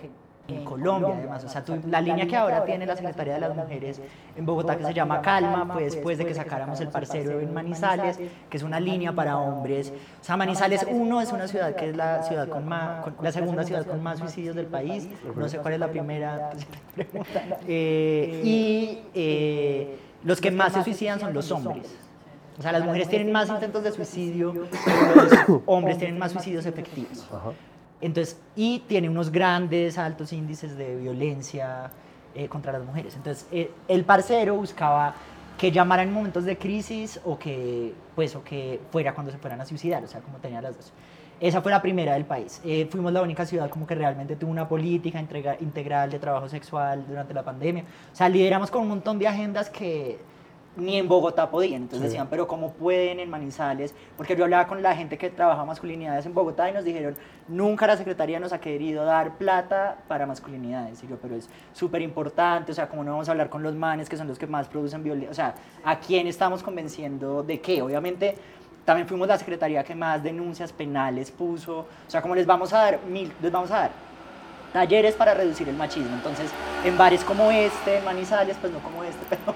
en 0.47 0.65
Colombia, 0.65 1.15
además. 1.17 1.43
O 1.45 1.49
sea, 1.49 1.63
tú- 1.63 1.79
la 1.87 2.01
línea 2.01 2.27
que 2.27 2.35
ahora 2.35 2.65
tiene 2.65 2.85
la 2.85 2.95
Secretaría 2.97 3.35
de 3.35 3.39
las 3.39 3.55
Mujeres 3.55 4.01
en 4.35 4.45
Bogotá, 4.45 4.75
que 4.77 4.83
se 4.83 4.93
llama 4.93 5.21
Calma, 5.21 5.65
fue 5.73 5.83
después 5.83 6.17
de 6.17 6.25
que 6.25 6.33
sacáramos 6.33 6.79
el 6.81 6.89
parcero 6.89 7.39
en 7.39 7.53
Manizales, 7.53 8.19
que 8.49 8.57
es 8.57 8.63
una 8.63 8.79
línea 8.79 9.13
para 9.13 9.37
hombres. 9.37 9.93
O 10.21 10.23
sea, 10.23 10.35
Manizales 10.35 10.85
1 10.89 11.21
es 11.21 11.31
una 11.31 11.47
ciudad 11.47 11.73
que 11.75 11.89
es 11.91 11.95
la 11.95 12.23
ciudad 12.23 12.49
con 12.49 12.67
más, 12.67 13.03
con- 13.05 13.15
la 13.21 13.31
segunda 13.31 13.63
ciudad 13.63 13.85
con 13.85 14.03
más 14.03 14.19
suicidios 14.19 14.55
del 14.55 14.65
país. 14.67 15.07
No 15.35 15.47
sé 15.47 15.59
cuál 15.59 15.75
es 15.75 15.79
la 15.79 15.87
primera. 15.89 16.49
Eh, 17.67 18.41
y 18.43 18.99
eh, 19.13 19.97
los 20.23 20.39
que 20.41 20.51
más 20.51 20.73
se 20.73 20.83
suicidan 20.83 21.19
son 21.19 21.33
los 21.33 21.49
hombres. 21.51 21.95
O 22.59 22.61
sea, 22.61 22.71
las 22.71 22.83
mujeres 22.85 23.09
tienen 23.09 23.31
más 23.31 23.49
intentos 23.49 23.83
de 23.83 23.91
suicidio, 23.91 24.53
pero 24.85 25.23
los 25.23 25.61
hombres 25.65 25.97
tienen 25.97 26.19
más 26.19 26.31
suicidios 26.33 26.65
efectivos. 26.65 27.27
Entonces, 28.03 28.37
y 28.57 28.79
tiene 28.79 29.09
unos 29.09 29.31
grandes, 29.31 29.97
altos 29.97 30.33
índices 30.33 30.77
de 30.77 30.97
violencia 30.97 31.89
eh, 32.35 32.49
contra 32.49 32.73
las 32.73 32.83
mujeres. 32.83 33.15
Entonces, 33.15 33.47
eh, 33.49 33.71
el 33.87 34.03
parcero 34.03 34.55
buscaba 34.55 35.15
que 35.57 35.71
llamaran 35.71 36.09
en 36.09 36.13
momentos 36.13 36.43
de 36.43 36.57
crisis 36.57 37.21
o 37.23 37.39
que, 37.39 37.93
pues, 38.13 38.35
o 38.35 38.43
que 38.43 38.81
fuera 38.91 39.13
cuando 39.13 39.31
se 39.31 39.37
fueran 39.37 39.61
a 39.61 39.65
suicidar, 39.65 40.03
o 40.03 40.07
sea, 40.07 40.19
como 40.19 40.37
tenía 40.39 40.61
las 40.61 40.75
dos. 40.75 40.91
Esa 41.39 41.61
fue 41.61 41.71
la 41.71 41.81
primera 41.81 42.13
del 42.13 42.25
país. 42.25 42.59
Eh, 42.65 42.87
fuimos 42.91 43.13
la 43.13 43.21
única 43.21 43.45
ciudad 43.45 43.69
como 43.69 43.87
que 43.87 43.95
realmente 43.95 44.35
tuvo 44.35 44.51
una 44.51 44.67
política 44.67 45.19
integral 45.61 46.11
de 46.11 46.19
trabajo 46.19 46.49
sexual 46.49 47.05
durante 47.07 47.33
la 47.33 47.43
pandemia. 47.43 47.85
O 48.11 48.15
sea, 48.15 48.27
lideramos 48.27 48.69
con 48.69 48.81
un 48.81 48.89
montón 48.89 49.17
de 49.17 49.29
agendas 49.29 49.69
que 49.69 50.19
ni 50.75 50.97
en 50.97 51.07
Bogotá 51.07 51.49
podían. 51.49 51.83
Entonces 51.83 52.09
decían, 52.09 52.27
pero 52.29 52.47
¿cómo 52.47 52.73
pueden 52.73 53.19
en 53.19 53.29
Manizales? 53.29 53.93
Porque 54.17 54.35
yo 54.35 54.43
hablaba 54.43 54.67
con 54.67 54.81
la 54.81 54.95
gente 54.95 55.17
que 55.17 55.29
trabaja 55.29 55.63
masculinidades 55.65 56.25
en 56.25 56.33
Bogotá 56.33 56.69
y 56.69 56.73
nos 56.73 56.83
dijeron, 56.83 57.15
nunca 57.47 57.87
la 57.87 57.97
Secretaría 57.97 58.39
nos 58.39 58.53
ha 58.53 58.59
querido 58.59 59.05
dar 59.05 59.37
plata 59.37 59.97
para 60.07 60.25
masculinidades. 60.25 61.03
Y 61.03 61.07
yo, 61.07 61.17
pero 61.17 61.35
es 61.35 61.49
súper 61.73 62.01
importante, 62.01 62.71
o 62.71 62.75
sea, 62.75 62.87
¿cómo 62.87 63.03
no 63.03 63.11
vamos 63.11 63.27
a 63.27 63.31
hablar 63.31 63.49
con 63.49 63.63
los 63.63 63.75
manes 63.75 64.09
que 64.09 64.17
son 64.17 64.27
los 64.27 64.39
que 64.39 64.47
más 64.47 64.67
producen 64.67 65.03
violencia? 65.03 65.31
O 65.31 65.35
sea, 65.35 65.55
¿a 65.83 65.99
quién 65.99 66.27
estamos 66.27 66.63
convenciendo 66.63 67.43
de 67.43 67.59
qué? 67.59 67.81
Obviamente... 67.81 68.35
También 68.85 69.07
fuimos 69.07 69.29
la 69.29 69.37
secretaría 69.37 69.81
que 69.81 69.95
más 69.95 70.21
denuncias 70.21 70.73
penales 70.73 71.31
puso. 71.31 71.79
O 71.79 72.09
sea, 72.09 72.21
como 72.21 72.35
les 72.35 72.45
vamos 72.45 72.73
a 72.73 72.79
dar 72.79 72.99
mil, 73.05 73.31
les 73.41 73.49
vamos 73.49 73.71
a 73.71 73.79
dar 73.79 73.91
talleres 74.73 75.15
para 75.15 75.33
reducir 75.33 75.69
el 75.69 75.77
machismo. 75.77 76.13
Entonces, 76.15 76.51
en 76.83 76.97
bares 76.97 77.23
como 77.23 77.49
este, 77.51 77.99
en 77.99 78.03
Manizales, 78.03 78.57
pues 78.59 78.73
no 78.73 78.79
como 78.79 79.03
este, 79.03 79.23
pero 79.29 79.55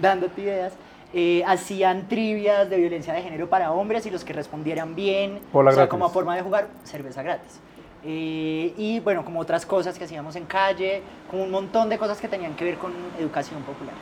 dándote 0.00 0.42
ideas, 0.42 0.72
eh, 1.12 1.42
hacían 1.46 2.08
trivias 2.08 2.68
de 2.68 2.76
violencia 2.76 3.12
de 3.14 3.22
género 3.22 3.48
para 3.48 3.70
hombres 3.72 4.04
y 4.06 4.10
los 4.10 4.24
que 4.24 4.32
respondieran 4.32 4.94
bien, 4.94 5.40
o 5.52 5.62
sea, 5.62 5.82
gratis. 5.82 5.90
como 5.90 6.08
forma 6.10 6.34
de 6.36 6.42
jugar, 6.42 6.68
cerveza 6.84 7.22
gratis. 7.22 7.60
Eh, 8.06 8.74
y 8.76 9.00
bueno, 9.00 9.24
como 9.24 9.40
otras 9.40 9.64
cosas 9.64 9.96
que 9.98 10.04
hacíamos 10.04 10.36
en 10.36 10.44
calle, 10.44 11.02
como 11.30 11.44
un 11.44 11.50
montón 11.50 11.88
de 11.88 11.96
cosas 11.98 12.20
que 12.20 12.28
tenían 12.28 12.54
que 12.54 12.64
ver 12.64 12.76
con 12.76 12.92
educación 13.18 13.62
popular. 13.62 13.94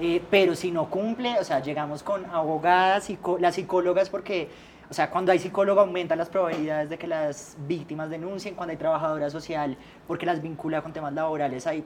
Eh, 0.00 0.22
pero 0.30 0.54
si 0.54 0.70
no 0.70 0.86
cumple, 0.88 1.38
o 1.38 1.44
sea, 1.44 1.60
llegamos 1.60 2.02
con 2.02 2.24
abogadas, 2.26 3.04
psicó- 3.08 3.38
las 3.38 3.54
psicólogas, 3.56 4.08
porque, 4.08 4.48
o 4.90 4.94
sea, 4.94 5.10
cuando 5.10 5.32
hay 5.32 5.38
psicólogo 5.38 5.80
aumentan 5.80 6.18
las 6.18 6.28
probabilidades 6.28 6.90
de 6.90 6.98
que 6.98 7.06
las 7.06 7.56
víctimas 7.66 8.10
denuncien, 8.10 8.54
cuando 8.54 8.72
hay 8.72 8.76
trabajadora 8.76 9.30
social, 9.30 9.76
porque 10.06 10.26
las 10.26 10.42
vincula 10.42 10.82
con 10.82 10.92
temas 10.92 11.12
laborales, 11.12 11.66
hay, 11.66 11.84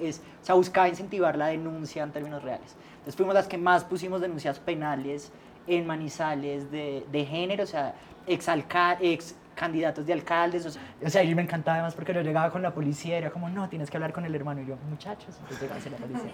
es, 0.00 0.22
o 0.42 0.44
sea, 0.44 0.54
buscaba 0.54 0.88
incentivar 0.88 1.36
la 1.36 1.46
denuncia 1.46 2.02
en 2.02 2.12
términos 2.12 2.42
reales. 2.42 2.76
Entonces 2.94 3.16
fuimos 3.16 3.34
las 3.34 3.48
que 3.48 3.58
más 3.58 3.84
pusimos 3.84 4.20
denuncias 4.20 4.58
penales 4.58 5.32
en 5.66 5.86
Manizales 5.86 6.70
de, 6.70 7.06
de 7.10 7.24
género, 7.24 7.64
o 7.64 7.66
sea, 7.66 7.94
ex, 8.26 8.48
ex 9.00 9.34
candidatos 9.54 10.04
de 10.04 10.12
alcaldes, 10.12 10.66
o 10.66 10.70
sea, 10.70 10.82
o 11.04 11.08
sea, 11.08 11.22
me 11.34 11.42
encantaba 11.42 11.76
además 11.76 11.94
porque 11.94 12.12
yo 12.12 12.22
llegaba 12.22 12.50
con 12.50 12.60
la 12.60 12.74
policía, 12.74 13.16
era 13.16 13.30
como, 13.30 13.48
no, 13.48 13.68
tienes 13.68 13.90
que 13.90 13.96
hablar 13.96 14.12
con 14.12 14.24
el 14.24 14.34
hermano, 14.34 14.60
y 14.62 14.66
yo, 14.66 14.76
muchachos, 14.90 15.36
entonces 15.40 15.60
llegaba 15.60 15.80
la 15.90 15.96
policía. 15.96 16.32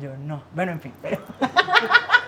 Yo, 0.00 0.16
no, 0.16 0.42
bueno, 0.54 0.72
en 0.72 0.80
fin, 0.80 0.92
pero... 1.02 1.18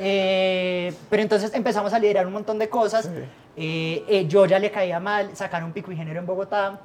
Eh, 0.00 0.92
pero 1.10 1.22
entonces 1.22 1.52
empezamos 1.54 1.92
a 1.92 1.98
liderar 1.98 2.26
un 2.26 2.32
montón 2.32 2.58
de 2.58 2.68
cosas. 2.68 3.10
Eh, 3.56 4.04
eh, 4.08 4.26
yo 4.28 4.44
ya 4.46 4.58
le 4.58 4.70
caía 4.70 5.00
mal, 5.00 5.34
sacaron 5.34 5.72
pico 5.72 5.90
y 5.92 5.96
género 5.96 6.20
en 6.20 6.26
Bogotá 6.26 6.80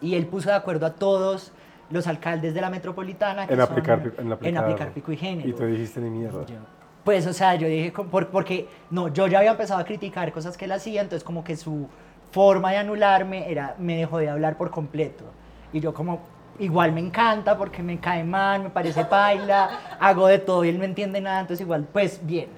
y 0.00 0.14
él 0.14 0.26
puso 0.26 0.48
de 0.50 0.54
acuerdo 0.54 0.86
a 0.86 0.90
todos 0.94 1.52
los 1.90 2.06
alcaldes 2.06 2.54
de 2.54 2.60
la 2.60 2.70
metropolitana 2.70 3.46
que 3.46 3.54
En 3.54 3.60
son- 3.60 3.70
aplicar, 3.70 3.98
en 4.18 4.32
aplicar, 4.32 4.64
aplicar 4.64 4.90
pico 4.92 5.12
y 5.12 5.16
género. 5.16 5.48
Y 5.48 5.52
tú 5.52 5.64
dijiste 5.64 6.00
ni 6.00 6.10
mierda. 6.10 6.44
Yo- 6.46 6.56
Pues, 7.04 7.24
o 7.28 7.32
sea, 7.32 7.54
yo 7.54 7.68
dije, 7.68 7.92
porque, 8.30 8.68
no, 8.90 9.06
yo 9.08 9.28
ya 9.28 9.38
había 9.38 9.52
empezado 9.52 9.78
a 9.80 9.84
criticar 9.84 10.32
cosas 10.32 10.56
que 10.56 10.64
él 10.64 10.72
hacía, 10.72 11.00
entonces 11.02 11.22
como 11.22 11.44
que 11.44 11.56
su 11.56 11.86
forma 12.32 12.72
de 12.72 12.78
anularme 12.78 13.48
era, 13.50 13.76
me 13.78 13.96
dejó 13.96 14.18
de 14.18 14.28
hablar 14.28 14.56
por 14.56 14.70
completo. 14.72 15.24
Y 15.72 15.78
yo 15.78 15.94
como, 15.94 16.20
igual 16.58 16.92
me 16.92 17.00
encanta 17.00 17.56
porque 17.56 17.82
me 17.82 17.98
cae 17.98 18.24
mal, 18.24 18.62
me 18.62 18.70
parece 18.70 19.04
paila, 19.04 19.96
hago 20.00 20.26
de 20.26 20.38
todo 20.38 20.64
y 20.64 20.70
él 20.70 20.78
no 20.78 20.84
entiende 20.84 21.20
nada, 21.20 21.40
entonces 21.40 21.62
igual, 21.62 21.86
pues 21.92 22.20
bien. 22.24 22.48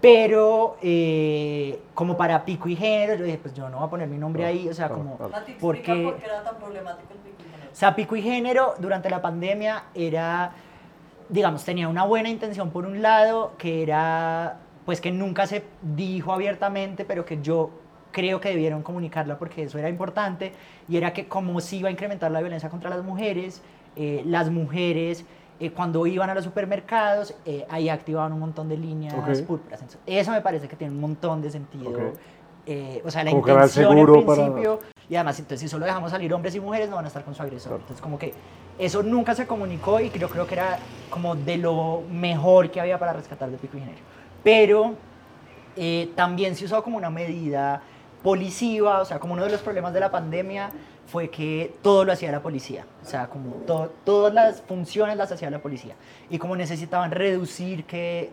Pero 0.00 0.76
eh, 0.82 1.80
como 1.94 2.16
para 2.16 2.44
pico 2.44 2.68
y 2.68 2.74
género, 2.74 3.14
yo 3.14 3.24
dije, 3.24 3.38
pues 3.38 3.54
yo 3.54 3.68
no 3.68 3.78
voy 3.78 3.86
a 3.86 3.90
poner 3.90 4.08
mi 4.08 4.18
nombre 4.18 4.44
ahí, 4.44 4.68
o 4.68 4.74
sea, 4.74 4.88
claro, 4.88 5.02
como, 5.02 5.16
claro. 5.16 5.32
Mati, 5.32 5.52
explica 5.52 5.60
porque... 5.60 6.02
por 6.04 6.16
qué 6.16 6.26
era 6.26 6.42
tan 6.42 6.56
problemático 6.56 7.12
el 7.12 7.18
pico 7.20 7.36
y 7.38 7.52
género. 7.52 7.70
O 7.72 7.76
sea, 7.76 7.94
pico 7.94 8.16
y 8.16 8.22
género 8.22 8.74
durante 8.78 9.08
la 9.08 9.22
pandemia 9.22 9.84
era, 9.94 10.52
digamos, 11.28 11.64
tenía 11.64 11.88
una 11.88 12.04
buena 12.04 12.28
intención 12.28 12.70
por 12.70 12.84
un 12.84 13.00
lado, 13.00 13.52
que 13.58 13.84
era, 13.84 14.56
pues 14.84 15.00
que 15.00 15.12
nunca 15.12 15.46
se 15.46 15.62
dijo 15.82 16.32
abiertamente, 16.32 17.04
pero 17.04 17.24
que 17.24 17.40
yo 17.40 17.70
creo 18.12 18.40
que 18.40 18.50
debieron 18.50 18.82
comunicarla 18.82 19.38
porque 19.38 19.64
eso 19.64 19.78
era 19.78 19.88
importante, 19.88 20.52
y 20.88 20.96
era 20.96 21.12
que 21.12 21.26
como 21.26 21.60
se 21.60 21.76
iba 21.76 21.88
a 21.88 21.92
incrementar 21.92 22.30
la 22.30 22.40
violencia 22.40 22.68
contra 22.68 22.90
las 22.90 23.02
mujeres, 23.02 23.62
eh, 23.96 24.22
las 24.26 24.50
mujeres 24.50 25.24
eh, 25.60 25.70
cuando 25.70 26.06
iban 26.06 26.28
a 26.30 26.34
los 26.34 26.44
supermercados, 26.44 27.34
eh, 27.44 27.64
ahí 27.68 27.88
activaban 27.88 28.32
un 28.32 28.40
montón 28.40 28.68
de 28.68 28.76
líneas 28.76 29.14
Ok. 29.14 29.46
púrpuras. 29.46 29.80
Entonces, 29.80 30.00
eso 30.06 30.32
me 30.32 30.40
parece 30.40 30.66
que 30.68 30.74
tiene 30.76 30.92
un 30.92 31.00
montón 31.00 31.40
de 31.40 31.50
sentido. 31.50 31.90
Ok. 31.90 31.98
Eh, 32.66 33.02
o 33.04 33.10
sea, 33.10 33.22
la 33.24 33.30
Como 33.30 33.46
intención 33.48 33.96
en 33.98 34.06
para- 34.06 34.24
principio, 34.26 34.80
y 35.08 35.14
además, 35.16 35.38
entonces, 35.38 35.60
si 35.60 35.68
solo 35.68 35.84
dejamos 35.84 36.10
salir 36.10 36.32
hombres 36.34 36.54
y 36.54 36.60
mujeres, 36.60 36.88
no 36.90 36.96
van 36.96 37.04
a 37.04 37.08
estar 37.08 37.24
con 37.24 37.34
su 37.34 37.42
agresor. 37.42 37.70
Claro. 37.70 37.80
Entonces, 37.82 38.02
como 38.02 38.18
que 38.18 38.32
eso 38.78 39.02
nunca 39.02 39.34
se 39.34 39.46
comunicó 39.46 40.00
y 40.00 40.10
yo 40.10 40.28
creo 40.28 40.46
que 40.46 40.54
era 40.54 40.78
como 41.10 41.34
de 41.36 41.58
lo 41.58 42.02
mejor 42.10 42.70
que 42.70 42.80
había 42.80 42.98
para 42.98 43.12
rescatar 43.12 43.50
de 43.50 43.56
Pico 43.58 43.76
y 43.76 43.80
Género. 43.80 43.98
Pero 44.42 44.94
eh, 45.76 46.10
también 46.16 46.54
se 46.56 46.64
usó 46.64 46.82
como 46.82 46.96
una 46.96 47.10
medida 47.10 47.82
policiva, 48.22 49.00
o 49.00 49.04
sea, 49.04 49.18
como 49.18 49.34
uno 49.34 49.44
de 49.44 49.50
los 49.50 49.60
problemas 49.60 49.92
de 49.92 50.00
la 50.00 50.10
pandemia 50.10 50.70
fue 51.06 51.28
que 51.30 51.74
todo 51.82 52.04
lo 52.04 52.12
hacía 52.12 52.30
la 52.32 52.40
policía, 52.40 52.86
o 53.02 53.06
sea, 53.06 53.26
como 53.28 53.50
to- 53.66 53.92
todas 54.04 54.32
las 54.32 54.60
funciones 54.62 55.16
las 55.16 55.30
hacía 55.32 55.50
la 55.50 55.58
policía. 55.58 55.94
Y 56.30 56.38
como 56.38 56.56
necesitaban 56.56 57.10
reducir 57.10 57.84
que 57.84 58.30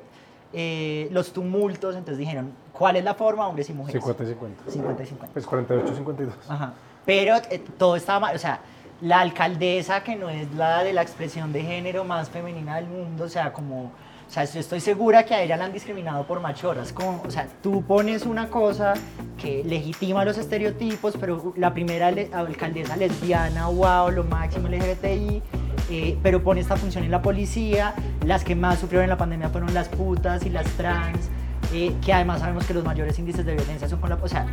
eh, 0.54 1.08
los 1.12 1.34
tumultos, 1.34 1.95
entonces 1.95 2.17
dijeron, 2.17 2.52
¿cuál 2.73 2.95
es 2.95 3.04
la 3.04 3.13
forma? 3.13 3.47
Hombres 3.47 3.69
y 3.69 3.73
mujeres. 3.73 4.02
50 4.02 4.23
y 4.23 4.28
50. 4.28 4.71
50 4.71 5.04
y 5.04 5.06
50. 5.06 5.34
Pues 5.34 5.45
48 5.45 5.95
52. 5.95 6.34
Ajá. 6.49 6.73
Pero 7.06 7.36
eh, 7.49 7.62
todo 7.78 7.95
estaba 7.95 8.19
mal, 8.19 8.36
o 8.36 8.39
sea, 8.39 8.60
la 9.02 9.19
alcaldesa 9.21 10.04
que 10.04 10.15
no 10.15 10.30
es 10.30 10.52
la 10.56 10.83
de 10.83 10.94
la 10.94 11.02
expresión 11.02 11.52
de 11.54 11.62
género 11.63 12.04
más 12.04 12.29
femenina 12.29 12.75
del 12.77 12.87
mundo, 12.87 13.25
o 13.25 13.29
sea, 13.29 13.52
como, 13.54 13.92
o 14.30 14.32
sea, 14.32 14.44
estoy 14.44 14.80
segura 14.80 15.25
que 15.25 15.34
a 15.34 15.42
ella 15.42 15.58
la 15.58 15.65
han 15.65 15.73
discriminado 15.73 16.23
por 16.27 16.40
machoras, 16.40 16.94
como, 16.94 17.19
o 17.25 17.32
sea, 17.32 17.48
tú 17.63 17.82
pones 17.82 18.27
una 18.27 18.48
cosa 18.48 18.94
que 19.42 19.63
legitima 19.63 20.23
los 20.23 20.38
estereotipos, 20.38 21.15
pero 21.19 21.52
la 21.58 21.73
primera 21.73 22.13
alcaldesa 22.34 22.96
lesbiana, 22.96 23.65
wow, 23.69 24.12
lo 24.12 24.23
máximo 24.23 24.67
LGBTI, 24.67 25.42
eh, 25.90 26.17
pero 26.21 26.44
pone 26.44 26.62
esta 26.62 26.77
función 26.77 27.04
en 27.04 27.10
la 27.10 27.23
policía, 27.23 27.96
las 28.23 28.44
que 28.44 28.54
más 28.56 28.77
sufrieron 28.77 29.06
en 29.06 29.10
la 29.10 29.17
pandemia 29.17 29.50
fueron 29.50 29.73
las 29.73 29.90
putas 29.90 30.46
y 30.46 30.52
las 30.52 30.67
trans, 30.73 31.27
eh, 31.73 31.96
que 32.06 32.13
además 32.13 32.42
sabemos 32.42 32.67
que 32.67 32.75
los 32.75 32.84
mayores 32.84 33.17
índices 33.17 33.44
de 33.48 33.56
violencia 33.56 33.90
son 33.90 34.00
con 34.00 34.12
la, 34.12 34.19
o 34.21 34.27
sea, 34.27 34.46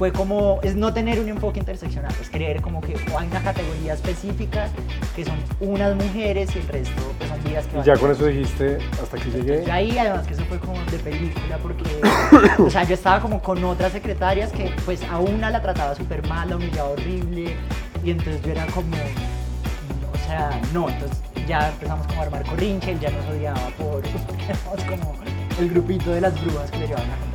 fue 0.00 0.12
como, 0.12 0.60
es 0.62 0.76
no 0.76 0.94
tener 0.94 1.20
un 1.20 1.28
enfoque 1.28 1.58
interseccional, 1.58 2.10
es 2.22 2.30
creer 2.30 2.62
como 2.62 2.80
que 2.80 2.96
hay 3.18 3.26
una 3.26 3.42
categoría 3.42 3.92
específica 3.92 4.70
que 5.14 5.26
son 5.26 5.36
unas 5.60 5.94
mujeres 5.94 6.56
y 6.56 6.60
el 6.60 6.68
resto 6.68 7.02
pues, 7.18 7.28
son 7.28 7.44
vidas 7.44 7.66
que 7.66 7.78
Y 7.80 7.82
ya 7.82 7.98
con 7.98 8.10
eso 8.10 8.24
dijiste, 8.24 8.78
hasta 9.02 9.18
aquí 9.18 9.28
llegué. 9.30 9.62
y 9.66 9.68
ahí 9.68 9.98
además 9.98 10.26
que 10.26 10.32
eso 10.32 10.44
fue 10.46 10.58
como 10.58 10.82
de 10.90 10.98
película 11.00 11.58
porque, 11.62 11.84
o 12.62 12.70
sea, 12.70 12.84
yo 12.84 12.94
estaba 12.94 13.20
como 13.20 13.42
con 13.42 13.62
otras 13.62 13.92
secretarias 13.92 14.50
que 14.52 14.72
pues 14.86 15.02
a 15.04 15.18
una 15.18 15.50
la 15.50 15.60
trataba 15.60 15.94
súper 15.94 16.26
mal, 16.26 16.48
la 16.48 16.56
humillaba 16.56 16.88
horrible 16.88 17.54
y 18.02 18.10
entonces 18.10 18.40
yo 18.40 18.52
era 18.52 18.64
como, 18.68 18.96
o 18.96 20.26
sea, 20.26 20.58
no, 20.72 20.88
entonces 20.88 21.18
ya 21.46 21.68
empezamos 21.68 22.06
como 22.06 22.22
a 22.22 22.24
armar 22.24 22.46
corrinche, 22.46 22.92
él 22.92 23.00
ya 23.00 23.10
nos 23.10 23.26
odiaba 23.26 23.68
por, 23.76 24.00
porque 24.00 24.44
éramos 24.48 24.84
como 24.88 25.14
el 25.58 25.68
grupito 25.68 26.10
de 26.10 26.22
las 26.22 26.42
brujas 26.42 26.70
que 26.70 26.78
le 26.78 26.86
llevaban 26.86 27.10
a. 27.10 27.29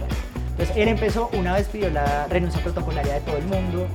Entonces 0.57 0.77
él 0.77 0.87
empezó, 0.87 1.29
una 1.33 1.53
vez 1.53 1.67
pidió 1.67 1.89
la 1.89 2.27
renuncia 2.27 2.61
protocolaria 2.61 3.15
de 3.15 3.19
todo 3.21 3.37
el 3.37 3.45
mundo 3.45 3.87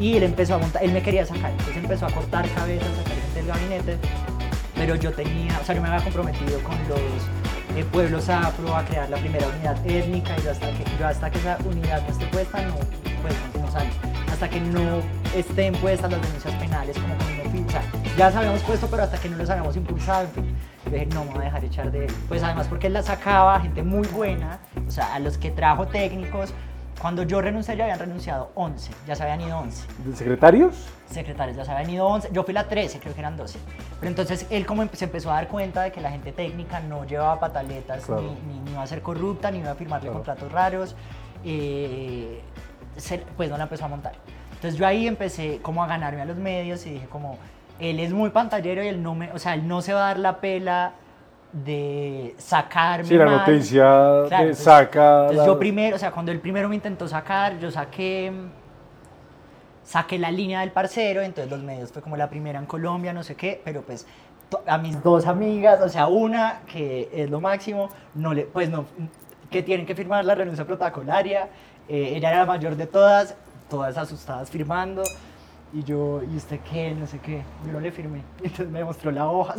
y 0.00 0.16
él 0.16 0.24
empezó 0.24 0.56
a 0.56 0.58
montar, 0.58 0.82
él 0.82 0.92
me 0.92 1.00
quería 1.00 1.24
sacar, 1.24 1.52
entonces 1.52 1.76
empezó 1.76 2.06
a 2.06 2.10
cortar 2.10 2.48
cabezas, 2.50 2.88
sacar 2.96 3.14
gente 3.14 3.34
del 3.34 3.46
gabinete 3.46 3.98
pero 4.78 4.94
yo 4.94 5.12
tenía, 5.12 5.58
o 5.60 5.64
sea, 5.64 5.74
yo 5.74 5.82
me 5.82 5.88
había 5.88 6.02
comprometido 6.02 6.62
con 6.62 6.76
los 6.88 7.00
eh, 7.76 7.84
pueblos 7.90 8.28
afro 8.28 8.74
a 8.74 8.84
crear 8.84 9.10
la 9.10 9.16
primera 9.18 9.46
unidad 9.48 9.76
étnica 9.84 10.36
y 10.38 10.42
yo 10.44 10.52
hasta 10.52 10.70
que, 10.70 10.84
yo 10.98 11.06
hasta 11.06 11.30
que 11.30 11.38
esa 11.38 11.58
unidad 11.64 12.00
no 12.02 12.08
esté 12.08 12.26
puesta, 12.26 12.62
no, 12.62 12.74
pues 13.20 13.34
no, 13.60 13.70
sale. 13.72 13.90
Hasta 14.32 14.48
que 14.48 14.60
no 14.60 15.02
estén 15.34 15.74
puestas 15.74 16.10
las 16.10 16.22
denuncias 16.22 16.54
penales 16.54 16.96
como 16.96 17.14
con 17.16 17.70
sea, 17.70 17.82
ya 18.16 18.30
las 18.30 18.62
puesto, 18.62 18.86
pero 18.86 19.02
hasta 19.02 19.18
que 19.18 19.28
no 19.28 19.36
los 19.36 19.50
habíamos 19.50 19.76
impulsado, 19.76 20.22
en 20.24 20.30
fin. 20.30 20.56
Yo 20.90 20.94
dije, 20.94 21.06
no 21.06 21.24
me 21.24 21.30
voy 21.32 21.40
a 21.40 21.44
dejar 21.44 21.64
echar 21.64 21.90
de 21.90 22.06
él. 22.06 22.12
Pues 22.28 22.42
además 22.42 22.66
porque 22.68 22.86
él 22.88 22.92
la 22.94 23.02
sacaba 23.02 23.60
gente 23.60 23.82
muy 23.82 24.06
buena, 24.08 24.58
o 24.86 24.90
sea, 24.90 25.14
a 25.14 25.18
los 25.18 25.38
que 25.38 25.50
trajo 25.50 25.86
técnicos. 25.86 26.52
Cuando 27.00 27.22
yo 27.22 27.40
renuncié 27.40 27.76
ya 27.76 27.84
habían 27.84 28.00
renunciado 28.00 28.50
11, 28.56 28.90
ya 29.06 29.14
se 29.14 29.22
habían 29.22 29.40
ido 29.40 29.56
11 29.58 29.86
¿De 30.04 30.16
secretarios? 30.16 30.74
secretarios, 31.08 31.56
ya 31.56 31.64
se 31.64 31.70
habían 31.70 31.88
ido 31.90 32.04
11, 32.08 32.30
yo 32.32 32.42
fui 32.42 32.52
la 32.52 32.64
13, 32.66 32.98
creo 32.98 33.14
que 33.14 33.20
eran 33.20 33.36
12. 33.36 33.56
Pero 34.00 34.08
entonces 34.10 34.46
él 34.50 34.66
como 34.66 34.84
se 34.92 35.04
empezó 35.04 35.30
a 35.30 35.34
dar 35.34 35.46
cuenta 35.46 35.82
de 35.82 35.92
que 35.92 36.00
la 36.00 36.10
gente 36.10 36.32
técnica 36.32 36.80
no 36.80 37.04
llevaba 37.04 37.38
pataletas, 37.38 38.04
Claro. 38.04 38.22
ni, 38.22 38.52
ni, 38.54 38.58
ni 38.60 38.70
iba 38.72 38.82
a 38.82 38.86
ser 38.88 39.00
corrupta, 39.00 39.52
ni 39.52 39.58
iba 39.60 39.70
a 39.70 39.74
firmarle 39.76 40.06
Claro. 40.08 40.14
contratos 40.24 40.50
raros, 40.50 40.96
eh, 41.44 42.40
se- 42.96 43.24
pues 43.36 43.48
no 43.48 43.56
la 43.56 43.62
empezó 43.64 43.84
a 43.84 43.88
montar. 43.88 44.14
Entonces 44.54 44.76
yo 44.78 44.84
ahí 44.84 45.06
empecé 45.06 45.60
como 45.62 45.84
a 45.84 45.86
ganarme 45.86 46.22
a 46.22 46.24
los 46.24 46.36
medios 46.36 46.84
y 46.86 46.90
dije 46.94 47.06
como, 47.06 47.38
él 47.78 48.00
es 48.00 48.12
muy 48.12 48.30
pantallero 48.30 48.82
y 48.82 48.88
él 48.88 49.02
no 49.02 49.14
me, 49.14 49.30
o 49.32 49.38
sea, 49.38 49.54
él 49.54 49.66
no 49.68 49.80
se 49.82 49.92
va 49.92 50.04
a 50.04 50.06
dar 50.08 50.18
la 50.18 50.40
pela 50.40 50.92
de 51.52 52.34
sacarme 52.38 53.04
Sí, 53.08 53.16
la 53.16 53.24
mal. 53.24 53.36
noticia 53.38 53.82
Claro, 53.82 54.28
te 54.28 54.34
entonces- 54.36 54.58
saca. 54.64 55.16
Entonces 55.20 55.36
la- 55.38 55.46
yo 55.46 55.58
primero, 55.58 55.96
o 55.96 55.98
sea, 55.98 56.10
cuando 56.10 56.30
él 56.32 56.40
primero 56.40 56.68
me 56.68 56.74
intentó 56.74 57.08
sacar, 57.08 57.58
yo 57.58 57.70
saqué, 57.70 58.32
saqué 59.84 60.18
la 60.18 60.30
línea 60.30 60.60
del 60.60 60.70
parcero, 60.72 61.22
entonces 61.22 61.50
los 61.50 61.62
medios 61.62 61.90
fue 61.92 62.02
como 62.02 62.16
la 62.16 62.28
primera 62.28 62.58
en 62.58 62.66
Colombia, 62.66 63.12
no 63.12 63.22
sé 63.22 63.34
qué, 63.34 63.60
pero 63.64 63.82
pues 63.82 64.06
a 64.66 64.78
mis 64.78 65.02
dos 65.02 65.26
amigas, 65.26 65.80
o 65.80 65.88
sea, 65.88 66.06
una 66.06 66.60
que 66.70 67.08
es 67.12 67.30
lo 67.30 67.40
máximo, 67.40 67.88
no 68.14 68.34
le, 68.34 68.42
pues 68.44 68.68
no, 68.70 68.84
que 69.50 69.62
tienen 69.62 69.86
que 69.86 69.94
firmar 69.94 70.24
la 70.24 70.34
renuncia 70.34 70.66
protocolaria, 70.66 71.48
eh, 71.88 72.12
ella 72.16 72.30
era 72.30 72.40
la 72.40 72.46
mayor 72.46 72.76
de 72.76 72.86
todas, 72.86 73.34
todas 73.70 73.96
asustadas 73.96 74.50
firmando, 74.50 75.02
y 75.72 75.82
yo, 75.82 76.22
¿y 76.22 76.36
usted 76.36 76.60
qué? 76.70 76.94
No 76.94 77.06
sé 77.06 77.18
qué, 77.18 77.42
yo 77.64 77.72
no 77.72 77.80
le 77.80 77.90
firmé, 77.90 78.22
entonces 78.42 78.68
me 78.68 78.84
mostró 78.84 79.10
la 79.10 79.28
hoja, 79.28 79.54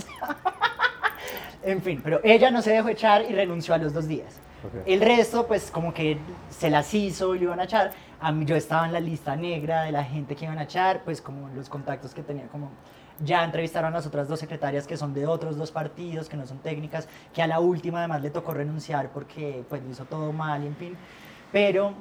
en 1.63 1.81
fin, 1.81 2.01
pero 2.03 2.19
ella 2.23 2.51
no 2.51 2.61
se 2.61 2.71
dejó 2.71 2.89
echar 2.89 3.25
y 3.29 3.33
renunció 3.33 3.73
a 3.73 3.77
los 3.77 3.93
dos 3.93 4.07
días. 4.07 4.39
Ok. 4.65 4.83
El 4.85 4.99
resto, 4.99 5.47
pues 5.47 5.71
como 5.71 5.93
que 5.93 6.17
se 6.49 6.69
las 6.69 6.93
hizo 6.93 7.33
y 7.33 7.39
lo 7.39 7.45
iban 7.45 7.61
a 7.61 7.63
echar. 7.63 7.91
A 8.19 8.33
mí 8.33 8.43
yo 8.43 8.57
estaba 8.57 8.85
en 8.85 8.91
la 8.91 8.99
lista 8.99 9.35
negra 9.37 9.83
de 9.83 9.93
la 9.93 10.03
gente 10.03 10.35
que 10.35 10.43
iban 10.45 10.57
a 10.57 10.63
echar, 10.63 11.03
pues 11.05 11.21
como 11.21 11.47
los 11.55 11.69
contactos 11.69 12.13
que 12.13 12.23
tenía, 12.23 12.47
como 12.47 12.69
ya 13.23 13.43
entrevistaron 13.43 13.93
a 13.93 13.97
las 13.97 14.07
otras 14.07 14.27
dos 14.27 14.39
secretarias 14.39 14.87
que 14.87 14.97
son 14.97 15.13
de 15.13 15.25
otros 15.27 15.57
dos 15.57 15.71
partidos, 15.71 16.29
que 16.29 16.37
no 16.37 16.45
son 16.45 16.59
técnicas, 16.59 17.07
que 17.33 17.41
a 17.41 17.47
la 17.47 17.59
última 17.59 17.99
además 17.99 18.21
le 18.21 18.29
tocó 18.29 18.53
renunciar 18.53 19.11
porque 19.11 19.63
pues 19.69 19.83
lo 19.83 19.89
hizo 19.89 20.05
todo 20.05 20.31
mal 20.31 20.63
y 20.63 20.67
en 20.67 20.75
fin. 20.75 20.97
Pero 21.51 21.93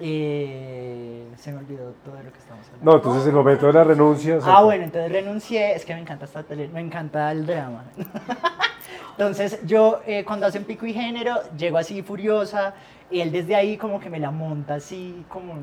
eh, 0.00 1.26
se 1.36 1.52
me 1.52 1.58
olvidó 1.58 1.92
todo 2.04 2.16
de 2.16 2.24
lo 2.24 2.32
que 2.32 2.38
estamos 2.38 2.66
hablando. 2.66 2.90
No, 2.90 2.96
entonces 2.96 3.26
el 3.26 3.34
momento 3.34 3.66
de 3.66 3.72
la 3.72 3.84
renuncia. 3.84 4.38
Ah, 4.42 4.62
bueno, 4.62 4.84
entonces 4.84 5.12
renuncié, 5.12 5.74
es 5.74 5.84
que 5.84 5.94
me 5.94 6.00
encanta 6.00 6.24
esta 6.24 6.42
tele, 6.42 6.68
me 6.68 6.80
encanta 6.80 7.30
el 7.30 7.46
drama. 7.46 7.84
Entonces 9.12 9.60
yo 9.66 10.00
eh, 10.06 10.24
cuando 10.24 10.46
hacen 10.46 10.64
pico 10.64 10.86
y 10.86 10.94
género, 10.94 11.34
llego 11.54 11.76
así 11.76 12.00
furiosa, 12.00 12.72
y 13.10 13.20
él 13.20 13.30
desde 13.30 13.54
ahí 13.54 13.76
como 13.76 14.00
que 14.00 14.08
me 14.08 14.18
la 14.18 14.30
monta 14.30 14.76
así, 14.76 15.26
como, 15.28 15.54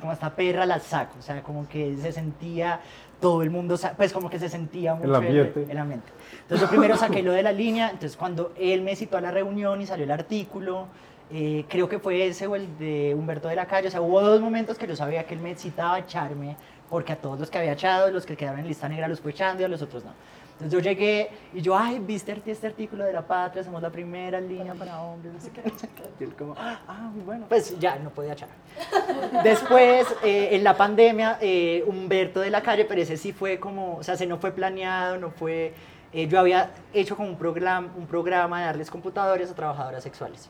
como 0.00 0.12
esta 0.12 0.34
perra 0.34 0.66
la 0.66 0.80
saco, 0.80 1.14
o 1.18 1.22
sea, 1.22 1.40
como 1.42 1.68
que 1.68 1.96
se 1.96 2.10
sentía 2.10 2.80
todo 3.20 3.42
el 3.42 3.50
mundo, 3.50 3.78
pues 3.96 4.12
como 4.12 4.28
que 4.28 4.40
se 4.40 4.48
sentía 4.48 4.94
mucho 4.94 5.14
ambiente. 5.14 5.66
el 5.68 5.78
ambiente. 5.78 6.08
Entonces 6.42 6.66
yo 6.66 6.68
primero 6.68 6.96
saqué 6.96 7.22
lo 7.22 7.32
de 7.32 7.44
la 7.44 7.52
línea, 7.52 7.90
entonces 7.90 8.16
cuando 8.16 8.52
él 8.58 8.82
me 8.82 8.96
citó 8.96 9.18
a 9.18 9.20
la 9.20 9.30
reunión 9.30 9.80
y 9.80 9.86
salió 9.86 10.04
el 10.04 10.10
artículo, 10.10 10.88
eh, 11.32 11.64
creo 11.68 11.88
que 11.88 11.98
fue 11.98 12.26
ese 12.26 12.46
o 12.46 12.54
el 12.54 12.78
de 12.78 13.14
Humberto 13.14 13.48
de 13.48 13.56
la 13.56 13.66
Calle, 13.66 13.88
o 13.88 13.90
sea, 13.90 14.00
hubo 14.00 14.20
dos 14.20 14.40
momentos 14.40 14.78
que 14.78 14.86
yo 14.86 14.94
sabía 14.94 15.24
que 15.24 15.34
él 15.34 15.40
me 15.40 15.54
citaba 15.56 15.96
a 15.96 15.98
echarme, 16.00 16.56
porque 16.88 17.12
a 17.12 17.16
todos 17.16 17.40
los 17.40 17.50
que 17.50 17.58
había 17.58 17.72
echado, 17.72 18.10
los 18.10 18.24
que 18.24 18.36
quedaron 18.36 18.60
en 18.60 18.68
lista 18.68 18.88
negra 18.88 19.08
los 19.08 19.20
fue 19.20 19.32
echando 19.32 19.62
y 19.62 19.64
a 19.64 19.68
los 19.68 19.82
otros 19.82 20.04
no. 20.04 20.12
Entonces 20.52 20.72
yo 20.72 20.80
llegué 20.80 21.28
y 21.52 21.60
yo, 21.60 21.76
ay, 21.76 21.98
viste 21.98 22.40
este 22.46 22.66
artículo 22.66 23.04
de 23.04 23.12
la 23.12 23.20
patria, 23.26 23.62
somos 23.62 23.82
la 23.82 23.90
primera 23.90 24.40
línea 24.40 24.72
para 24.72 25.02
hombres, 25.02 25.34
no 25.34 25.40
sé 25.40 25.50
qué. 25.50 25.62
Y 26.20 26.24
él 26.24 26.34
como, 26.34 26.54
ah, 26.56 27.10
muy 27.12 27.24
bueno, 27.24 27.44
pues 27.46 27.78
ya, 27.78 27.96
no 27.96 28.08
podía 28.08 28.32
echar. 28.32 28.48
Después, 29.44 30.06
eh, 30.24 30.50
en 30.52 30.64
la 30.64 30.74
pandemia, 30.74 31.36
eh, 31.42 31.84
Humberto 31.86 32.40
de 32.40 32.48
la 32.48 32.62
Calle, 32.62 32.86
pero 32.86 33.02
ese 33.02 33.18
sí 33.18 33.32
fue 33.32 33.60
como, 33.60 33.96
o 33.96 34.02
sea, 34.02 34.16
se 34.16 34.26
no 34.26 34.38
fue 34.38 34.50
planeado, 34.52 35.18
no 35.18 35.30
fue... 35.30 35.74
eh, 36.12 36.26
yo 36.26 36.40
había 36.40 36.70
hecho 36.94 37.16
como 37.16 37.28
un 37.28 37.36
programa, 37.36 37.92
un 37.94 38.06
programa 38.06 38.60
de 38.60 38.66
darles 38.66 38.90
computadores 38.90 39.50
a 39.50 39.54
trabajadoras 39.54 40.02
sexuales. 40.02 40.48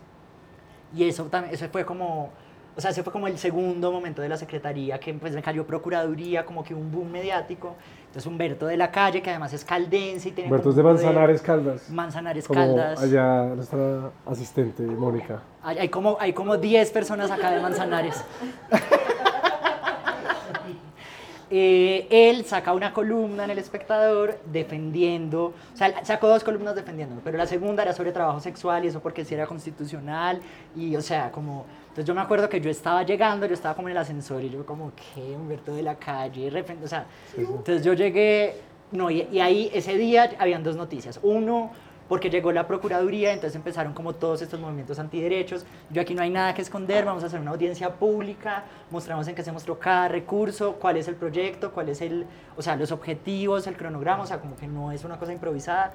Y 0.95 1.09
eso 1.09 1.25
también, 1.25 1.55
eso 1.55 1.67
fue 1.71 1.85
como, 1.85 2.31
o 2.77 2.81
sea, 2.81 2.91
ese 2.91 3.03
fue 3.03 3.13
como 3.13 3.27
el 3.27 3.39
segundo 3.39 3.91
momento 3.91 4.23
de 4.23 4.29
la 4.29 4.37
secretaría, 4.37 5.01
que 5.01 5.15
pues 5.15 5.35
me 5.35 5.43
cayó 5.43 5.67
Procuraduría, 5.67 6.45
como 6.45 6.63
que 6.63 6.75
un 6.75 6.93
boom 6.93 7.11
mediático. 7.11 7.75
Entonces 8.07 8.27
Humberto 8.27 8.67
de 8.67 8.77
la 8.77 8.91
Calle, 8.91 9.21
que 9.21 9.31
además 9.31 9.53
es 9.53 9.65
caldense 9.65 10.29
y 10.29 10.33
tiene... 10.33 10.49
Humberto 10.49 10.71
es 10.71 10.77
de 10.77 10.83
Manzanares 10.83 11.43
Caldas. 11.43 11.91
Manzanares 11.91 12.47
Como 12.47 12.61
Caldas. 12.61 13.03
allá 13.03 13.45
nuestra 13.55 14.11
asistente, 14.27 14.83
Mónica. 14.83 15.43
Hay, 15.63 15.79
hay 15.79 15.89
como, 15.89 16.17
hay 16.21 16.33
como 16.33 16.57
10 16.57 16.91
personas 16.93 17.31
acá 17.31 17.51
de 17.51 17.61
Manzanares. 17.61 18.23
Eh, 21.49 22.09
él 22.11 22.45
saca 22.45 22.73
una 22.73 22.93
columna 22.93 23.45
en 23.45 23.51
El 23.51 23.59
Espectador 23.59 24.37
defendiendo, 24.51 25.55
o 25.73 25.77
sea, 25.77 26.05
sacó 26.05 26.27
dos 26.27 26.43
columnas 26.43 26.75
defendiendo, 26.75 27.21
pero 27.23 27.39
la 27.39 27.47
segunda 27.47 27.85
era 27.85 27.93
sobre 27.93 28.11
trabajo 28.11 28.41
sexual 28.41 28.85
y 28.85 28.89
eso 28.89 28.99
porque 28.99 29.25
sí 29.25 29.35
era 29.35 29.47
constitucional 29.47 30.41
y, 30.75 30.97
o 30.97 31.03
sea, 31.03 31.31
como, 31.31 31.65
entonces 31.83 32.05
yo 32.05 32.17
me 32.17 32.21
acuerdo 32.21 32.49
que 32.49 32.61
yo 32.61 32.69
estaba 32.69 33.05
llegando, 33.05 33.47
yo 33.47 33.55
estaba 33.55 33.77
como 33.77 33.87
en 33.87 33.93
el 33.93 33.99
ascensor 33.99 34.43
y 34.43 34.51
yo 34.51 34.67
como, 34.67 34.91
¿qué? 34.97 35.37
Humberto 35.37 35.73
de 35.73 35.85
la 35.85 35.95
calle, 35.95 36.51
repente, 36.51 36.85
o 36.85 36.89
sea, 36.89 37.07
entonces 37.37 37.85
yo 37.85 37.93
llegué, 37.93 38.57
no, 38.91 39.09
y, 39.09 39.29
y 39.31 39.39
ahí 39.39 39.71
ese 39.73 39.97
día 39.97 40.31
habían 40.41 40.65
dos 40.65 40.75
noticias. 40.75 41.21
Uno, 41.23 41.71
porque 42.09 42.31
llegó 42.31 42.53
la 42.53 42.67
Procuraduría, 42.67 43.33
entonces 43.33 43.57
empezaron 43.57 43.93
como 43.93 44.13
todos 44.13 44.43
estos 44.43 44.61
movimientos 44.61 44.99
antiderechos. 44.99 45.65
Yo 45.91 46.03
aquí 46.03 46.15
no 46.15 46.23
hay 46.23 46.31
nada 46.31 46.55
que 46.55 46.63
esconder, 46.63 47.05
vamos 47.05 47.23
a 47.25 47.27
hacer 47.27 47.41
una 47.41 47.51
audiencia 47.51 47.91
pública, 47.95 48.65
mostramos 48.91 49.27
en 49.29 49.35
qué 49.35 49.43
se 49.43 49.53
mostró 49.53 49.79
cada 49.79 50.09
recurso, 50.09 50.75
cuál 50.75 50.97
es 50.97 51.09
el 51.09 51.17
proyecto, 51.17 51.73
cuál 51.73 51.89
es 51.89 52.01
el, 52.01 52.27
o 52.57 52.63
sea, 52.63 52.77
los 52.77 52.93
objetivos, 52.93 53.67
el 53.67 53.77
cronograma, 53.77 54.23
o 54.23 54.27
sea, 54.27 54.41
como 54.41 54.57
que 54.57 54.67
no 54.67 54.93
es 54.93 55.05
una 55.05 55.19
cosa 55.19 55.33
improvisada. 55.33 55.93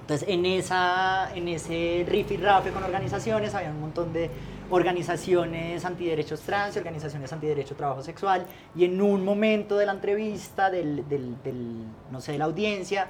Entonces, 0.00 0.28
en, 0.28 0.44
esa, 0.44 1.32
en 1.34 1.46
ese 1.46 2.04
riff 2.08 2.32
y 2.32 2.36
rafe 2.36 2.70
con 2.70 2.82
organizaciones, 2.82 3.54
había 3.54 3.70
un 3.70 3.80
montón 3.80 4.12
de 4.12 4.30
organizaciones 4.68 5.84
antiderechos 5.84 6.40
trans 6.40 6.74
y 6.74 6.78
organizaciones 6.78 7.32
antiderecho 7.32 7.76
trabajo 7.76 8.02
sexual. 8.02 8.46
Y 8.74 8.84
en 8.84 9.00
un 9.00 9.24
momento 9.24 9.76
de 9.76 9.86
la 9.86 9.92
entrevista, 9.92 10.70
del, 10.70 11.08
del, 11.08 11.40
del, 11.44 11.84
no 12.10 12.20
sé, 12.20 12.32
de 12.32 12.38
la 12.38 12.46
audiencia, 12.46 13.06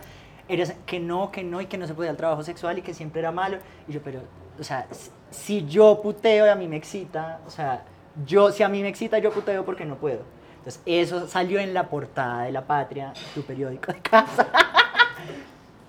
era 0.54 0.72
que 0.86 1.00
no, 1.00 1.30
que 1.30 1.42
no, 1.44 1.60
y 1.60 1.66
que 1.66 1.78
no 1.78 1.86
se 1.86 1.94
podía 1.94 2.10
el 2.10 2.16
trabajo 2.16 2.42
sexual 2.42 2.78
y 2.78 2.82
que 2.82 2.94
siempre 2.94 3.20
era 3.20 3.32
malo. 3.32 3.58
Y 3.88 3.92
yo, 3.92 4.00
pero, 4.02 4.20
o 4.58 4.64
sea, 4.64 4.86
si- 5.30 5.66
yo 5.66 6.00
puteo 6.02 6.46
y 6.46 6.48
a 6.48 6.54
mí 6.54 6.68
me 6.68 6.76
excita, 6.76 7.40
o 7.46 7.50
sea, 7.50 7.84
yo, 8.26 8.50
si 8.52 8.62
a 8.62 8.68
mí 8.68 8.82
me 8.82 8.88
excita, 8.88 9.18
yo 9.18 9.30
puteo 9.32 9.64
porque 9.64 9.84
no 9.84 9.96
puedo. 9.96 10.20
Entonces, 10.58 10.80
eso 10.86 11.26
salió 11.26 11.58
en 11.58 11.74
la 11.74 11.88
portada 11.88 12.44
de 12.44 12.52
La 12.52 12.62
Patria, 12.66 13.12
tu 13.34 13.42
periódico 13.42 13.92
de 13.92 13.98
casa. 14.00 14.46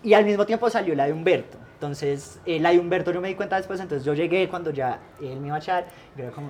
Y 0.04 0.14
al 0.14 0.26
mismo 0.26 0.46
tiempo 0.46 0.70
salió 0.70 0.94
la 0.96 1.06
de 1.06 1.14
Humberto. 1.14 1.58
Entonces, 1.76 2.40
eh, 2.46 2.60
la 2.60 2.72
de 2.72 2.80
Humberto 2.80 3.12
yo 3.14 3.22
me 3.22 3.30
di 3.30 3.36
cuenta 3.36 3.56
después, 3.56 3.80
entonces 3.80 4.06
yo 4.06 4.14
llegué 4.14 4.50
cuando 4.50 4.72
ya 4.72 5.00
él 5.22 5.40
me 5.40 5.48
iba 5.48 5.56
a 5.56 5.60
echar, 5.60 5.86
y 6.14 6.20
yo 6.20 6.26
era 6.26 6.34
como, 6.34 6.50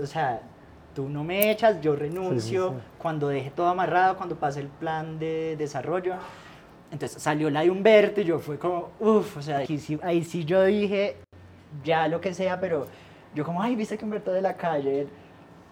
o 0.00 0.06
sea, 0.06 0.40
tú 0.94 1.08
no 1.08 1.22
me 1.22 1.50
echas, 1.52 1.80
yo 1.80 1.94
renuncio, 1.94 2.70
sí. 2.70 2.74
cuando 2.98 3.28
deje 3.28 3.50
todo 3.50 3.68
amarrado, 3.68 4.16
cuando 4.16 4.34
pase 4.36 4.60
el 4.60 4.66
plan 4.66 5.18
de 5.20 5.54
desarrollo. 5.56 6.14
Entonces 6.92 7.22
salió 7.22 7.48
la 7.48 7.62
de 7.62 7.70
Humberto 7.70 8.20
y 8.20 8.24
yo 8.24 8.38
fue 8.38 8.58
como, 8.58 8.90
uff, 9.00 9.38
o 9.38 9.42
sea, 9.42 9.58
ahí 9.58 9.78
sí, 9.78 9.98
ahí 10.02 10.22
sí 10.22 10.44
yo 10.44 10.62
dije, 10.62 11.16
ya 11.82 12.06
lo 12.06 12.20
que 12.20 12.34
sea, 12.34 12.60
pero 12.60 12.86
yo 13.34 13.44
como, 13.44 13.62
ay, 13.62 13.74
viste 13.74 13.96
que 13.96 14.04
Humberto 14.04 14.30
de 14.30 14.42
la 14.42 14.54
calle, 14.54 15.06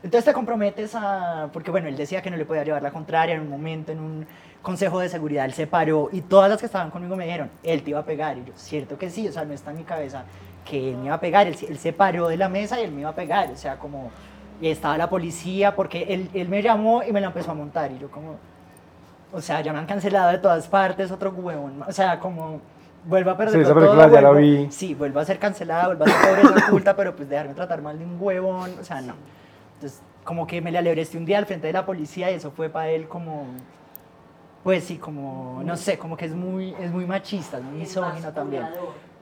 Entonces 0.02 0.24
te 0.24 0.32
comprometes 0.32 0.94
a, 0.94 1.50
porque 1.52 1.70
bueno, 1.70 1.88
él 1.88 1.96
decía 1.96 2.22
que 2.22 2.30
no 2.30 2.38
le 2.38 2.46
podía 2.46 2.64
llevar 2.64 2.82
la 2.82 2.90
contraria 2.90 3.34
en 3.34 3.42
un 3.42 3.50
momento, 3.50 3.92
en 3.92 4.00
un 4.00 4.26
consejo 4.62 4.98
de 5.00 5.10
seguridad, 5.10 5.44
él 5.44 5.52
se 5.52 5.66
paró 5.66 6.08
y 6.10 6.22
todas 6.22 6.48
las 6.48 6.58
que 6.58 6.66
estaban 6.66 6.90
conmigo 6.90 7.16
me 7.16 7.24
dijeron, 7.26 7.50
él 7.62 7.82
te 7.82 7.90
iba 7.90 8.00
a 8.00 8.04
pegar. 8.06 8.38
Y 8.38 8.44
yo, 8.46 8.52
cierto 8.56 8.96
que 8.96 9.10
sí, 9.10 9.28
o 9.28 9.32
sea, 9.32 9.44
no 9.44 9.52
está 9.52 9.72
en 9.72 9.76
mi 9.76 9.84
cabeza 9.84 10.24
que 10.64 10.90
él 10.90 10.96
me 10.96 11.06
iba 11.06 11.14
a 11.16 11.20
pegar, 11.20 11.46
él, 11.46 11.56
él 11.68 11.78
se 11.78 11.92
paró 11.92 12.28
de 12.28 12.38
la 12.38 12.48
mesa 12.48 12.80
y 12.80 12.84
él 12.84 12.92
me 12.92 13.02
iba 13.02 13.10
a 13.10 13.14
pegar, 13.14 13.50
o 13.50 13.56
sea, 13.56 13.78
como, 13.78 14.10
y 14.58 14.68
estaba 14.68 14.96
la 14.96 15.10
policía, 15.10 15.76
porque 15.76 16.04
él, 16.04 16.30
él 16.32 16.48
me 16.48 16.62
llamó 16.62 17.02
y 17.02 17.12
me 17.12 17.20
la 17.20 17.26
empezó 17.26 17.50
a 17.50 17.54
montar 17.54 17.92
y 17.92 17.98
yo 17.98 18.10
como, 18.10 18.38
o 19.32 19.40
sea, 19.40 19.60
ya 19.60 19.72
me 19.72 19.78
han 19.78 19.86
cancelado 19.86 20.30
de 20.32 20.38
todas 20.38 20.66
partes, 20.68 21.10
otro 21.10 21.30
huevón, 21.30 21.82
o 21.86 21.92
sea, 21.92 22.18
como... 22.18 22.60
Vuelvo 23.02 23.30
a 23.30 23.36
perder 23.38 23.54
Sí, 23.54 23.60
esa 23.62 23.70
todo, 23.70 23.80
película 23.80 24.08
ya 24.08 24.20
la 24.20 24.30
vuelvo- 24.30 24.40
vi. 24.66 24.70
Sí, 24.70 24.94
vuelvo 24.94 25.20
a 25.20 25.24
ser 25.24 25.38
cancelada, 25.38 25.86
vuelvo 25.86 26.04
a 26.04 26.08
ser 26.08 26.42
pobreza 26.44 26.66
oculta, 26.68 26.94
pero 26.94 27.16
pues 27.16 27.30
dejarme 27.30 27.54
tratar 27.54 27.80
mal 27.80 27.98
de 27.98 28.04
un 28.04 28.18
huevón, 28.20 28.72
o 28.78 28.84
sea, 28.84 29.00
no. 29.00 29.14
Entonces, 29.76 30.02
como 30.22 30.46
que 30.46 30.60
me 30.60 30.70
le 30.70 30.76
alebré 30.76 31.06
un 31.14 31.24
día 31.24 31.38
al 31.38 31.46
frente 31.46 31.66
de 31.66 31.72
la 31.72 31.86
policía 31.86 32.30
y 32.30 32.34
eso 32.34 32.50
fue 32.50 32.68
para 32.68 32.90
él 32.90 33.08
como, 33.08 33.46
pues 34.62 34.84
sí, 34.84 34.98
como, 34.98 35.62
no 35.64 35.76
sé, 35.78 35.96
como 35.98 36.14
que 36.14 36.26
es 36.26 36.34
muy, 36.34 36.74
es 36.78 36.90
muy 36.92 37.06
machista, 37.06 37.56
es 37.56 37.64
muy 37.64 37.78
misógino 37.78 38.30
también. 38.32 38.66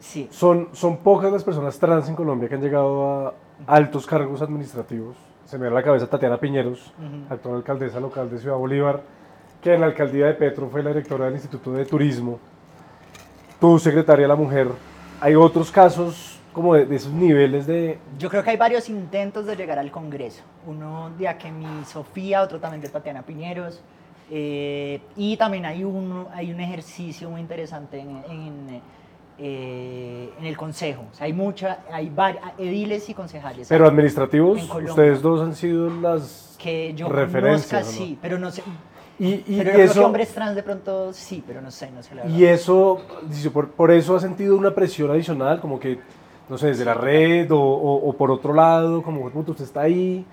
Sí, 0.01 0.29
Son, 0.33 0.69
son 0.73 0.97
pocas 0.97 1.31
las 1.33 1.45
personas 1.45 1.79
trans 1.79 2.09
en 2.09 2.17
Colombia 2.17 2.49
que 2.49 2.57
han 2.57 2.61
llegado 2.63 3.29
a 3.29 3.35
altos 3.69 4.07
cargos 4.07 4.43
administrativos. 4.43 5.17
Se 5.45 5.57
me 5.57 5.67
da 5.67 5.71
la 5.73 5.83
cabeza 5.85 6.09
Tatiana 6.09 6.39
Piñeros, 6.39 6.93
Ujú. 6.99 7.33
actual 7.33 7.55
alcaldesa 7.57 8.01
local 8.01 8.29
de 8.29 8.39
Ciudad 8.39 8.57
Bolívar, 8.57 9.01
que 9.63 9.75
en 9.75 9.81
la 9.81 9.87
alcaldía 9.87 10.27
de 10.27 10.35
Petro 10.35 10.69
fue 10.69 10.83
la 10.83 10.91
directora 10.91 11.27
del 11.27 11.35
Instituto 11.35 11.73
de 11.73 11.85
Turismo. 11.85 12.39
Tu 13.61 13.79
secretaria 13.79 14.23
de 14.23 14.29
la 14.29 14.37
mujer. 14.37 14.69
Hay 15.21 15.35
otros 15.35 15.71
casos 15.71 16.39
como 16.53 16.75
de, 16.75 16.87
de 16.87 16.97
esos 16.97 17.13
niveles 17.13 17.67
de... 17.67 17.99
yo 18.19 18.29
creo 18.31 18.43
que 18.43 18.51
hay 18.51 18.57
varios 18.57 18.89
intentos 18.89 19.47
de 19.47 19.57
llegar 19.57 19.79
al 19.79 19.91
Congreso. 19.91 20.43
Uno 20.67 21.11
de 21.19 21.29
Akemi 21.29 21.85
Sofía, 21.85 22.43
otro 22.43 22.59
también 22.61 22.81
de 22.81 22.89
Tatiana 22.89 23.23
Piñeros. 23.23 23.81
eh, 24.31 25.01
y 25.17 25.37
también 25.37 25.67
hay 25.67 25.85
un, 25.85 26.27
hay 26.33 26.53
un 26.53 26.61
ejercicio 26.61 27.31
muy 27.31 27.41
interesante 27.41 27.99
en, 28.01 28.23
en, 28.31 28.81
eh, 29.39 30.31
en 30.39 30.45
el 30.47 30.57
Consejo. 30.57 31.05
O 31.13 31.15
sea, 31.15 31.27
hay 31.27 31.33
mucha, 31.33 31.79
hay 31.93 32.13
ediles 32.59 33.09
y 33.09 33.15
concejales. 33.15 33.69
Pero 33.69 33.87
administrativos, 33.87 34.69
ustedes 34.85 35.23
dos 35.23 35.41
han 35.43 35.55
sido 35.55 35.91
las 35.91 36.57
que 36.59 36.93
yo 36.95 37.09
referencias. 37.09 37.85
conozca, 37.85 37.89
¿o 37.99 38.01
no? 38.01 38.07
sí, 38.07 38.19
pero 38.21 38.39
no 38.39 38.51
sé. 38.51 38.63
Y, 39.19 39.27
y- 39.27 39.43
pero 39.47 39.57
yo 39.57 39.63
creo 39.63 39.75
que 39.77 39.85
eso, 39.85 40.07
hombres 40.07 40.29
trans 40.29 40.55
de 40.55 40.63
pronto 40.63 41.13
sí, 41.13 41.43
pero 41.47 41.61
no 41.61 41.71
sé, 41.71 41.91
no 41.91 42.03
sé 42.03 42.15
la 42.15 42.23
verdad. 42.23 42.37
y 42.39 42.45
eso, 42.45 43.01
por, 43.53 43.71
por 43.71 43.91
eso 43.91 44.15
ha 44.17 44.21
sentido 44.21 44.57
una 44.57 44.73
presión 44.75 45.11
adicional, 45.11 45.61
como 45.61 45.81
que, 45.81 45.99
no 46.49 46.57
sé, 46.57 46.69
desde 46.69 46.85
la 46.85 46.95
red 46.95 47.51
o, 47.51 47.59
o- 47.61 48.09
o 48.09 48.13
por 48.13 48.31
otro 48.31 48.53
lado, 48.55 49.03
como 49.03 49.29
puta, 49.31 49.51
usted 49.51 49.65
está 49.65 49.81
ahí 49.83 50.25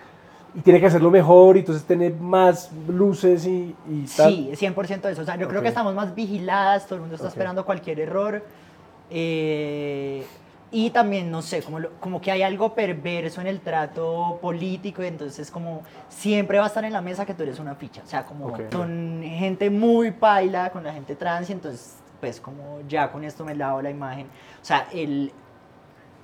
y 0.54 0.62
tiene 0.62 0.80
que 0.80 0.86
hacerlo 0.86 1.10
mejor 1.12 1.58
y 1.58 1.62
entonces 1.62 1.84
tener 1.84 2.14
más 2.16 2.72
luces 2.88 3.46
y, 3.48 3.76
y 3.90 4.06
tal. 4.16 4.32
Sí, 4.32 4.52
100% 4.56 5.02
de 5.08 5.12
eso. 5.14 5.24
O 5.24 5.26
sea, 5.26 5.36
yo 5.36 5.48
creo 5.50 5.62
que 5.62 5.68
estamos 5.70 5.94
más 5.96 6.14
vigiladas, 6.16 6.86
todo 6.86 6.96
el 6.96 7.02
mundo 7.02 7.16
está 7.16 7.28
esperando 7.28 7.66
cualquier 7.66 8.00
error. 8.00 8.44
eh, 9.10 10.24
y 10.72 10.90
también, 10.90 11.32
no 11.32 11.42
sé, 11.42 11.62
como, 11.62 11.80
como 12.00 12.20
que 12.20 12.32
hay 12.32 12.42
algo 12.42 12.74
perverso 12.74 13.40
en 13.42 13.48
el 13.48 13.62
trato 13.62 14.40
político 14.42 15.04
y 15.04 15.08
entonces 15.08 15.50
como 15.52 15.84
siempre 16.10 16.58
va 16.58 16.66
a 16.66 16.68
estar 16.68 16.84
en 16.84 16.92
la 16.94 17.02
mesa 17.02 17.26
que 17.26 17.34
tú 17.34 17.44
eres 17.44 17.60
una 17.60 17.76
ficha. 17.76 18.02
O 18.04 18.08
sea, 18.08 18.26
como 18.26 18.48
Ok. 18.48 18.72
con 18.72 19.22
gente 19.24 19.70
muy 19.70 20.12
paila, 20.12 20.72
con 20.72 20.84
la 20.84 20.92
gente 20.94 21.16
trans 21.16 21.50
y 21.50 21.54
entonces 21.54 21.98
pues 22.20 22.42
como 22.42 22.80
ya 22.88 23.12
con 23.12 23.24
esto 23.24 23.46
me 23.46 23.56
lavo 23.56 23.82
la 23.82 23.90
imagen. 23.90 24.26
O 24.62 24.66
sea, 24.66 24.88
el, 24.92 25.32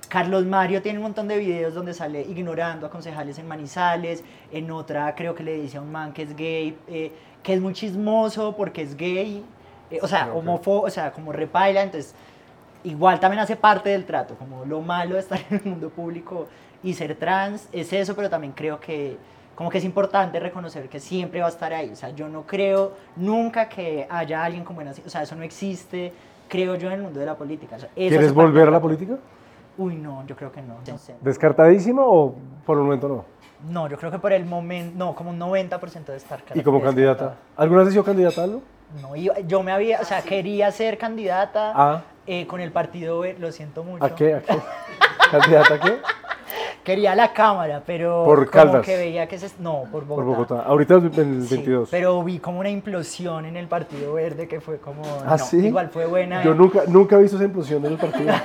Carlos 0.08 0.44
Mario 0.44 0.82
tiene 0.82 0.98
un 0.98 1.04
montón 1.04 1.28
de 1.28 1.38
videos 1.38 1.72
donde 1.72 1.94
sale 1.94 2.20
ignorando 2.22 2.86
a 2.86 2.90
concejales 2.90 3.38
en 3.38 3.48
Manizales, 3.48 4.22
en 4.50 4.70
otra 4.70 5.14
creo 5.14 5.34
que 5.34 5.42
le 5.42 5.54
dice 5.54 5.78
a 5.78 5.80
un 5.80 5.90
man 5.92 6.12
que 6.12 6.22
es 6.22 6.36
gay, 6.36 6.76
eh, 6.88 7.12
que 7.42 7.54
es 7.54 7.60
muy 7.60 7.72
chismoso 7.72 8.54
porque 8.56 8.82
es 8.82 8.96
gay, 8.96 9.42
eh, 9.90 9.98
o 10.02 10.08
sea, 10.08 10.28
Ok. 10.28 10.36
homófobo, 10.36 10.82
o 10.82 10.90
sea, 10.90 11.12
como 11.12 11.32
repaila, 11.32 11.82
entonces 11.82 12.14
igual 12.84 13.20
también 13.20 13.40
hace 13.40 13.56
parte 13.56 13.90
del 13.90 14.04
trato, 14.04 14.34
como 14.34 14.64
lo 14.64 14.80
malo 14.80 15.14
de 15.14 15.20
estar 15.20 15.40
en 15.50 15.56
el 15.58 15.64
mundo 15.64 15.90
público 15.90 16.46
y 16.82 16.94
ser 16.94 17.14
trans 17.14 17.68
es 17.72 17.92
eso, 17.92 18.14
pero 18.14 18.28
también 18.28 18.52
creo 18.52 18.80
que 18.80 19.16
como 19.54 19.68
que 19.70 19.78
es 19.78 19.84
importante 19.84 20.40
reconocer 20.40 20.88
que 20.88 20.98
siempre 20.98 21.40
va 21.40 21.46
a 21.46 21.50
estar 21.50 21.72
ahí, 21.72 21.90
o 21.90 21.96
sea, 21.96 22.10
yo 22.10 22.28
no 22.28 22.42
creo 22.42 22.92
nunca 23.16 23.68
que 23.68 24.06
haya 24.08 24.42
alguien 24.42 24.64
con 24.64 24.74
buenas, 24.74 25.00
o 25.04 25.10
sea, 25.10 25.22
eso 25.22 25.36
no 25.36 25.42
existe, 25.42 26.12
creo 26.48 26.74
yo 26.76 26.88
en 26.88 26.94
el 26.94 27.02
mundo 27.02 27.20
de 27.20 27.26
la 27.26 27.34
política. 27.34 27.76
o 27.76 27.78
sea, 27.78 27.88
¿Quieres 27.94 28.32
volver 28.32 28.68
a 28.68 28.70
la 28.70 28.80
política? 28.80 29.18
Uy, 29.78 29.96
no, 29.96 30.26
yo 30.26 30.36
creo 30.36 30.52
que 30.52 30.60
no. 30.60 30.76
no 30.86 30.98
sé. 30.98 31.14
¿Descartadísimo 31.20 32.02
o 32.04 32.34
por 32.66 32.76
el 32.76 32.84
momento 32.84 33.08
no? 33.08 33.24
No, 33.70 33.88
yo 33.88 33.96
creo 33.96 34.10
que 34.10 34.18
por 34.18 34.32
el 34.32 34.44
momento, 34.44 34.92
no, 34.96 35.14
como 35.14 35.30
un 35.30 35.38
90% 35.38 36.06
de 36.06 36.16
estar 36.16 36.42
¿Y 36.54 36.62
como 36.62 36.82
candidata? 36.82 37.36
¿Alguna 37.56 37.82
vez 37.84 37.92
sido 37.92 38.04
candidata 38.04 38.40
a 38.40 38.44
algo? 38.44 38.62
No, 39.00 39.16
yo, 39.16 39.32
yo 39.46 39.62
me 39.62 39.72
había, 39.72 40.00
o 40.00 40.04
sea, 40.04 40.20
quería 40.20 40.70
ser 40.70 40.98
candidata 40.98 41.72
¿A? 41.74 42.02
Eh, 42.26 42.46
con 42.46 42.60
el 42.60 42.70
partido, 42.72 43.20
Ver- 43.20 43.38
lo 43.40 43.52
siento 43.52 43.84
mucho. 43.84 44.04
¿A 44.04 44.14
qué? 44.14 44.34
¿A 44.34 44.40
qué? 44.42 44.58
¿Candidata 45.30 45.74
a 45.74 45.80
qué? 45.80 45.98
Quería 46.84 47.14
la 47.14 47.32
Cámara, 47.32 47.80
pero 47.86 48.24
Por 48.24 48.50
como 48.50 48.80
que 48.82 48.96
veía 48.96 49.28
que 49.28 49.38
se... 49.38 49.48
No, 49.60 49.84
por 49.92 50.04
Bogotá. 50.04 50.14
Por 50.14 50.24
Bogotá. 50.24 50.62
Ahorita 50.62 50.96
es 50.96 51.16
el 51.18 51.46
Sí, 51.46 51.54
22. 51.54 51.88
pero 51.90 52.22
vi 52.24 52.40
como 52.40 52.58
una 52.58 52.70
implosión 52.70 53.46
en 53.46 53.56
el 53.56 53.68
Partido 53.68 54.14
Verde 54.14 54.48
que 54.48 54.60
fue 54.60 54.78
como... 54.78 55.02
¿Ah, 55.24 55.36
no, 55.38 55.38
sí? 55.38 55.58
Igual 55.58 55.90
fue 55.90 56.06
buena. 56.06 56.42
Yo 56.42 56.54
nunca, 56.54 56.82
nunca 56.88 57.16
he 57.16 57.22
visto 57.22 57.36
esa 57.36 57.44
implosión 57.44 57.84
en 57.86 57.92
el 57.92 57.98
partido. 57.98 58.32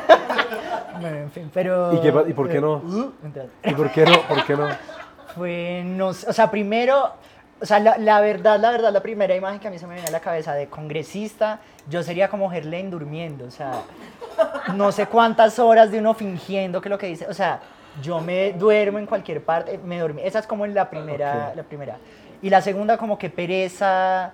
Bueno, 0.99 1.17
en 1.17 1.30
fin, 1.32 1.51
pero... 1.53 1.93
¿Y 1.93 1.99
qué 1.99 2.11
y 2.28 2.34
por 2.34 2.49
qué 2.49 2.59
no? 2.59 2.78
Uh. 2.78 3.11
¿Y 3.63 3.73
por 3.75 3.91
qué 3.91 4.03
no? 4.03 4.19
¿Por 4.28 4.43
qué 4.45 4.55
no? 4.55 4.67
Fue, 5.36 5.84
no 5.86 6.07
o 6.07 6.13
sea, 6.13 6.49
primero, 6.49 7.11
o 7.59 7.65
sea, 7.65 7.79
la, 7.79 7.97
la 7.97 8.21
verdad, 8.21 8.59
la 8.59 8.71
verdad, 8.71 8.91
la 8.91 9.01
primera 9.01 9.35
imagen 9.35 9.59
que 9.59 9.67
a 9.67 9.71
mí 9.71 9.79
se 9.79 9.87
me 9.87 9.95
viene 9.95 10.07
a 10.07 10.11
la 10.11 10.19
cabeza 10.19 10.53
de 10.53 10.67
congresista, 10.67 11.59
yo 11.89 12.03
sería 12.03 12.29
como 12.29 12.49
Gerlain 12.49 12.91
durmiendo, 12.91 13.45
o 13.45 13.51
sea, 13.51 13.81
no 14.75 14.91
sé 14.91 15.07
cuántas 15.07 15.57
horas 15.57 15.91
de 15.91 15.99
uno 15.99 16.13
fingiendo 16.13 16.81
que 16.81 16.89
lo 16.89 16.97
que 16.97 17.07
dice, 17.07 17.25
o 17.27 17.33
sea, 17.33 17.59
yo 18.01 18.19
me 18.19 18.53
duermo 18.53 18.99
en 18.99 19.07
cualquier 19.07 19.43
parte, 19.43 19.79
me 19.83 19.99
dormí, 19.99 20.21
esa 20.23 20.39
es 20.39 20.47
como 20.47 20.67
la 20.67 20.89
primera, 20.89 21.53
la 21.55 21.63
primera. 21.63 21.97
Y 22.41 22.49
la 22.51 22.61
segunda 22.61 22.97
como 22.97 23.17
que 23.17 23.31
pereza, 23.31 24.33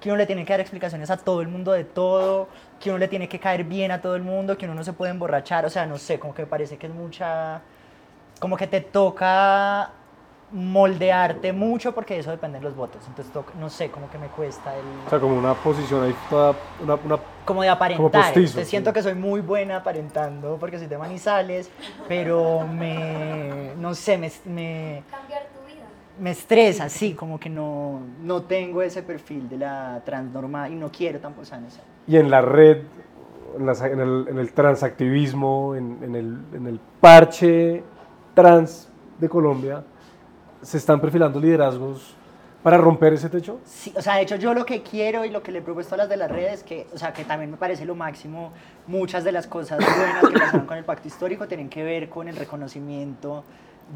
que 0.00 0.08
uno 0.08 0.18
le 0.18 0.26
tiene 0.26 0.44
que 0.44 0.52
dar 0.52 0.60
explicaciones 0.60 1.10
a 1.10 1.16
todo 1.16 1.40
el 1.40 1.48
mundo 1.48 1.72
de 1.72 1.82
todo, 1.82 2.48
que 2.78 2.90
uno 2.90 2.98
le 2.98 3.08
tiene 3.08 3.28
que 3.28 3.40
caer 3.40 3.64
bien 3.64 3.90
a 3.90 4.00
todo 4.00 4.14
el 4.14 4.22
mundo, 4.22 4.56
que 4.56 4.66
uno 4.66 4.74
no 4.74 4.84
se 4.84 4.92
puede 4.92 5.10
emborrachar, 5.10 5.64
o 5.64 5.70
sea, 5.70 5.86
no 5.86 5.98
sé, 5.98 6.20
como 6.20 6.34
que 6.34 6.42
me 6.42 6.46
parece 6.46 6.76
que 6.76 6.86
es 6.86 6.94
mucha, 6.94 7.60
como 8.38 8.56
que 8.56 8.68
te 8.68 8.80
toca 8.80 9.90
moldearte 10.52 11.52
mucho 11.52 11.92
porque 11.94 12.14
de 12.14 12.20
eso 12.20 12.30
dependen 12.30 12.62
los 12.62 12.74
votos. 12.76 13.02
Entonces, 13.08 13.32
no 13.58 13.68
sé, 13.68 13.90
como 13.90 14.08
que 14.10 14.18
me 14.18 14.28
cuesta 14.28 14.74
el... 14.76 14.84
O 15.06 15.10
sea, 15.10 15.18
como 15.20 15.36
una 15.36 15.54
posición 15.54 16.04
ahí 16.04 16.14
toda, 16.30 16.54
una, 16.82 16.94
una- 16.94 17.18
Como 17.44 17.62
de 17.62 17.68
aparentar. 17.68 17.96
como 17.98 18.10
postizo, 18.10 18.38
Entonces, 18.40 18.64
sí. 18.64 18.70
siento 18.70 18.92
que 18.92 19.02
soy 19.02 19.14
muy 19.14 19.40
buena 19.40 19.76
aparentando 19.78 20.56
porque 20.60 20.78
soy 20.78 20.86
de 20.86 20.98
Manizales, 20.98 21.70
pero 22.08 22.66
me... 22.66 23.72
No 23.78 23.94
sé, 23.94 24.16
me... 24.18 24.30
me 24.46 25.02
Cambiar 25.10 25.42
tu 25.48 25.66
vida. 25.66 25.84
me 26.20 26.30
estresa, 26.30 26.88
sí, 26.88 27.14
como 27.14 27.38
que 27.40 27.50
no, 27.50 28.00
no 28.22 28.42
tengo 28.42 28.82
ese 28.82 29.02
perfil 29.02 29.48
de 29.48 29.58
la 29.58 30.02
transnormal 30.04 30.72
y 30.72 30.76
no 30.76 30.90
quiero 30.92 31.18
tampoco, 31.18 31.42
o 31.42 31.46
sea, 31.46 31.58
no 31.58 31.70
sé. 31.70 31.80
y 32.06 32.16
en 32.16 32.30
la 32.30 32.40
red, 32.42 32.78
en, 33.58 33.66
las- 33.66 33.82
en 33.82 33.98
el, 34.00 34.26
en 34.28 34.38
el 34.38 34.52
transactivismo, 34.52 35.74
en, 35.74 35.98
en 36.02 36.14
el, 36.14 36.38
en 36.54 36.66
el 36.68 36.80
parche 37.00 37.82
trans 38.34 38.88
de 39.18 39.28
Colombia, 39.28 39.82
se 40.64 40.78
están 40.78 41.00
perfilando 41.00 41.38
liderazgos 41.40 42.14
para 42.62 42.78
romper 42.78 43.12
ese 43.12 43.28
techo. 43.28 43.60
Sí, 43.64 43.92
o 43.94 44.00
sea, 44.00 44.16
de 44.16 44.22
hecho 44.22 44.36
yo 44.36 44.54
lo 44.54 44.64
que 44.64 44.82
quiero 44.82 45.24
y 45.24 45.30
lo 45.30 45.42
que 45.42 45.52
le 45.52 45.58
he 45.58 45.62
propuesto 45.62 45.94
a 45.94 45.98
las 45.98 46.08
de 46.08 46.16
las 46.16 46.30
redes, 46.30 46.64
que, 46.64 46.86
o 46.94 46.98
sea, 46.98 47.12
que 47.12 47.24
también 47.24 47.50
me 47.50 47.56
parece 47.58 47.84
lo 47.84 47.94
máximo, 47.94 48.52
muchas 48.86 49.22
de 49.22 49.32
las 49.32 49.46
cosas 49.46 49.78
buenas 49.78 50.24
que 50.26 50.38
pasaron 50.38 50.66
con 50.66 50.78
el 50.78 50.84
pacto 50.84 51.06
histórico 51.06 51.46
tienen 51.46 51.68
que 51.68 51.84
ver 51.84 52.08
con 52.08 52.26
el 52.26 52.36
reconocimiento 52.36 53.44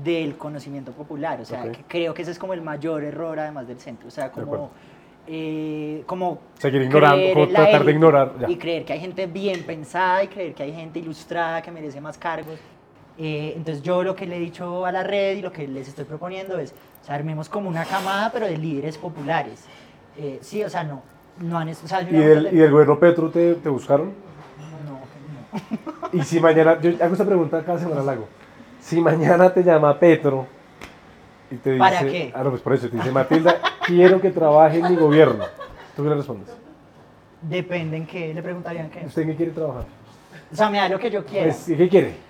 del 0.05 0.37
conocimiento 0.37 0.93
popular, 0.93 1.41
o 1.41 1.47
sea, 1.47 1.65
Ok. 1.65 1.71
que 1.71 1.85
creo 1.89 2.13
que 2.13 2.21
ese 2.23 2.33
es 2.33 2.39
como 2.39 2.53
el 2.53 2.61
mayor 2.61 3.03
error 3.05 3.41
además 3.41 3.67
del 3.67 3.81
centro, 3.81 4.09
o 4.09 4.11
sea, 4.11 4.31
como... 4.31 4.71
eh, 5.27 6.03
como 6.07 6.39
Seguir 6.59 6.83
ignorando, 6.83 7.33
como 7.33 7.49
tratar 7.49 7.85
de 7.85 7.93
ignorar, 7.93 8.33
ya. 8.39 8.51
y 8.51 8.57
creer 8.57 8.85
que 8.85 8.93
hay 8.93 9.01
gente 9.01 9.27
bien 9.27 9.63
pensada 9.65 10.23
y 10.25 10.29
creer 10.29 10.55
que 10.55 10.63
hay 10.65 10.73
gente 10.75 10.99
ilustrada 10.99 11.63
que 11.63 11.71
merece 11.71 12.03
más 12.03 12.19
cargos 12.19 12.59
eh, 13.19 13.55
entonces 13.57 13.83
yo 13.83 14.05
lo 14.05 14.15
que 14.15 14.27
le 14.27 14.37
he 14.37 14.41
dicho 14.41 14.87
a 14.87 14.93
la 14.93 15.03
red 15.03 15.37
y 15.37 15.43
lo 15.43 15.51
que 15.51 15.67
les 15.67 15.89
estoy 15.89 16.05
proponiendo 16.05 16.59
es, 16.59 16.73
o 17.03 17.05
sea, 17.05 17.17
armemos 17.17 17.49
como 17.49 17.69
una 17.69 17.85
camada, 17.85 18.31
pero 18.33 18.47
de 18.47 18.57
líderes 18.57 18.97
populares. 18.97 19.65
Eh, 20.17 20.39
sí, 20.41 20.63
o 20.63 20.71
sea, 20.71 20.85
no, 20.85 21.03
no 21.41 21.59
han... 21.59 21.69
O 21.69 21.75
sea, 21.75 22.03
¿Y 22.03 22.07
del, 22.07 22.49
y 22.53 22.57
del 22.57 22.71
gobierno 22.71 22.99
Petro 22.99 23.29
te, 23.31 23.55
te 23.55 23.69
buscaron? 23.69 24.13
no, 24.87 24.93
no. 24.93 25.89
Y 26.13 26.23
si 26.23 26.41
mañana, 26.41 26.81
yo 26.81 26.91
hago 27.05 27.13
esta 27.13 27.27
pregunta 27.27 27.63
cada 27.65 27.79
semana 27.79 28.03
la 28.03 28.13
hago. 28.13 28.29
Si 28.81 29.01
mañana 29.01 29.53
te 29.53 29.63
llama 29.63 29.99
Petro 29.99 30.47
y 31.51 31.57
te 31.57 31.73
dice. 31.73 31.81
¿Para 31.81 32.01
qué? 32.01 32.33
Ah, 32.35 32.43
no, 32.43 32.51
pues 32.51 32.63
por 32.63 32.73
eso, 32.75 32.89
te 32.89 32.97
dice 32.97 33.11
Matilda, 33.11 33.57
quiero 33.87 34.21
que 34.21 34.31
trabaje 34.31 34.79
en 34.79 34.91
mi 34.91 34.97
gobierno. 34.97 35.45
¿Tú 35.97 36.05
qué 36.05 36.09
le 36.09 36.15
respondes? 36.15 36.49
Depende 37.43 37.97
en 37.97 38.07
qué, 38.07 38.33
le 38.33 38.43
preguntarían 38.43 38.89
qué. 38.91 39.05
¿Usted 39.07 39.23
en 39.23 39.29
qué 39.29 39.37
quiere 39.37 39.53
trabajar? 39.53 39.85
O 40.51 40.57
sea, 40.57 40.71
me 40.71 40.79
da 40.79 40.89
lo 40.89 40.99
que 40.99 41.11
yo 41.11 41.25
quiera. 41.25 41.47
Pues, 41.47 41.65
¿Qué 41.67 41.89
quiere? 41.89 42.28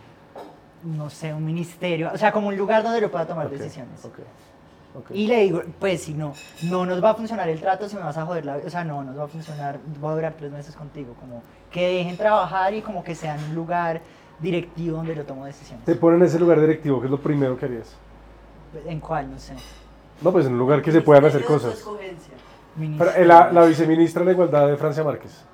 No 0.84 1.10
sé, 1.10 1.32
un 1.34 1.44
ministerio, 1.44 2.10
o 2.12 2.18
sea, 2.18 2.32
como 2.32 2.48
un 2.48 2.56
lugar 2.56 2.82
donde 2.82 3.00
yo 3.00 3.10
pueda 3.10 3.26
tomar 3.26 3.50
decisiones. 3.50 4.04
ok, 4.04 4.18
ok. 4.96 5.10
Y 5.12 5.26
le 5.26 5.42
digo, 5.42 5.62
pues 5.78 6.02
si 6.02 6.14
no, 6.14 6.34
no 6.62 6.86
nos 6.86 7.02
va 7.02 7.10
a 7.10 7.14
funcionar 7.14 7.48
el 7.48 7.60
trato, 7.60 7.88
si 7.88 7.96
me 7.96 8.02
vas 8.02 8.16
a 8.16 8.24
joder 8.26 8.44
la 8.44 8.56
vida, 8.56 8.66
o 8.66 8.70
sea, 8.70 8.84
no, 8.84 9.02
nos 9.02 9.18
va 9.18 9.24
a 9.24 9.28
funcionar, 9.28 9.78
voy 10.00 10.12
a 10.12 10.14
durar 10.14 10.34
tres 10.38 10.52
meses 10.52 10.74
contigo, 10.76 11.14
como 11.20 11.42
que 11.70 11.86
dejen 11.98 12.16
trabajar 12.16 12.74
y 12.74 12.82
como 12.82 13.02
que 13.04 13.14
sean 13.14 13.38
un 13.50 13.54
lugar 13.54 14.00
directivo 14.40 14.98
donde 14.98 15.14
yo 15.14 15.24
tomo 15.24 15.44
decisiones. 15.44 15.84
Te 15.84 15.94
ponen 15.94 16.20
en 16.20 16.26
ese 16.26 16.38
lugar 16.38 16.60
directivo, 16.60 17.00
que 17.00 17.06
es 17.06 17.10
lo 17.10 17.20
primero 17.20 17.58
que 17.58 17.66
harías. 17.66 17.96
¿En 18.86 19.00
cuál? 19.00 19.30
No 19.30 19.38
sé. 19.38 19.54
No, 20.20 20.32
pues 20.32 20.46
en 20.46 20.52
un 20.52 20.58
lugar 20.58 20.82
que 20.82 20.92
se 20.92 21.00
puedan 21.00 21.24
hacer 21.24 21.44
cosas. 21.44 21.84
Pero, 22.96 23.10
eh, 23.14 23.24
la, 23.24 23.50
la 23.52 23.64
viceministra 23.64 24.20
de 24.20 24.26
la 24.26 24.32
Igualdad 24.32 24.68
de 24.68 24.76
Francia 24.76 25.02
Márquez. 25.02 25.44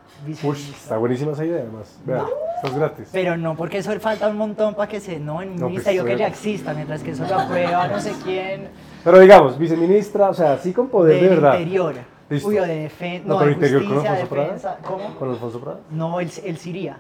Uy, 0.43 0.57
está 0.59 0.97
buenísima 0.97 1.33
esa 1.33 1.45
idea, 1.45 1.63
además. 1.63 1.99
Vea, 2.05 2.25
gratis. 2.73 3.09
Pero 3.13 3.37
no, 3.37 3.57
porque 3.57 3.79
eso 3.79 3.91
falta 4.01 4.29
un 4.29 4.37
montón 4.37 4.75
para 4.75 4.89
que 4.89 5.01
se, 5.01 5.19
no, 5.19 5.43
en 5.43 5.49
un 5.51 5.55
No, 5.57 5.61
pues, 5.63 5.71
ministerio 5.73 6.05
que 6.05 6.11
ya 6.11 6.15
obviamente. 6.17 6.39
exista, 6.39 6.73
mientras 6.75 7.03
que 7.03 7.11
eso 7.11 7.25
lo 7.29 7.35
aprueba 7.39 7.89
no 7.89 8.01
sé 8.01 8.13
quién, 8.23 8.69
Pero 9.03 9.19
digamos, 9.19 9.59
viceministra, 9.59 10.31
o 10.31 10.35
sea, 10.35 10.57
sí 10.59 10.73
con 10.73 10.89
poder 10.89 11.21
de 11.21 11.29
verdad. 11.29 11.59
interior. 11.59 11.95
Listo. 12.31 12.49
Uy, 12.49 12.59
o 12.59 12.63
de 12.63 12.75
defensa, 12.77 13.29
No, 13.29 13.35
no, 13.35 13.39
pero 13.41 13.49
de 13.49 13.55
interior 13.55 13.83
con 13.85 13.93
justicia, 13.93 14.11
Alfonso 14.13 14.31
Prada. 14.35 14.47
defensa, 14.47 14.79
¿cómo? 14.83 15.15
¿Con 15.17 15.31
Alfonso 15.31 15.61
Prada? 15.61 15.81
No, 15.91 16.21
él, 16.21 16.31
él 16.45 16.57
sí 16.57 16.71
iría. 16.71 16.97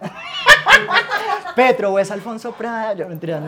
Petro 1.54 1.92
o 1.92 1.98
es 1.98 2.10
Alfonso 2.10 2.52
Prada, 2.52 2.94
yo 2.94 3.08
no, 3.08 3.16
pero... 3.20 3.38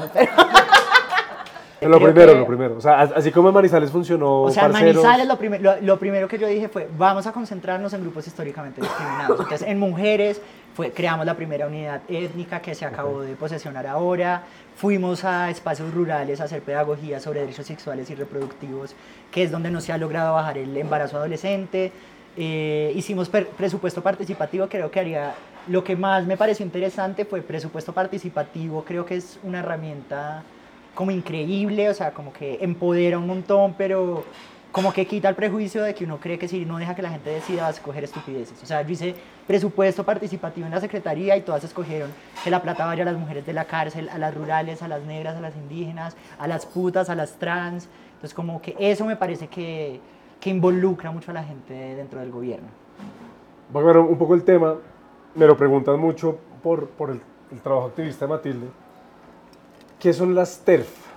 Pero 1.81 1.91
lo 1.91 1.99
Creo 1.99 2.13
primero, 2.13 2.33
que- 2.33 2.39
lo 2.39 2.47
primero. 2.47 2.77
O 2.77 2.81
sea, 2.81 3.01
as- 3.01 3.13
así 3.17 3.31
como 3.33 3.49
en 3.49 3.55
Manizales 3.55 3.91
funcionó 3.91 4.43
O 4.43 4.51
sea, 4.51 4.67
en 4.67 4.73
Manizales 4.73 5.27
lo, 5.27 5.77
lo 5.81 5.99
primero 5.99 6.29
que 6.29 6.39
yo 6.39 6.47
dije 6.47 6.69
fue, 6.69 6.89
vamos 6.97 7.27
a 7.27 7.33
concentrarnos 7.33 7.93
en 7.93 8.01
grupos 8.03 8.27
históricamente 8.27 8.81
discriminados. 8.81 9.41
Entonces, 9.41 9.69
en 9.69 9.79
mujeres 9.79 10.41
fue, 10.79 10.93
creamos 10.93 11.27
la 11.27 11.35
primera 11.35 11.67
unidad 11.67 12.03
étnica 12.07 12.63
que 12.63 12.73
se 12.73 12.85
acabó 12.85 13.23
de 13.23 13.35
posesionar 13.35 13.85
ahora. 13.89 14.45
Fuimos 14.77 15.25
a 15.25 15.51
espacios 15.51 15.93
rurales 15.93 16.41
a 16.41 16.45
hacer 16.45 16.63
pedagogía 16.63 17.19
sobre 17.19 17.41
derechos 17.41 17.67
sexuales 17.67 18.09
y 18.11 18.15
reproductivos, 18.15 18.95
que 19.33 19.43
es 19.43 19.51
donde 19.51 19.73
no 19.73 19.81
se 19.81 19.93
ha 19.93 19.99
logrado 19.99 20.35
bajar 20.35 20.57
el 20.57 20.77
embarazo 20.77 21.17
adolescente. 21.17 21.91
Eh, 22.37 22.93
hicimos 22.95 23.29
presupuesto 23.29 24.05
participativo, 24.05 24.69
creo 24.69 24.89
que 24.89 25.01
haría... 25.01 25.35
Lo 25.67 25.83
que 25.83 25.97
más 25.97 26.25
me 26.27 26.37
pareció 26.37 26.65
interesante 26.65 27.25
fue 27.25 27.43
presupuesto 27.43 27.93
participativo, 27.93 28.85
creo 28.85 29.05
que 29.05 29.17
es 29.17 29.41
una 29.43 29.59
herramienta 29.59 30.45
como 30.95 31.11
increíble, 31.11 31.89
o 31.91 31.95
sea, 31.95 32.13
como 32.13 32.33
que 32.33 32.59
empodera 32.61 33.19
un 33.19 33.27
montón, 33.27 33.75
pero 33.77 34.23
como 34.73 34.93
que 34.93 35.07
quita 35.07 35.29
el 35.29 35.35
prejuicio 35.35 35.83
de 35.83 35.95
que 35.95 36.05
uno 36.05 36.19
cree 36.19 36.39
que 36.39 36.47
si 36.47 36.65
no 36.65 36.79
deja 36.79 36.95
que 36.95 37.03
la 37.03 37.11
gente 37.11 37.31
decida 37.31 37.63
va 37.63 37.69
a 37.69 37.71
escoger 37.71 38.05
estupideces. 38.05 38.63
O 38.63 38.67
sea, 38.67 38.83
yo 38.83 38.91
hice 38.91 39.15
presupuesto 39.47 40.05
participativo 40.05 40.67
en 40.67 40.73
la 40.73 40.81
secretaría 40.81 41.37
y 41.37 41.41
todas 41.41 41.65
escogieron 41.65 42.11
que 42.45 42.51
la 42.51 42.61
plata 42.61 42.85
vaya 42.85 43.03
a 43.03 43.07
las 43.07 43.17
mujeres 43.17 43.47
de 43.47 43.53
la 43.55 43.65
cárcel, 43.65 44.09
a 44.11 44.19
las 44.19 44.35
rurales, 44.35 44.83
a 44.83 44.89
las 44.89 45.03
negras, 45.05 45.37
a 45.37 45.41
las 45.41 45.57
indígenas, 45.57 46.17
a 46.39 46.47
las 46.47 46.67
putas, 46.67 47.09
a 47.09 47.15
las 47.15 47.39
trans. 47.39 47.89
Entonces, 48.15 48.35
como 48.35 48.61
que 48.61 48.77
eso 48.79 49.07
me 49.07 49.17
parece 49.17 49.49
que, 49.49 50.01
que 50.39 50.51
involucra 50.51 51.11
mucho 51.11 51.31
a 51.31 51.35
la 51.35 51.45
gente 51.45 51.73
dentro 51.73 52.21
del 52.21 52.31
gobierno. 52.31 52.69
Voy 53.73 53.83
a 53.83 53.87
cambiar 53.87 54.07
un 54.07 54.19
poco 54.19 54.35
el 54.35 54.45
tema. 54.45 54.75
Me 55.35 55.47
lo 55.47 55.57
preguntan 55.57 55.99
mucho 55.99 56.39
por, 56.63 56.89
por 56.91 57.11
el, 57.11 57.21
el 57.51 57.61
trabajo 57.61 57.87
activista 57.87 58.27
de 58.27 58.31
Matilde. 58.31 58.67
¿Qué 59.99 60.13
son 60.13 60.35
las 60.35 60.61
TERF? 60.61 61.09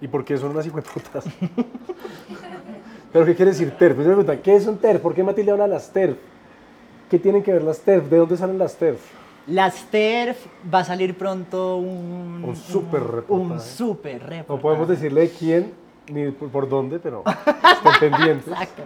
¿Y 0.00 0.08
por 0.08 0.24
qué 0.24 0.36
son 0.36 0.50
unas 0.50 0.66
hijueputas? 0.66 1.24
¿Pero 3.12 3.26
qué 3.26 3.34
quiere 3.34 3.50
decir 3.50 3.70
TERF? 3.72 3.98
Yo 3.98 3.98
me 3.98 4.06
preguntan, 4.06 4.38
¿qué 4.38 4.56
es 4.56 4.66
un 4.66 4.78
TERF? 4.78 5.02
¿Por 5.02 5.14
qué 5.14 5.22
Matilde 5.22 5.52
habla 5.52 5.64
de 5.64 5.70
las 5.70 5.92
TERF? 5.92 6.16
¿Qué 7.10 7.18
tienen 7.18 7.42
que 7.42 7.52
ver 7.52 7.62
las 7.62 7.80
TERF? 7.80 8.08
¿De 8.08 8.16
dónde 8.16 8.36
salen 8.36 8.58
las 8.58 8.74
TERF? 8.76 9.00
Las 9.46 9.84
TERF 9.90 10.46
va 10.72 10.78
a 10.78 10.84
salir 10.84 11.16
pronto 11.16 11.76
un... 11.76 12.42
Un 12.46 12.56
súper 12.56 13.02
reportaje. 13.02 13.52
Un 13.52 13.60
súper 13.60 14.18
reportaje. 14.20 14.44
No 14.48 14.60
podemos 14.60 14.88
decirle 14.88 15.30
quién 15.38 15.74
ni 16.08 16.30
por, 16.30 16.68
dónde, 16.68 16.98
pero 16.98 17.22
estén 17.26 18.10
pendientes. 18.12 18.48
Exacto. 18.52 18.82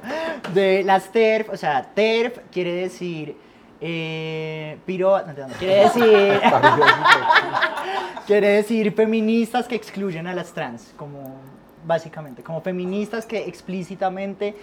De 0.52 0.82
las 0.82 1.10
TERF, 1.12 1.50
o 1.50 1.56
sea, 1.56 1.82
TERF 1.94 2.38
quiere 2.50 2.72
decir. 2.72 3.36
Eh, 3.78 4.78
piro, 4.86 5.18
no, 5.18 5.32
no, 5.34 5.48
no, 5.48 5.54
quiere 5.54 5.74
decir. 5.84 6.40
quiere 8.26 8.48
decir 8.48 8.92
feministas 8.92 9.68
que 9.68 9.76
excluyen 9.76 10.26
a 10.26 10.34
las 10.34 10.52
trans, 10.52 10.92
como 10.96 11.36
básicamente, 11.86 12.42
como 12.42 12.60
feministas 12.60 13.26
que 13.26 13.46
explícitamente 13.46 14.54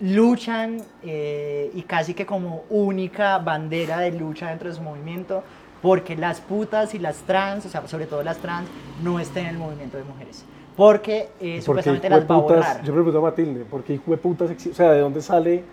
luchan 0.00 0.78
eh, 1.02 1.70
y 1.74 1.82
casi 1.82 2.14
que 2.14 2.24
como 2.24 2.64
única 2.70 3.38
bandera 3.38 3.98
de 3.98 4.12
lucha 4.12 4.48
dentro 4.48 4.68
de 4.68 4.74
su 4.74 4.82
movimiento, 4.82 5.42
porque 5.82 6.16
las 6.16 6.40
putas 6.40 6.94
y 6.94 6.98
las 6.98 7.16
trans, 7.18 7.66
o 7.66 7.68
sea, 7.68 7.86
sobre 7.86 8.06
todo 8.06 8.22
las 8.22 8.38
trans, 8.38 8.68
no 9.02 9.18
estén 9.18 9.46
en 9.46 9.50
el 9.54 9.58
movimiento 9.58 9.96
de 9.96 10.04
mujeres. 10.04 10.44
Porque 10.76 11.28
eh, 11.40 11.56
¿Por 11.56 11.62
supuestamente 11.62 12.08
las 12.08 12.20
va 12.20 12.22
a 12.22 12.38
hijueputas? 12.38 12.58
borrar. 12.58 12.84
Yo 12.84 12.92
me 12.92 12.96
pregunto 13.02 13.18
a 13.18 13.22
Matilde, 13.22 13.64
¿por 13.64 13.82
qué 13.82 13.94
hijo 13.94 14.10
de 14.10 14.16
putas 14.16 14.50
O 14.50 14.74
sea, 14.74 14.92
¿de 14.92 15.00
dónde 15.00 15.20
sale 15.20 15.64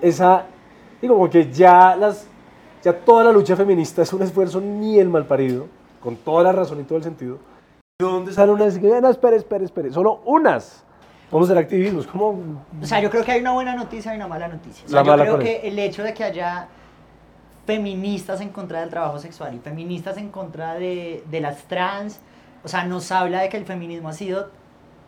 esa...? 0.00 0.46
Digo, 1.00 1.14
como 1.14 1.28
que 1.28 1.50
ya 1.52 1.96
las... 1.96 2.26
Ya 2.82 2.92
toda 2.92 3.24
la 3.24 3.32
lucha 3.32 3.56
feminista 3.56 4.02
es 4.02 4.12
un 4.12 4.22
esfuerzo 4.22 4.60
ni 4.60 4.98
el 4.98 5.08
mal 5.08 5.26
parido, 5.26 5.66
con 6.00 6.16
toda 6.16 6.44
la 6.44 6.52
razón 6.52 6.80
y 6.80 6.84
todo 6.84 6.98
el 6.98 7.04
sentido. 7.04 7.38
¿De 7.98 8.04
dónde 8.04 8.30
sale 8.30 8.52
una 8.52 8.66
vez 8.66 8.78
que, 8.78 9.00
no, 9.00 9.08
espere, 9.08 9.36
espere, 9.36 9.64
espere, 9.64 9.90
solo 9.90 10.20
unas? 10.26 10.84
Vamos 11.32 11.48
a 11.48 11.52
hacer 11.54 11.64
activismo, 11.64 12.00
es 12.00 12.06
como... 12.06 12.28
O 12.82 12.84
sea, 12.84 13.00
yo 13.00 13.08
creo 13.08 13.24
que 13.24 13.32
hay 13.32 13.40
una 13.40 13.52
buena 13.52 13.74
noticia 13.74 14.12
y 14.12 14.16
una 14.16 14.28
mala 14.28 14.48
noticia. 14.48 14.84
O 14.84 14.88
sea, 14.90 14.98
La 14.98 15.02
yo 15.02 15.10
mala, 15.12 15.22
creo 15.22 15.34
¿cuál 15.36 15.44
que 15.46 15.66
el 15.66 15.78
hecho 15.78 16.02
de 16.02 16.12
que 16.12 16.22
haya 16.22 16.68
feministas 17.64 18.42
en 18.42 18.50
contra 18.50 18.80
del 18.80 18.90
trabajo 18.90 19.18
sexual 19.18 19.54
y 19.54 19.60
feministas 19.60 20.18
en 20.18 20.28
contra 20.28 20.74
de, 20.74 21.24
de 21.30 21.40
las 21.40 21.62
trans, 21.68 22.20
o 22.64 22.68
sea, 22.68 22.84
nos 22.84 23.10
habla 23.12 23.40
de 23.40 23.48
que 23.48 23.56
el 23.56 23.64
feminismo 23.64 24.10
ha 24.10 24.12
sido 24.12 24.50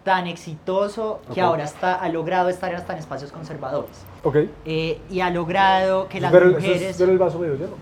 tan 0.02 0.26
exitoso 0.26 1.20
que 1.34 1.42
ahora 1.42 1.64
está, 1.64 1.92
ha 1.96 2.08
logrado 2.08 2.48
estar 2.48 2.74
hasta 2.74 2.94
en 2.94 3.00
espacios 3.00 3.32
conservadores. 3.32 4.02
Ok. 4.24 4.36
Eh, 4.64 4.98
y 5.10 5.20
ha 5.20 5.28
logrado 5.28 6.08
que 6.08 6.22
las 6.22 6.32
eso 6.32 6.42
mujeres... 6.46 6.82
es 6.82 6.98
ver 6.98 7.10
el 7.10 7.18
vaso 7.18 7.38
medio 7.38 7.54
lleno. 7.56 7.74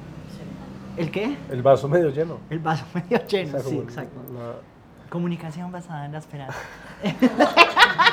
¿El 0.96 1.12
qué? 1.12 1.36
El 1.48 1.62
vaso 1.62 1.88
medio 1.88 2.08
lleno. 2.10 2.38
El 2.50 2.58
vaso 2.58 2.84
medio 2.94 3.18
O 3.24 3.28
lleno, 3.28 3.50
sea, 3.52 3.60
sí, 3.60 3.78
exacto. 3.78 4.18
la- 4.34 4.74
Comunicación 5.10 5.70
basada 5.72 6.06
en 6.06 6.12
la 6.12 6.18
esperanza. 6.18 6.58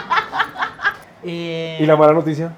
Eh, 1.25 1.77
¿Y 1.79 1.85
la 1.85 1.95
mala 1.95 2.11
noticia? 2.11 2.51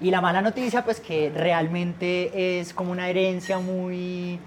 Y 0.00 0.10
la 0.12 0.20
mala 0.20 0.40
noticia, 0.40 0.84
pues 0.84 1.00
que 1.00 1.32
realmente 1.34 2.60
es 2.60 2.72
como 2.72 2.92
una 2.92 3.08
herencia 3.08 3.58
muy... 3.58 4.38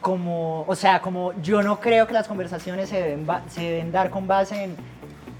Como, 0.00 0.62
o 0.66 0.74
sea, 0.74 1.02
como 1.02 1.34
yo 1.42 1.62
no 1.62 1.78
creo 1.78 2.06
que 2.06 2.14
las 2.14 2.26
conversaciones 2.26 2.88
se 2.88 3.02
deben, 3.02 3.26
ba- 3.26 3.42
se 3.50 3.60
deben 3.60 3.92
dar 3.92 4.08
con 4.08 4.26
base 4.26 4.64
en 4.64 4.76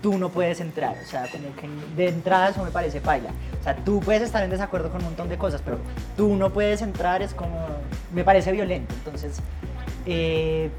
tú 0.02 0.18
no 0.18 0.28
puedes 0.28 0.60
entrar. 0.60 0.96
O 1.02 1.06
sea, 1.06 1.22
como 1.32 1.54
que 1.56 1.66
de 1.96 2.08
entrada 2.10 2.50
eso 2.50 2.62
me 2.62 2.70
parece 2.70 3.00
paila. 3.00 3.30
O 3.58 3.64
sea, 3.64 3.74
tú 3.76 4.00
puedes 4.00 4.20
estar 4.20 4.42
en 4.44 4.50
desacuerdo 4.50 4.90
con 4.90 4.98
un 4.98 5.06
montón 5.06 5.30
de 5.30 5.38
cosas, 5.38 5.62
pero 5.64 5.78
tú 6.14 6.36
no 6.36 6.50
puedes 6.50 6.82
entrar 6.82 7.22
es 7.22 7.32
como, 7.32 7.68
me 8.12 8.22
parece 8.22 8.52
violento. 8.52 8.94
Entonces, 9.02 9.40
eh, 10.04 10.70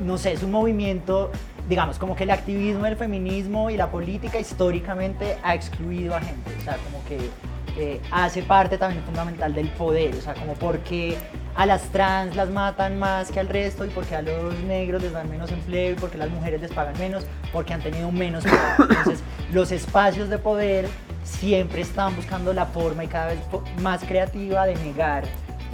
no 0.00 0.18
sé, 0.18 0.32
es 0.32 0.42
un 0.42 0.50
movimiento, 0.50 1.30
digamos, 1.68 1.98
como 1.98 2.16
que 2.16 2.24
el 2.24 2.30
activismo 2.30 2.84
del 2.84 2.96
feminismo 2.96 3.70
y 3.70 3.76
la 3.76 3.90
política 3.90 4.38
históricamente 4.38 5.36
ha 5.42 5.54
excluido 5.54 6.14
a 6.14 6.20
gente, 6.20 6.50
o 6.58 6.62
sea, 6.62 6.76
como 6.76 7.04
que 7.04 7.30
eh, 7.76 8.00
hace 8.10 8.42
parte 8.42 8.78
también 8.78 9.02
fundamental 9.04 9.52
del 9.52 9.68
poder, 9.70 10.14
o 10.14 10.20
sea, 10.20 10.34
como 10.34 10.54
porque 10.54 11.16
a 11.56 11.66
las 11.66 11.82
trans 11.90 12.36
las 12.36 12.50
matan 12.50 12.98
más 12.98 13.30
que 13.30 13.40
al 13.40 13.48
resto 13.48 13.84
y 13.84 13.88
porque 13.88 14.14
a 14.14 14.22
los 14.22 14.58
negros 14.60 15.02
les 15.02 15.12
dan 15.12 15.28
menos 15.28 15.50
empleo 15.50 15.92
y 15.92 15.94
porque 15.94 16.18
las 16.18 16.30
mujeres 16.30 16.60
les 16.60 16.72
pagan 16.72 16.96
menos, 16.98 17.26
porque 17.52 17.74
han 17.74 17.82
tenido 17.82 18.10
menos 18.12 18.44
poder. 18.44 18.90
Entonces, 18.90 19.24
los 19.52 19.72
espacios 19.72 20.28
de 20.28 20.38
poder 20.38 20.88
siempre 21.24 21.80
están 21.80 22.14
buscando 22.14 22.52
la 22.52 22.66
forma 22.66 23.04
y 23.04 23.08
cada 23.08 23.28
vez 23.28 23.38
más 23.80 24.04
creativa 24.04 24.66
de 24.66 24.76
negar 24.76 25.24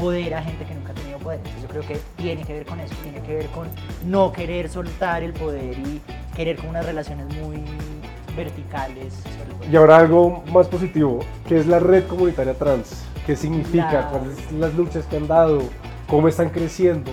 poder 0.01 0.35
a 0.35 0.43
gente 0.43 0.65
que 0.65 0.75
nunca 0.75 0.93
ha 0.93 0.95
tenido 0.95 1.19
poder. 1.19 1.39
Entonces 1.39 1.63
yo 1.63 1.69
creo 1.69 1.83
que 1.87 2.01
tiene 2.17 2.43
que 2.45 2.53
ver 2.55 2.67
con 2.67 2.81
eso, 2.81 2.95
tiene 3.03 3.21
que 3.21 3.35
ver 3.35 3.47
con 3.49 3.69
no 4.07 4.33
querer 4.33 4.69
soltar 4.69 5.23
el 5.23 5.33
poder 5.33 5.79
y 5.79 6.01
querer 6.35 6.57
con 6.57 6.71
unas 6.71 6.85
relaciones 6.87 7.27
muy 7.37 7.63
verticales. 8.37 9.15
Y 9.71 9.77
ahora 9.77 9.99
algo 9.99 10.43
más 10.53 10.69
positivo, 10.69 11.21
que 11.47 11.59
es 11.59 11.67
la 11.67 11.79
red 11.79 12.05
comunitaria 12.07 12.55
trans. 12.55 13.05
¿Qué 13.27 13.37
significa? 13.37 13.93
La- 13.93 14.09
¿Cuáles 14.09 14.39
son 14.49 14.61
las 14.61 14.75
luchas 14.75 15.05
que 15.07 15.17
han 15.17 15.29
dado? 15.29 15.63
¿Cómo 16.09 16.27
están 16.29 16.49
creciendo? 16.51 17.11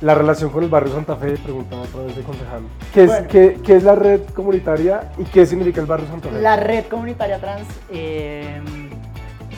La 0.00 0.14
relación 0.14 0.50
con 0.50 0.64
el 0.64 0.68
barrio 0.68 0.92
Santa 0.92 1.16
Fe, 1.16 1.36
preguntaba 1.38 1.82
otra 1.82 2.02
vez 2.02 2.16
de 2.16 2.22
concejal. 2.22 2.62
¿Qué 2.92 3.04
es, 3.04 3.08
Bueno. 3.08 3.28
qué, 3.28 3.58
qué 3.64 3.76
es 3.76 3.84
la 3.84 3.94
red 3.94 4.20
comunitaria 4.34 5.12
y 5.16 5.24
qué 5.24 5.46
significa 5.46 5.80
el 5.80 5.86
barrio 5.86 6.08
Santa 6.08 6.28
Fe? 6.28 6.40
La 6.42 6.56
Red 6.56 6.86
Comunitaria 6.86 7.38
Trans 7.38 7.66
eh, 7.90 8.60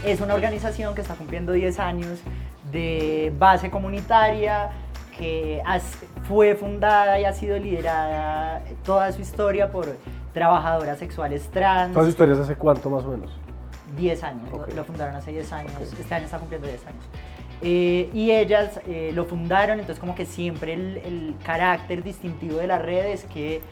es 0.04 0.20
una 0.20 0.34
organización 0.34 0.94
que 0.94 1.00
está 1.00 1.14
cumpliendo 1.14 1.52
10 1.52 1.80
años 1.80 2.18
de 2.70 3.32
base 3.38 3.70
comunitaria, 3.70 4.70
que 5.18 5.62
fue 6.28 6.54
fundada 6.54 7.18
y 7.20 7.24
ha 7.24 7.32
sido 7.32 7.58
liderada 7.58 8.62
toda 8.84 9.10
su 9.12 9.22
historia 9.22 9.70
por 9.70 9.96
trabajadoras 10.34 10.98
sexuales 10.98 11.48
trans. 11.50 11.94
¿Todas 11.94 12.08
historias 12.10 12.38
hace 12.38 12.54
cuánto 12.56 12.90
más 12.90 13.04
o 13.04 13.10
menos? 13.12 13.30
10 13.96 14.22
años, 14.24 14.50
lo- 14.50 14.58
Ok. 14.58 14.74
lo, 14.74 14.84
fundaron 14.84 15.14
hace 15.14 15.30
10 15.32 15.52
años, 15.52 15.72
este 15.80 16.14
año 16.14 16.24
está 16.26 16.38
cumpliendo 16.38 16.66
10 16.68 16.86
años. 16.86 17.04
Eh, 17.62 18.10
y 18.12 18.32
ellas 18.32 18.80
eh, 18.86 19.12
lo 19.14 19.24
fundaron, 19.24 19.78
entonces 19.80 19.98
como 19.98 20.14
que 20.14 20.26
siempre 20.26 20.74
el, 20.74 20.98
el 20.98 21.34
carácter 21.42 22.02
distintivo 22.02 22.58
de 22.58 22.66
la 22.66 22.78
red 22.78 23.06
es 23.06 23.24
que 23.24 23.62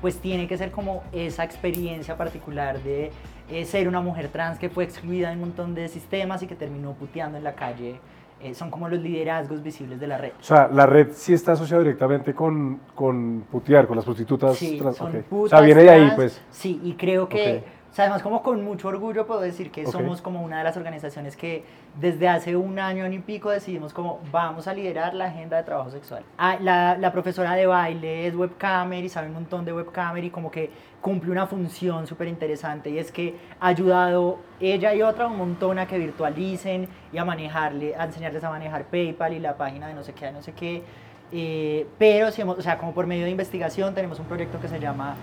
pues 0.00 0.18
tiene 0.20 0.46
que 0.46 0.56
ser 0.56 0.70
como 0.70 1.02
esa 1.12 1.42
experiencia 1.42 2.16
particular 2.16 2.80
de 2.82 3.10
eh, 3.50 3.64
ser 3.64 3.88
una 3.88 4.00
mujer 4.00 4.28
trans 4.28 4.58
que 4.58 4.68
fue 4.68 4.84
excluida 4.84 5.28
de 5.30 5.34
un 5.34 5.40
montón 5.40 5.74
de 5.74 5.88
sistemas 5.88 6.42
y 6.42 6.46
que 6.46 6.54
terminó 6.54 6.92
puteando 6.92 7.36
en 7.38 7.44
la 7.44 7.54
calle. 7.54 7.98
Eh, 8.42 8.54
son 8.54 8.70
como 8.70 8.88
los 8.88 8.98
liderazgos 9.00 9.62
visibles 9.62 10.00
de 10.00 10.06
la 10.08 10.18
red. 10.18 10.32
O 10.40 10.42
sea, 10.42 10.68
la 10.72 10.84
red 10.84 11.08
sí 11.12 11.32
está 11.32 11.52
asociada 11.52 11.82
directamente 11.82 12.34
con, 12.34 12.80
con 12.94 13.44
putear, 13.50 13.86
con 13.86 13.94
las 13.94 14.04
prostitutas 14.04 14.56
Sí, 14.56 14.78
trans. 14.78 14.96
son 14.96 15.10
ok. 15.10 15.14
O 15.18 15.22
putas 15.28 15.50
sea, 15.50 15.60
viene 15.60 15.82
de 15.84 15.90
ahí, 15.90 16.10
pues. 16.16 16.42
Sí, 16.50 16.80
y 16.82 16.94
creo 16.94 17.28
que. 17.28 17.62
O 17.92 17.94
sea, 17.94 18.06
además 18.06 18.22
como 18.22 18.42
con 18.42 18.64
mucho 18.64 18.88
orgullo 18.88 19.26
puedo 19.26 19.42
decir 19.42 19.70
que 19.70 19.84
somos 19.92 20.22
como 20.22 20.40
una 20.42 20.56
de 20.56 20.64
las 20.64 20.78
organizaciones 20.78 21.36
que 21.36 21.62
desde 22.00 22.26
hace 22.26 22.56
un 22.56 22.78
año 22.78 23.06
y 23.06 23.18
pico 23.18 23.50
decidimos 23.50 23.92
como 23.92 24.20
vamos 24.32 24.66
a 24.66 24.72
liderar 24.72 25.12
la 25.12 25.26
agenda 25.26 25.58
de 25.58 25.62
trabajo 25.64 25.90
sexual. 25.90 26.22
Ah, 26.38 26.56
la, 26.58 26.96
la 26.96 27.12
profesora 27.12 27.52
de 27.54 27.66
baile 27.66 28.26
es 28.26 28.34
webcamer 28.34 29.04
y 29.04 29.10
sabe 29.10 29.26
un 29.28 29.34
montón 29.34 29.66
de 29.66 29.74
webcamer 29.74 30.24
y 30.24 30.30
como 30.30 30.50
que 30.50 30.70
cumple 31.02 31.30
una 31.32 31.46
función 31.46 32.06
súper 32.06 32.28
interesante 32.28 32.88
y 32.88 32.96
es 32.98 33.12
que 33.12 33.34
ha 33.60 33.66
ayudado 33.66 34.38
ella 34.58 34.94
y 34.94 35.02
otra 35.02 35.26
un 35.26 35.36
montón 35.36 35.78
a 35.78 35.86
que 35.86 35.98
virtualicen 35.98 36.88
y 37.12 37.18
a 37.18 37.26
manejarle, 37.26 37.94
a 37.94 38.04
enseñarles 38.06 38.42
a 38.42 38.48
manejar 38.48 38.84
PayPal 38.84 39.34
y 39.34 39.38
la 39.38 39.56
página 39.58 39.88
de 39.88 39.92
no 39.94 40.02
sé 40.02 40.14
qué, 40.14 40.26
de 40.26 40.32
no 40.32 40.40
sé 40.42 40.52
qué. 40.52 40.82
Eh, 41.30 41.86
pero, 41.98 42.30
si 42.30 42.40
hemos- 42.42 42.58
o 42.58 42.62
sea, 42.62 42.78
como 42.78 42.92
por 42.94 43.06
medio 43.06 43.24
de 43.24 43.30
investigación 43.30 43.94
tenemos 43.94 44.18
un 44.18 44.26
proyecto 44.26 44.60
que 44.60 44.68
se 44.68 44.78
llama 44.78 45.14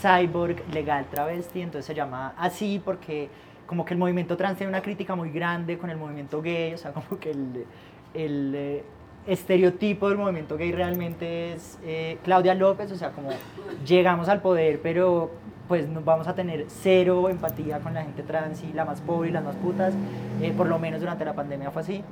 Cyborg 0.00 0.62
Legal 0.72 1.06
Travesti, 1.10 1.60
entonces 1.60 1.86
se 1.86 1.94
llama 1.94 2.34
así 2.38 2.80
porque 2.84 3.28
como 3.66 3.84
que 3.84 3.94
el 3.94 3.98
movimiento 3.98 4.36
trans 4.36 4.58
tiene 4.58 4.70
una 4.70 4.82
crítica 4.82 5.14
muy 5.14 5.30
grande 5.30 5.78
con 5.78 5.90
el 5.90 5.96
movimiento 5.96 6.40
gay, 6.40 6.74
o 6.74 6.78
sea, 6.78 6.92
como 6.92 7.18
que 7.18 7.30
el, 7.30 7.66
el, 8.14 8.52
eh, 8.54 8.84
estereotipo 9.26 10.08
del 10.08 10.18
movimiento 10.18 10.56
gay 10.56 10.72
realmente 10.72 11.52
es 11.52 11.78
eh, 11.82 12.18
Claudia 12.22 12.54
López, 12.54 12.92
o 12.92 12.96
sea, 12.96 13.10
como 13.10 13.30
llegamos 13.84 14.28
al 14.28 14.40
poder, 14.40 14.80
pero 14.82 15.32
pues 15.66 15.88
nos 15.88 16.04
vamos 16.04 16.28
a 16.28 16.34
tener 16.34 16.66
cero 16.68 17.28
empatía 17.28 17.80
con 17.80 17.92
la 17.92 18.02
gente 18.02 18.22
trans 18.22 18.62
y 18.62 18.72
la 18.72 18.84
más 18.84 19.00
pobre 19.00 19.30
y 19.30 19.32
las 19.32 19.42
más 19.42 19.56
putas, 19.56 19.94
eh, 20.40 20.52
por 20.56 20.68
lo 20.68 20.78
menos 20.78 21.00
durante 21.00 21.24
la 21.24 21.34
pandemia 21.34 21.72
fue 21.72 21.82
así. 21.82 22.04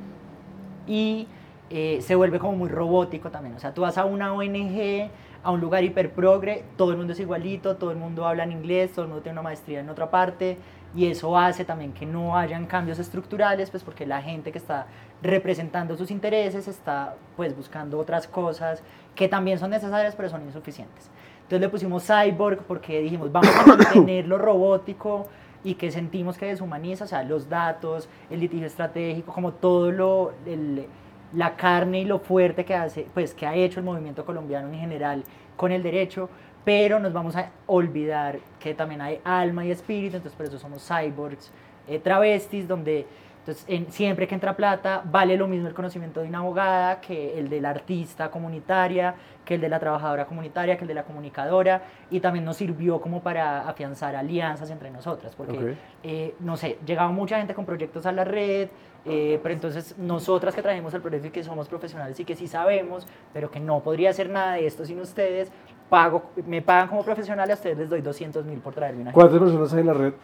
Y 0.88 1.28
eh, 1.70 1.98
se 2.02 2.14
vuelve 2.14 2.38
como 2.38 2.56
muy 2.56 2.68
robótico 2.68 3.30
también. 3.30 3.54
O 3.56 3.58
sea, 3.60 3.72
tú 3.74 3.82
vas 3.82 3.98
a 3.98 4.04
una 4.04 4.32
ONG, 4.32 5.10
a 5.42 5.50
un 5.50 5.60
lugar 5.60 5.84
hiperprogre, 5.84 6.64
todo 6.76 6.90
el 6.92 6.96
mundo 6.96 7.12
es 7.12 7.20
igualito, 7.20 7.76
todo 7.76 7.90
el 7.90 7.96
mundo 7.96 8.26
habla 8.26 8.44
en 8.44 8.52
inglés, 8.52 8.92
todo 8.92 9.02
el 9.02 9.08
mundo 9.08 9.22
tiene 9.22 9.34
una 9.34 9.42
maestría 9.42 9.80
en 9.80 9.88
otra 9.90 10.10
parte 10.10 10.56
y 10.96 11.06
eso 11.06 11.36
hace 11.36 11.64
también 11.64 11.92
que 11.92 12.06
no 12.06 12.36
hayan 12.36 12.66
cambios 12.66 12.98
estructurales, 12.98 13.68
pues 13.70 13.82
porque 13.82 14.06
la 14.06 14.22
gente 14.22 14.52
que 14.52 14.58
está 14.58 14.86
representando 15.22 15.96
sus 15.96 16.10
intereses 16.10 16.68
está 16.68 17.16
pues 17.36 17.56
buscando 17.56 17.98
otras 17.98 18.28
cosas 18.28 18.82
que 19.14 19.28
también 19.28 19.58
son 19.58 19.70
necesarias 19.70 20.14
pero 20.16 20.28
son 20.28 20.42
insuficientes. 20.44 21.10
Entonces 21.38 21.60
le 21.60 21.68
pusimos 21.68 22.06
cyborg 22.06 22.62
porque 22.62 23.00
dijimos, 23.00 23.32
vamos 23.32 23.50
a 23.56 23.66
mantener 23.66 24.26
lo 24.26 24.38
robótico 24.38 25.26
y 25.62 25.74
que 25.74 25.90
sentimos 25.90 26.36
que 26.38 26.46
deshumaniza, 26.46 27.04
o 27.04 27.06
sea, 27.08 27.22
los 27.22 27.48
datos, 27.48 28.08
el 28.30 28.40
litigio 28.40 28.66
estratégico, 28.66 29.32
como 29.32 29.52
todo 29.52 29.90
lo, 29.90 30.32
el- 30.46 30.86
la 31.34 31.56
carne 31.56 32.00
y 32.00 32.04
lo 32.04 32.18
fuerte 32.18 32.64
que 32.64 32.74
hace, 32.74 33.06
pues 33.14 33.34
que 33.34 33.46
ha 33.46 33.54
hecho 33.54 33.80
el 33.80 33.86
movimiento 33.86 34.24
colombiano 34.24 34.68
en 34.68 34.78
general 34.78 35.24
con 35.56 35.72
el 35.72 35.82
derecho, 35.82 36.28
pero 36.64 36.98
nos 36.98 37.12
vamos 37.12 37.36
a 37.36 37.50
olvidar 37.66 38.38
que 38.58 38.74
también 38.74 39.00
hay 39.00 39.20
alma 39.24 39.64
y 39.64 39.70
espíritu, 39.70 40.16
entonces 40.16 40.36
por 40.36 40.46
eso 40.46 40.58
somos 40.58 40.86
cyborgs, 40.86 41.50
eh, 41.86 41.98
travestis, 41.98 42.66
donde 42.66 43.06
entonces, 43.44 43.66
en- 43.68 43.92
siempre 43.92 44.26
que 44.26 44.34
entra 44.34 44.56
plata, 44.56 45.02
vale 45.04 45.36
lo 45.36 45.46
mismo 45.46 45.68
el 45.68 45.74
conocimiento 45.74 46.22
de 46.22 46.28
una 46.28 46.38
abogada 46.38 47.02
que 47.02 47.38
el 47.38 47.50
del 47.50 47.66
artista 47.66 48.30
comunitaria, 48.30 49.14
que 49.44 49.56
el 49.56 49.60
de 49.60 49.68
la 49.68 49.78
trabajadora 49.78 50.24
comunitaria, 50.24 50.78
que 50.78 50.84
el 50.84 50.88
de 50.88 50.94
la 50.94 51.02
comunicadora, 51.02 51.82
y 52.10 52.20
también 52.20 52.46
nos 52.46 52.56
sirvió 52.56 53.02
como 53.02 53.20
para 53.22 53.68
afianzar 53.68 54.16
alianzas 54.16 54.70
entre 54.70 54.90
nosotras, 54.90 55.34
porque, 55.36 55.58
Ok. 55.58 55.76
eh, 56.04 56.34
no 56.40 56.56
sé, 56.56 56.78
llegaba 56.86 57.10
mucha 57.12 57.36
gente 57.36 57.52
con 57.52 57.66
proyectos 57.66 58.06
a 58.06 58.12
la 58.12 58.24
red, 58.24 58.70
eh, 59.04 59.38
pero 59.42 59.52
entonces 59.54 59.94
nosotras 59.98 60.54
que 60.54 60.62
trajimos 60.62 60.94
el 60.94 61.02
proyecto 61.02 61.26
y 61.28 61.30
que 61.30 61.44
somos 61.44 61.68
profesionales 61.68 62.18
y 62.18 62.24
que 62.24 62.36
sí 62.36 62.48
sabemos, 62.48 63.06
pero 63.34 63.50
que 63.50 63.60
no 63.60 63.80
podría 63.80 64.08
hacer 64.08 64.30
nada 64.30 64.54
de 64.54 64.66
esto 64.66 64.86
sin 64.86 64.98
ustedes, 65.00 65.52
pago, 65.90 66.30
me 66.46 66.62
pagan 66.62 66.88
como 66.88 67.02
profesional 67.04 67.46
y 67.46 67.52
a 67.52 67.54
ustedes 67.56 67.76
les 67.76 67.90
doy 67.90 68.00
200 68.00 68.42
mil 68.46 68.60
por 68.60 68.72
traerme 68.72 69.02
una. 69.02 69.12
¿Cuántas 69.12 69.38
personas 69.38 69.74
hay 69.74 69.80
en 69.80 69.86
la 69.86 69.92
red? 69.92 70.14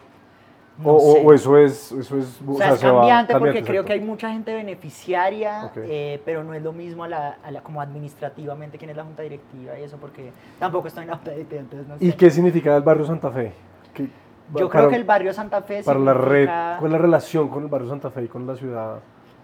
No 0.77 0.91
o, 0.91 1.21
o- 1.27 1.33
eso 1.33 1.57
es, 1.57 1.91
eso 1.91 2.17
es, 2.17 2.39
O 2.47 2.55
sea, 2.55 2.73
es 2.73 2.79
se 2.79 2.87
va 2.89 2.99
cambiante 3.01 3.33
porque 3.33 3.45
cambiando, 3.45 3.67
creo 3.67 3.85
que 3.85 3.93
hay 3.93 3.99
exacto. 3.99 4.11
mucha 4.11 4.31
gente 4.31 4.53
beneficiaria, 4.53 5.65
Ok. 5.65 5.77
eh, 5.83 6.21
pero 6.25 6.43
no 6.43 6.53
es 6.53 6.61
lo 6.63 6.71
mismo 6.73 7.03
a 7.03 7.07
la, 7.07 7.37
a 7.43 7.51
la- 7.51 7.61
como 7.61 7.81
administrativamente 7.81 8.77
quién 8.77 8.89
es 8.89 8.95
la 8.97 9.03
junta 9.03 9.21
directiva 9.23 9.77
y 9.79 9.83
eso 9.83 9.97
porque 9.97 10.31
tampoco 10.59 10.87
estoy 10.87 11.03
en 11.03 11.09
la 11.11 11.17
directiva, 11.23 11.61
entonces 11.61 11.87
no 11.87 11.97
sé. 11.97 12.05
¿Y 12.05 12.13
qué 12.13 12.29
significa 12.29 12.75
el 12.75 12.83
barrio 12.83 13.05
Santa 13.05 13.29
Fe? 13.31 13.51
¿Qué- 13.93 14.07
Yo 14.55 14.67
para- 14.69 14.79
creo 14.81 14.89
que 14.89 14.95
el 14.95 15.03
barrio 15.03 15.33
Santa 15.33 15.61
Fe 15.61 15.83
Para 15.83 15.99
la 15.99 16.13
red, 16.13 16.45
¿cuál 16.79 16.85
es 16.85 16.91
la 16.91 16.97
relación 16.97 17.47
con 17.49 17.63
el 17.63 17.69
barrio 17.69 17.89
Santa 17.89 18.09
Fe 18.09 18.23
y 18.23 18.27
con 18.27 18.47
la 18.47 18.55
ciudad? 18.55 18.99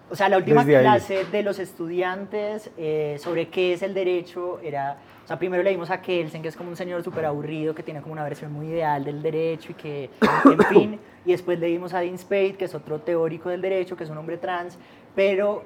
O 0.09 0.15
sea, 0.15 0.29
la 0.29 0.37
última 0.37 0.61
Desde 0.63 0.77
ahí. 0.77 0.83
clase 0.83 1.25
de 1.25 1.43
los 1.43 1.59
estudiantes 1.59 2.71
eh, 2.77 3.17
sobre 3.19 3.49
qué 3.49 3.73
es 3.73 3.81
el 3.83 3.93
derecho 3.93 4.59
era, 4.63 4.97
o 5.27 5.29
sea, 5.29 5.37
primero 5.37 5.61
leímos 5.61 5.89
a 5.89 6.01
Kelsen, 6.01 6.41
que 6.41 6.47
es 6.47 6.55
como 6.55 6.69
un 6.69 6.77
señor 6.77 7.03
súper 7.03 7.25
aburrido, 7.25 7.75
que 7.75 7.83
tiene 7.83 8.01
como 8.01 8.13
una 8.13 8.23
versión 8.23 8.53
muy 8.53 8.67
ideal 8.67 9.03
del 9.03 9.21
derecho 9.21 9.73
y 9.73 9.75
que, 9.75 10.09
en 10.45 10.63
fin, 10.69 10.99
y 11.25 11.31
después 11.31 11.59
leímos 11.59 11.93
a 11.93 11.99
Dean 11.99 12.17
Spade, 12.17 12.53
que 12.53 12.63
es 12.63 12.73
otro 12.73 12.99
teórico 13.01 13.49
del 13.49 13.61
derecho, 13.61 13.97
que 13.97 14.05
es 14.05 14.09
un 14.09 14.17
hombre 14.17 14.37
trans, 14.37 14.79
pero 15.13 15.63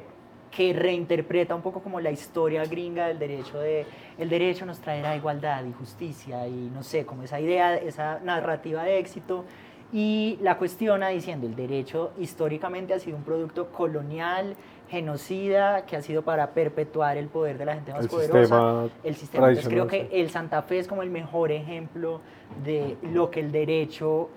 que 0.49 0.73
reinterpreta 0.73 1.53
un 1.53 1.61
poco 1.61 1.83
como 1.83 1.99
la 1.99 2.09
historia 2.09 2.65
gringa 2.65 3.07
del 3.09 3.19
derecho 3.19 3.59
de 3.59 3.85
el 4.17 4.29
derecho 4.29 4.65
nos 4.65 4.79
traerá 4.79 5.15
igualdad 5.15 5.63
y 5.65 5.73
justicia 5.73 6.47
y 6.47 6.71
no 6.73 6.81
sé, 6.81 7.05
como 7.05 7.21
esa 7.21 7.39
idea, 7.39 7.75
esa 7.75 8.19
narrativa 8.23 8.81
de 8.81 8.97
éxito. 8.97 9.45
Y 9.93 10.39
la 10.41 10.57
cuestiona 10.57 11.09
diciendo 11.09 11.45
el 11.45 11.55
derecho 11.55 12.13
históricamente 12.17 12.95
ha 12.95 12.99
sido 12.99 13.15
un 13.15 13.23
producto 13.23 13.71
colonial, 13.71 14.55
genocida, 14.91 15.85
que 15.85 15.95
ha 15.95 16.01
sido 16.01 16.21
para 16.21 16.51
perpetuar 16.51 17.15
el 17.17 17.27
poder 17.27 17.57
de 17.57 17.65
la 17.65 17.75
gente 17.75 17.93
más 17.93 18.03
El 18.03 18.09
poderosa. 18.09 18.39
sistema 18.41 18.89
el 19.03 19.15
sistema. 19.15 19.47
Entonces 19.47 19.69
creo 19.71 19.87
tradicional, 19.87 20.09
que 20.11 20.21
el 20.21 20.29
Santa 20.29 20.61
Fe 20.63 20.79
es 20.79 20.87
como 20.87 21.01
el 21.01 21.09
mejor 21.09 21.51
ejemplo 21.53 22.19
de 22.65 22.97
lo 23.01 23.31
que 23.31 23.39
el 23.39 23.51
derecho 23.53 24.29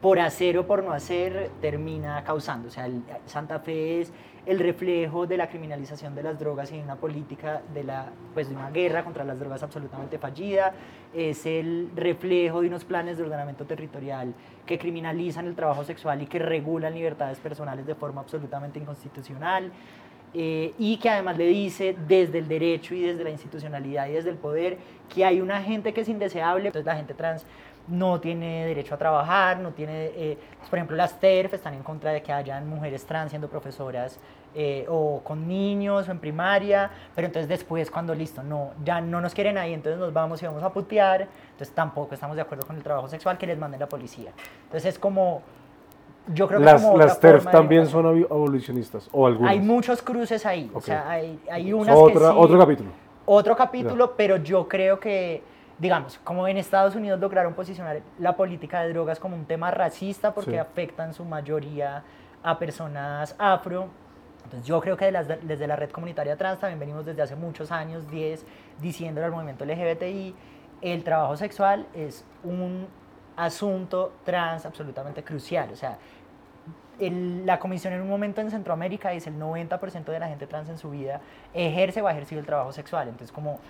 por 0.00 0.20
hacer 0.20 0.56
o 0.58 0.66
por 0.66 0.84
no 0.84 0.92
hacer 0.92 1.50
termina 1.60 2.22
causando. 2.24 2.68
O 2.68 2.70
sea, 2.70 2.88
Santa 3.26 3.58
Fe 3.58 4.00
es 4.00 4.12
el 4.46 4.60
reflejo 4.60 5.26
de 5.26 5.36
la 5.36 5.48
criminalización 5.48 6.14
de 6.14 6.22
las 6.22 6.38
drogas 6.38 6.72
y 6.72 6.76
de 6.76 6.82
una 6.82 6.96
política 6.96 7.60
de, 7.74 7.84
la, 7.84 8.06
pues, 8.32 8.48
de 8.48 8.54
una 8.54 8.70
guerra 8.70 9.04
contra 9.04 9.24
las 9.24 9.38
drogas 9.38 9.62
absolutamente 9.62 10.18
fallida. 10.18 10.72
Es 11.12 11.44
el 11.44 11.90
reflejo 11.94 12.62
de 12.62 12.68
unos 12.68 12.84
planes 12.84 13.18
de 13.18 13.24
ordenamiento 13.24 13.66
territorial 13.66 14.32
que 14.64 14.78
criminalizan 14.78 15.46
el 15.46 15.54
trabajo 15.54 15.84
sexual 15.84 16.22
y 16.22 16.26
que 16.26 16.38
regulan 16.38 16.94
libertades 16.94 17.38
personales 17.40 17.84
de 17.86 17.94
forma 17.94 18.20
absolutamente 18.20 18.78
inconstitucional. 18.78 19.72
eh, 20.34 20.74
y 20.78 20.98
que 20.98 21.08
además 21.08 21.38
le 21.38 21.46
dice 21.46 21.96
desde 22.06 22.38
el 22.38 22.48
derecho 22.48 22.94
y 22.94 23.00
desde 23.00 23.24
la 23.24 23.30
institucionalidad 23.30 24.08
y 24.08 24.12
desde 24.12 24.30
el 24.30 24.36
poder 24.36 24.76
que 25.08 25.24
hay 25.24 25.40
una 25.40 25.62
gente 25.62 25.94
que 25.94 26.02
es 26.02 26.08
indeseable, 26.08 26.66
entonces 26.66 26.84
la 26.86 26.96
gente 26.96 27.14
trans 27.14 27.46
no 27.88 28.20
tiene 28.20 28.66
derecho 28.66 28.94
a 28.94 28.98
trabajar, 28.98 29.58
no 29.58 29.70
tiene, 29.70 30.06
eh, 30.14 30.38
pues, 30.58 30.68
por 30.68 30.78
ejemplo, 30.78 30.96
las 30.96 31.18
TERF 31.18 31.54
están 31.54 31.74
en 31.74 31.82
contra 31.82 32.12
de 32.12 32.22
que 32.22 32.32
hayan 32.32 32.68
mujeres 32.68 33.04
trans 33.06 33.30
siendo 33.30 33.48
profesoras 33.48 34.18
eh, 34.54 34.86
o 34.88 35.20
con 35.24 35.46
niños 35.48 36.08
o 36.08 36.10
en 36.10 36.18
primaria, 36.18 36.90
pero 37.14 37.26
entonces 37.26 37.48
después 37.48 37.90
cuando 37.90 38.14
listo, 38.14 38.42
no, 38.42 38.70
ya 38.84 39.00
no 39.00 39.20
nos 39.20 39.34
quieren 39.34 39.56
ahí, 39.58 39.72
entonces 39.74 39.98
nos 40.00 40.12
vamos 40.12 40.42
y 40.42 40.46
vamos 40.46 40.62
a 40.62 40.70
putear, 40.72 41.28
entonces 41.52 41.74
tampoco 41.74 42.14
estamos 42.14 42.36
de 42.36 42.42
acuerdo 42.42 42.66
con 42.66 42.76
el 42.76 42.82
trabajo 42.82 43.08
sexual 43.08 43.38
que 43.38 43.46
les 43.46 43.58
mande 43.58 43.78
la 43.78 43.86
policía. 43.88 44.32
Entonces 44.64 44.94
es 44.94 44.98
como, 44.98 45.42
yo 46.34 46.46
creo 46.46 46.60
que 46.60 46.66
Las, 46.66 46.82
como 46.82 46.98
las 46.98 47.18
TERF 47.20 47.46
también 47.50 47.86
son 47.86 48.06
abolicionistas, 48.06 49.08
o 49.12 49.26
algunas. 49.26 49.52
Hay 49.52 49.60
muchos 49.60 50.02
cruces 50.02 50.44
ahí, 50.44 50.70
o 50.74 50.78
Ok. 50.78 50.84
sea, 50.84 51.08
hay, 51.08 51.38
hay 51.50 51.72
unas 51.72 51.94
que 51.96 52.02
otra- 52.02 52.30
sí- 52.32 52.36
Otro 52.38 52.58
capítulo. 52.58 52.90
otro 53.26 53.56
capítulo, 53.56 54.14
pero 54.16 54.36
yo 54.38 54.66
creo 54.68 54.98
que, 55.00 55.42
digamos, 55.78 56.18
como 56.24 56.48
en 56.48 56.56
Estados 56.56 56.94
Unidos 56.96 57.20
lograron 57.20 57.54
posicionar 57.54 58.00
la 58.18 58.34
política 58.36 58.82
de 58.82 58.92
drogas 58.92 59.18
como 59.20 59.36
un 59.36 59.44
tema 59.44 59.70
racista 59.70 60.34
porque 60.34 60.52
Sí. 60.52 60.56
afecta 60.56 61.04
en 61.04 61.14
su 61.14 61.24
mayoría 61.24 62.02
a 62.42 62.58
personas 62.58 63.34
afro. 63.38 63.88
Entonces 64.44 64.66
yo 64.66 64.80
creo 64.80 64.96
que 64.96 65.04
de 65.06 65.12
las- 65.12 65.28
desde 65.28 65.66
la 65.66 65.76
red 65.76 65.90
comunitaria 65.90 66.36
trans 66.36 66.58
también 66.60 66.80
venimos 66.80 67.04
desde 67.06 67.22
hace 67.22 67.36
muchos 67.36 67.70
años, 67.70 68.10
10, 68.10 68.44
diciéndole 68.80 69.26
al 69.26 69.32
movimiento 69.32 69.64
LGBTI, 69.64 70.34
el 70.80 71.04
trabajo 71.04 71.36
sexual 71.36 71.86
es 71.94 72.24
un 72.44 72.86
asunto 73.36 74.14
trans 74.24 74.66
absolutamente 74.66 75.22
crucial. 75.22 75.68
O 75.72 75.76
sea, 75.76 75.98
el- 76.98 77.46
la 77.46 77.58
comisión 77.60 77.92
en 77.92 78.00
un 78.02 78.08
momento 78.08 78.40
en 78.40 78.50
Centroamérica 78.50 79.10
dice 79.10 79.30
el 79.30 79.38
90% 79.38 80.10
de 80.10 80.18
la 80.18 80.26
gente 80.28 80.46
trans 80.48 80.68
en 80.68 80.78
su 80.78 80.90
vida 80.90 81.20
ejerce 81.54 82.02
o 82.02 82.08
ha 82.08 82.12
ejercido 82.12 82.40
el 82.40 82.46
trabajo 82.46 82.72
sexual. 82.72 83.06
Entonces, 83.08 83.30
como, 83.32 83.60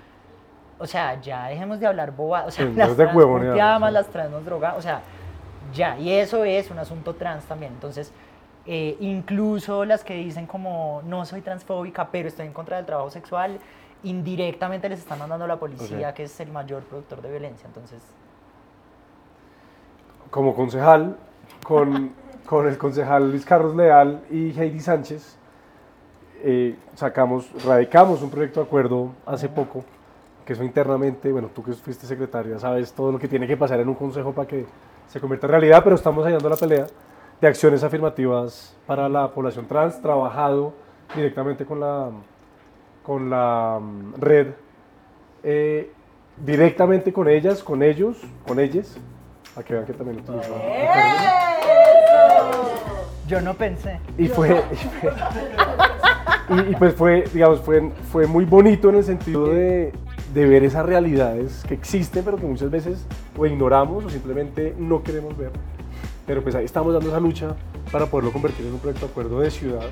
o 0.79 0.87
sea, 0.87 1.21
ya 1.21 1.49
dejemos 1.49 1.81
de 1.81 1.87
hablar 1.87 2.13
bobadas. 2.13 2.49
O 2.49 2.51
sea, 2.51 2.67
Sí, 2.67 2.73
las 2.75 2.97
trans 2.97 3.13
sí. 3.13 3.93
las 3.93 4.07
trans 4.09 4.31
nos 4.31 4.45
drogan, 4.45 4.75
o 4.77 4.83
sea, 4.83 5.03
ya. 5.73 5.99
Y 5.99 6.13
eso 6.13 6.45
es 6.45 6.71
un 6.71 6.79
asunto 6.79 7.15
trans 7.15 7.45
también. 7.45 7.73
Entonces, 7.73 8.13
eh, 8.67 8.97
incluso 9.01 9.85
las 9.85 10.05
que 10.05 10.15
dicen 10.15 10.47
como 10.47 11.03
no 11.05 11.25
soy 11.25 11.41
transfóbica, 11.41 12.09
pero 12.11 12.29
estoy 12.29 12.47
en 12.47 12.53
contra 12.53 12.77
del 12.77 12.87
trabajo 12.87 13.11
sexual, 13.11 13.59
indirectamente 14.03 14.89
les 14.89 15.01
están 15.01 15.19
mandando 15.19 15.45
a 15.47 15.49
la 15.49 15.57
policía, 15.57 16.15
que 16.15 16.25
es 16.25 16.41
el 16.41 16.53
mayor 16.53 16.83
productor 16.85 17.23
de 17.23 17.31
violencia. 17.31 17.67
Entonces, 17.67 18.03
Como 20.31 20.55
concejal, 20.55 21.17
con, 21.65 22.13
con 22.47 22.69
el 22.69 22.79
concejal 22.79 23.31
Luis 23.31 23.45
Carlos 23.45 23.75
Leal 23.75 24.21
y 24.31 24.51
Heidi 24.59 24.81
Sánchez, 24.81 25.37
eh, 26.45 26.77
sacamos, 26.95 27.49
radicamos 27.65 28.23
un 28.23 28.31
proyecto 28.31 28.61
de 28.61 28.67
acuerdo 28.67 29.11
hace 29.27 29.49
poco, 29.49 29.85
que 30.49 30.55
eso 30.55 30.65
internamente, 30.65 31.31
bueno, 31.31 31.51
tú 31.55 31.63
que 31.63 31.75
fuiste 31.75 32.07
secretaria, 32.07 32.59
sabes 32.59 32.91
todo 32.95 33.13
lo 33.13 33.19
que 33.19 33.29
tiene 33.29 33.47
que 33.47 33.55
pasar 33.55 33.81
en 33.81 33.89
un 33.91 33.95
consejo 33.95 34.33
para 34.33 34.49
que 34.49 34.65
se 35.07 35.21
convierta 35.21 35.47
en 35.47 35.51
realidad, 35.51 35.83
pero 35.85 35.95
estamos 35.95 36.25
ahí 36.25 36.33
dando 36.33 36.49
la 36.49 36.57
pelea 36.57 36.87
de 37.39 37.47
acciones 37.47 37.85
afirmativas 37.85 38.75
para 38.87 39.11
la 39.11 39.29
población 39.29 39.67
trans, 39.67 40.01
trabajado 40.01 40.73
directamente 41.15 41.67
con 41.67 41.81
la, 41.81 42.09
con 43.03 43.29
la 43.29 43.79
mm, 43.79 44.15
red, 44.19 44.47
eh, 45.43 45.93
directamente 46.39 47.13
con 47.13 47.29
ellas, 47.29 47.63
con 47.63 47.83
ellos, 47.83 48.17
con 48.47 48.59
ellas, 48.59 48.97
para 49.55 49.67
que 49.67 49.75
vean 49.75 49.85
que 49.85 49.93
también 49.93 50.25
término. 50.25 50.47
yo 53.27 53.43
no 53.43 53.53
pensé. 53.53 54.01
Y 54.17 54.29
fue, 54.29 54.49
y, 54.73 54.77
fue- 54.77 55.13
y- 56.71 56.75
pues 56.77 56.95
fue, 56.95 57.25
digamos, 57.33 57.61
fue, 57.61 57.91
fue 58.11 58.27
muy 58.27 58.45
bonito 58.45 58.89
en 58.91 58.97
el 58.97 59.05
sentido 59.05 59.47
de, 59.47 59.93
de 60.35 60.47
ver 60.47 60.65
esas 60.65 60.85
realidades 60.87 61.65
que 61.67 61.75
existen, 61.75 62.25
pero 62.25 62.37
que 62.37 62.47
muchas 62.47 62.71
veces 62.71 63.07
o 63.37 63.47
ignoramos 63.47 64.05
o 64.05 64.11
simplemente 64.11 64.75
no 64.79 65.03
queremos 65.03 65.37
ver. 65.37 65.51
Pero 66.27 66.43
pues 66.43 66.55
ahí 66.55 66.65
estamos 66.65 66.93
dando 66.93 67.09
esa 67.09 67.21
lucha 67.21 67.55
para 67.91 68.07
poderlo 68.07 68.33
convertir 68.33 68.67
en 68.67 68.75
un 68.75 68.79
proyecto 68.81 69.07
de 69.07 69.11
acuerdo 69.13 69.41
de 69.41 69.51
ciudad 69.51 69.87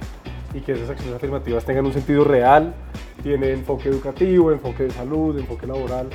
y 0.55 0.61
que 0.61 0.73
esas 0.73 0.91
acciones 0.91 1.15
afirmativas 1.17 1.65
tengan 1.65 1.87
un 1.87 1.93
sentido 1.93 2.25
real, 2.25 2.75
tiene 3.23 3.53
enfoque 3.53 3.89
educativo, 3.89 4.53
enfoque 4.53 4.85
de 4.85 4.91
salud, 4.91 5.39
enfoque 5.39 5.67
laboral, 5.67 6.09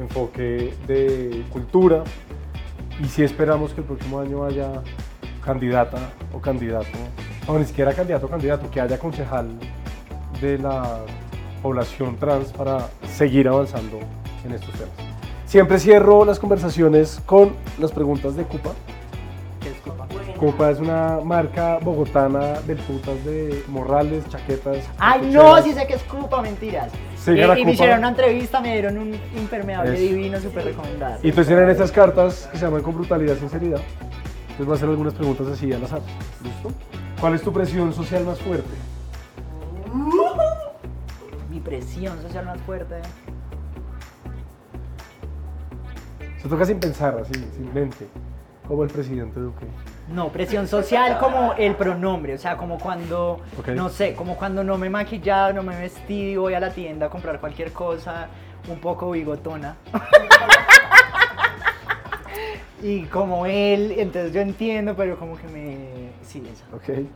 enfoque 0.00 0.74
de 0.86 1.42
cultura. 1.50 2.02
Y 3.02 3.06
si 3.06 3.22
esperamos 3.22 3.72
que 3.72 3.80
el 3.80 3.86
próximo 3.86 4.18
año 4.20 4.44
haya 4.44 4.82
candidata 5.44 5.98
o 6.32 6.38
candidato, 6.40 6.86
o 7.46 7.58
ni 7.58 7.64
siquiera 7.64 7.92
candidato 7.92 8.26
o 8.26 8.28
candidato, 8.28 8.70
que 8.70 8.80
haya 8.80 8.98
concejal 8.98 9.48
de 10.40 10.58
la 10.58 11.00
población 11.62 12.16
trans 12.16 12.52
para 12.52 12.88
seguir 13.08 13.48
avanzando 13.48 13.98
en 14.44 14.52
estos 14.52 14.72
temas. 14.72 14.94
Siempre 15.46 15.78
cierro 15.78 16.24
las 16.24 16.38
conversaciones 16.38 17.20
con 17.26 17.52
las 17.78 17.92
preguntas 17.92 18.34
de 18.36 18.44
Cupa. 18.44 18.70
¿Qué 19.60 19.68
es? 19.68 20.36
Cupa 20.38 20.70
es 20.70 20.80
una 20.80 21.20
marca 21.22 21.78
bogotana 21.80 22.60
de 22.66 22.74
putas 22.74 23.24
de 23.24 23.62
morrales, 23.68 24.26
chaquetas. 24.28 24.78
Ay, 24.98 25.28
no, 25.30 25.62
sí 25.62 25.72
sé 25.72 25.86
que 25.86 25.94
es 25.94 26.02
culpa, 26.04 26.40
mentiras. 26.42 26.90
Sigue 27.16 27.44
Eh, 27.44 27.46
la 27.46 27.52
y 27.54 27.56
Cupa. 27.58 27.66
me 27.66 27.72
hicieron 27.74 27.98
una 27.98 28.08
entrevista, 28.08 28.60
me 28.60 28.72
dieron 28.72 28.98
un 28.98 29.14
impermeable 29.36 29.92
Eso. 29.94 30.02
divino, 30.02 30.40
súper 30.40 30.64
recomendado. 30.64 31.18
Y 31.22 31.28
entonces 31.28 31.46
tienen 31.48 31.68
estas 31.70 31.92
cartas 31.92 32.48
que 32.50 32.58
se 32.58 32.64
llaman 32.64 32.82
con 32.82 32.94
brutalidad 32.94 33.36
y 33.36 33.38
sinceridad. 33.38 33.80
Entonces 34.52 34.66
voy 34.66 34.74
a 34.74 34.76
hacer 34.76 34.88
algunas 34.90 35.14
preguntas 35.14 35.46
así 35.48 35.72
al 35.72 35.82
azar. 35.82 36.02
¿Listo? 36.42 36.70
¿Cuál 37.18 37.34
es 37.34 37.42
tu 37.42 37.52
presión 37.52 37.92
social 37.94 38.24
más 38.24 38.38
fuerte? 38.38 38.68
Mi 41.50 41.58
presión 41.60 42.20
social 42.20 42.44
más 42.44 42.60
fuerte. 42.60 42.96
Se 46.42 46.48
toca 46.48 46.66
sin 46.66 46.78
pensar, 46.78 47.18
así, 47.18 47.32
sin 47.56 47.72
mente. 47.72 48.06
Como 48.68 48.84
el 48.84 48.90
presidente 48.90 49.40
Duque. 49.40 49.66
No, 50.08 50.28
presión 50.28 50.68
social 50.68 51.18
como 51.18 51.54
el 51.54 51.74
pronombre, 51.74 52.34
o 52.34 52.38
sea, 52.38 52.56
como 52.56 52.78
cuando, 52.78 53.40
no 53.74 53.88
sé, 53.88 54.14
como 54.14 54.36
cuando 54.36 54.62
no 54.62 54.76
me 54.76 54.88
he 54.88 54.90
maquillado, 54.90 55.54
no 55.54 55.62
me 55.62 55.74
he 55.74 55.80
vestido 55.80 56.30
y 56.30 56.36
voy 56.36 56.54
a 56.54 56.60
la 56.60 56.70
tienda 56.70 57.06
a 57.06 57.10
comprar 57.10 57.40
cualquier 57.40 57.72
cosa 57.72 58.28
un 58.68 58.78
poco 58.80 59.12
bigotona. 59.12 59.76
y 62.82 63.02
como 63.04 63.46
él, 63.46 63.94
entonces 63.98 64.32
yo 64.32 64.40
entiendo, 64.40 64.94
pero 64.96 65.16
como 65.18 65.36
que 65.36 65.46
me... 65.48 66.10
Sí, 66.22 66.42
eso. 66.52 66.64
Ok. 66.74 67.06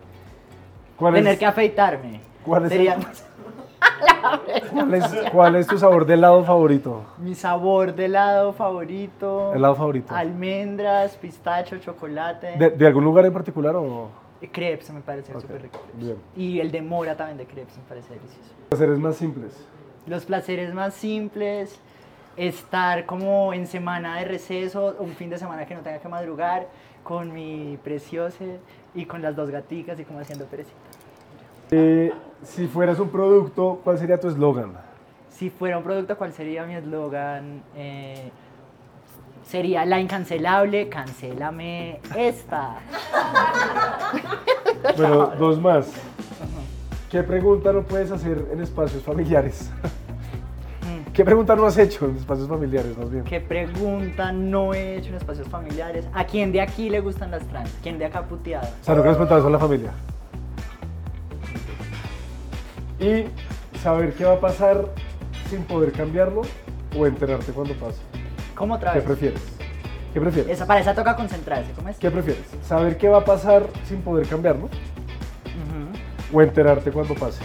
¿Cuál 0.96 1.14
Tener 1.14 1.32
es, 1.34 1.38
que 1.38 1.46
afeitarme. 1.46 2.20
cuál 2.44 2.64
es 2.66 2.72
el- 2.72 2.78
Sería 2.78 2.96
cuál 4.72 4.94
es, 4.94 5.04
cuál 5.32 5.56
es 5.56 5.66
tu 5.66 5.78
sabor 5.78 6.06
de 6.06 6.14
helado 6.14 6.44
favorito? 6.44 7.04
mi 7.18 7.34
sabor 7.34 7.94
de 7.94 8.06
helado 8.06 8.52
favorito. 8.52 9.52
¿Helado 9.54 9.74
favorito? 9.74 10.14
Almendras, 10.14 11.16
pistacho, 11.16 11.78
chocolate. 11.78 12.56
¿De, 12.58 12.70
de 12.70 12.86
algún 12.86 13.04
lugar 13.04 13.26
en 13.26 13.32
particular 13.32 13.76
o...? 13.76 14.08
Crepes 14.52 14.90
me 14.92 15.00
parece 15.00 15.32
súper 15.32 15.62
rico. 15.62 15.80
bien. 15.94 16.16
Y 16.36 16.60
el 16.60 16.70
de 16.70 16.80
mora 16.82 17.16
también 17.16 17.36
de 17.38 17.46
crepes 17.46 17.76
me 17.78 17.82
parece 17.88 18.14
delicioso. 18.14 18.50
Placeres 18.68 18.98
más 18.98 19.16
simples. 19.16 19.52
Los 20.06 20.24
placeres 20.24 20.72
más 20.72 20.94
simples, 20.94 21.80
estar 22.36 23.06
como 23.06 23.52
en 23.52 23.66
semana 23.66 24.18
de 24.18 24.24
receso, 24.24 24.96
un 24.98 25.14
fin 25.14 25.30
de 25.30 25.38
semana 25.38 25.66
que 25.66 25.74
no 25.74 25.80
tenga 25.80 25.98
que 25.98 26.08
madrugar, 26.08 26.66
con 27.02 27.32
mi 27.32 27.78
preciosa 27.82 28.44
y 28.94 29.04
con 29.04 29.22
las 29.22 29.36
dos 29.36 29.50
gaticas 29.50 29.98
y 30.00 30.04
como 30.04 30.20
haciendo 30.20 30.44
perecita. 30.46 30.76
Eh, 31.70 32.12
si 32.42 32.66
fueras 32.66 32.98
un 32.98 33.10
producto, 33.10 33.80
¿cuál 33.82 33.98
sería 33.98 34.18
tu 34.18 34.28
eslogan? 34.28 34.72
Si 35.30 35.50
fuera 35.50 35.78
un 35.78 35.84
producto, 35.84 36.16
¿cuál 36.16 36.32
sería 36.32 36.64
mi 36.64 36.74
eslogan? 36.74 37.62
Eh, 37.76 38.30
sería 39.44 39.84
la 39.84 40.00
incancelable, 40.00 40.88
cancélame 40.88 42.00
esta. 42.16 42.76
Bueno, 44.96 45.32
dos 45.38 45.60
más. 45.60 45.92
¿Qué 47.10 47.22
pregunta 47.22 47.72
no 47.72 47.82
puedes 47.82 48.10
hacer 48.10 48.48
en 48.52 48.60
espacios 48.60 49.02
familiares? 49.02 49.70
¿Qué 51.16 51.24
pregunta 51.24 51.56
no 51.56 51.64
has 51.64 51.78
hecho 51.78 52.04
en 52.04 52.16
espacios 52.16 52.46
familiares, 52.46 52.94
más 52.98 53.10
bien? 53.10 53.24
¿Qué 53.24 53.40
pregunta 53.40 54.32
no 54.32 54.74
he 54.74 54.96
hecho 54.96 55.08
en 55.08 55.14
espacios 55.14 55.48
familiares? 55.48 56.06
¿A 56.12 56.26
quién 56.26 56.52
de 56.52 56.60
aquí 56.60 56.90
le 56.90 57.00
gustan 57.00 57.30
las 57.30 57.42
trans? 57.48 57.70
¿Quién 57.82 57.98
de 57.98 58.04
acá 58.04 58.24
puteado? 58.24 58.68
O 58.82 58.84
sea, 58.84 58.94
nunca 58.94 59.08
has 59.08 59.16
preguntado 59.16 59.38
eso 59.40 59.48
a 59.48 59.50
la 59.50 59.58
familia. 59.58 59.92
Y 63.00 63.24
saber 63.78 64.12
qué 64.12 64.26
va 64.26 64.34
a 64.34 64.40
pasar 64.40 64.84
sin 65.48 65.62
poder 65.62 65.92
cambiarlo 65.92 66.42
o 66.94 67.06
enterarte 67.06 67.50
cuando 67.50 67.72
pase. 67.72 68.02
¿Cómo 68.54 68.74
otra 68.74 68.92
¿Qué 68.92 68.98
vez? 68.98 69.06
prefieres? 69.06 69.42
¿Qué 70.12 70.20
prefieres? 70.20 70.52
Esa, 70.52 70.66
para 70.66 70.80
esa 70.80 70.94
toca 70.94 71.16
concentrarse, 71.16 71.72
¿cómo 71.72 71.88
es? 71.88 71.96
¿Qué 71.96 72.10
prefieres? 72.10 72.44
¿Saber 72.62 72.98
qué 72.98 73.08
va 73.08 73.20
a 73.20 73.24
pasar 73.24 73.66
sin 73.88 74.02
poder 74.02 74.28
cambiarlo 74.28 74.68
o 76.30 76.42
enterarte 76.42 76.90
cuando 76.90 77.14
pase? 77.14 77.40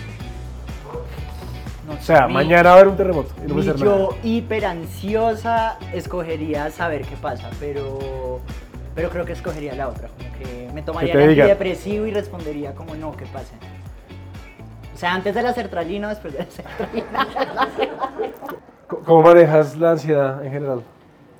O 1.99 2.01
sea, 2.01 2.27
mañana 2.27 2.69
va 2.69 2.69
a 2.69 2.73
haber 2.79 2.87
un 2.87 2.97
terremoto 2.97 3.33
y 3.43 3.47
no 3.47 3.55
me 3.55 3.61
hacer 3.61 3.75
yo 3.75 4.09
nada. 4.09 4.21
hiper 4.23 4.65
ansiosa 4.65 5.77
escogería 5.93 6.69
saber 6.71 7.01
qué 7.03 7.15
pasa, 7.15 7.49
pero, 7.59 8.39
pero 8.95 9.09
creo 9.09 9.25
que 9.25 9.33
escogería 9.33 9.75
la 9.75 9.89
otra. 9.89 10.09
Como 10.09 10.31
que 10.37 10.69
me 10.73 10.81
tomaría 10.81 11.13
el 11.13 11.29
antidepresivo 11.29 12.05
y 12.05 12.11
respondería 12.11 12.73
como 12.73 12.95
no, 12.95 13.15
que 13.15 13.25
pase. 13.25 13.55
O 14.93 14.97
sea, 14.97 15.13
antes 15.13 15.33
de 15.33 15.41
la 15.41 15.53
sertralina 15.53 16.07
o 16.07 16.09
después 16.09 16.33
de 16.33 16.39
la 16.39 16.45
sertralina. 16.45 17.27
¿Cómo 19.05 19.21
manejas 19.23 19.77
la 19.77 19.91
ansiedad 19.91 20.45
en 20.45 20.51
general? 20.51 20.83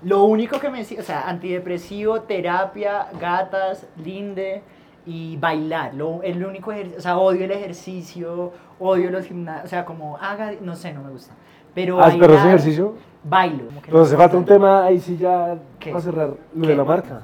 Lo 0.03 0.23
único 0.23 0.59
que 0.59 0.69
me... 0.69 0.81
O 0.81 1.03
sea, 1.03 1.27
antidepresivo, 1.27 2.21
terapia, 2.21 3.07
gatas, 3.19 3.85
linde 4.03 4.63
y 5.05 5.37
bailar. 5.37 5.93
Lo, 5.93 6.21
el 6.23 6.43
único 6.45 6.71
ejercicio... 6.71 6.97
O 6.99 7.01
sea, 7.01 7.17
odio 7.17 7.45
el 7.45 7.51
ejercicio, 7.51 8.51
odio 8.79 9.09
los 9.11 9.25
gimnasios. 9.25 9.65
O 9.65 9.67
sea, 9.67 9.85
como 9.85 10.17
haga... 10.17 10.51
No 10.61 10.75
sé, 10.75 10.93
no 10.93 11.01
me 11.03 11.09
gusta. 11.11 11.33
Pero 11.73 11.99
¿Has 12.01 12.13
perro 12.15 12.25
ese 12.25 12.33
bailar, 12.35 12.47
ejercicio? 12.47 12.95
Bailo. 13.23 13.63
no 13.91 14.01
hace 14.01 14.17
falta 14.17 14.35
un 14.37 14.45
tema 14.45 14.83
ahí 14.85 14.99
sí 14.99 15.15
ya 15.17 15.55
¿Qué? 15.79 15.91
para 15.91 16.01
cerrar. 16.03 16.27
Lo 16.55 16.61
¿Qué? 16.61 16.67
de 16.67 16.75
la 16.75 16.83
marca. 16.83 17.21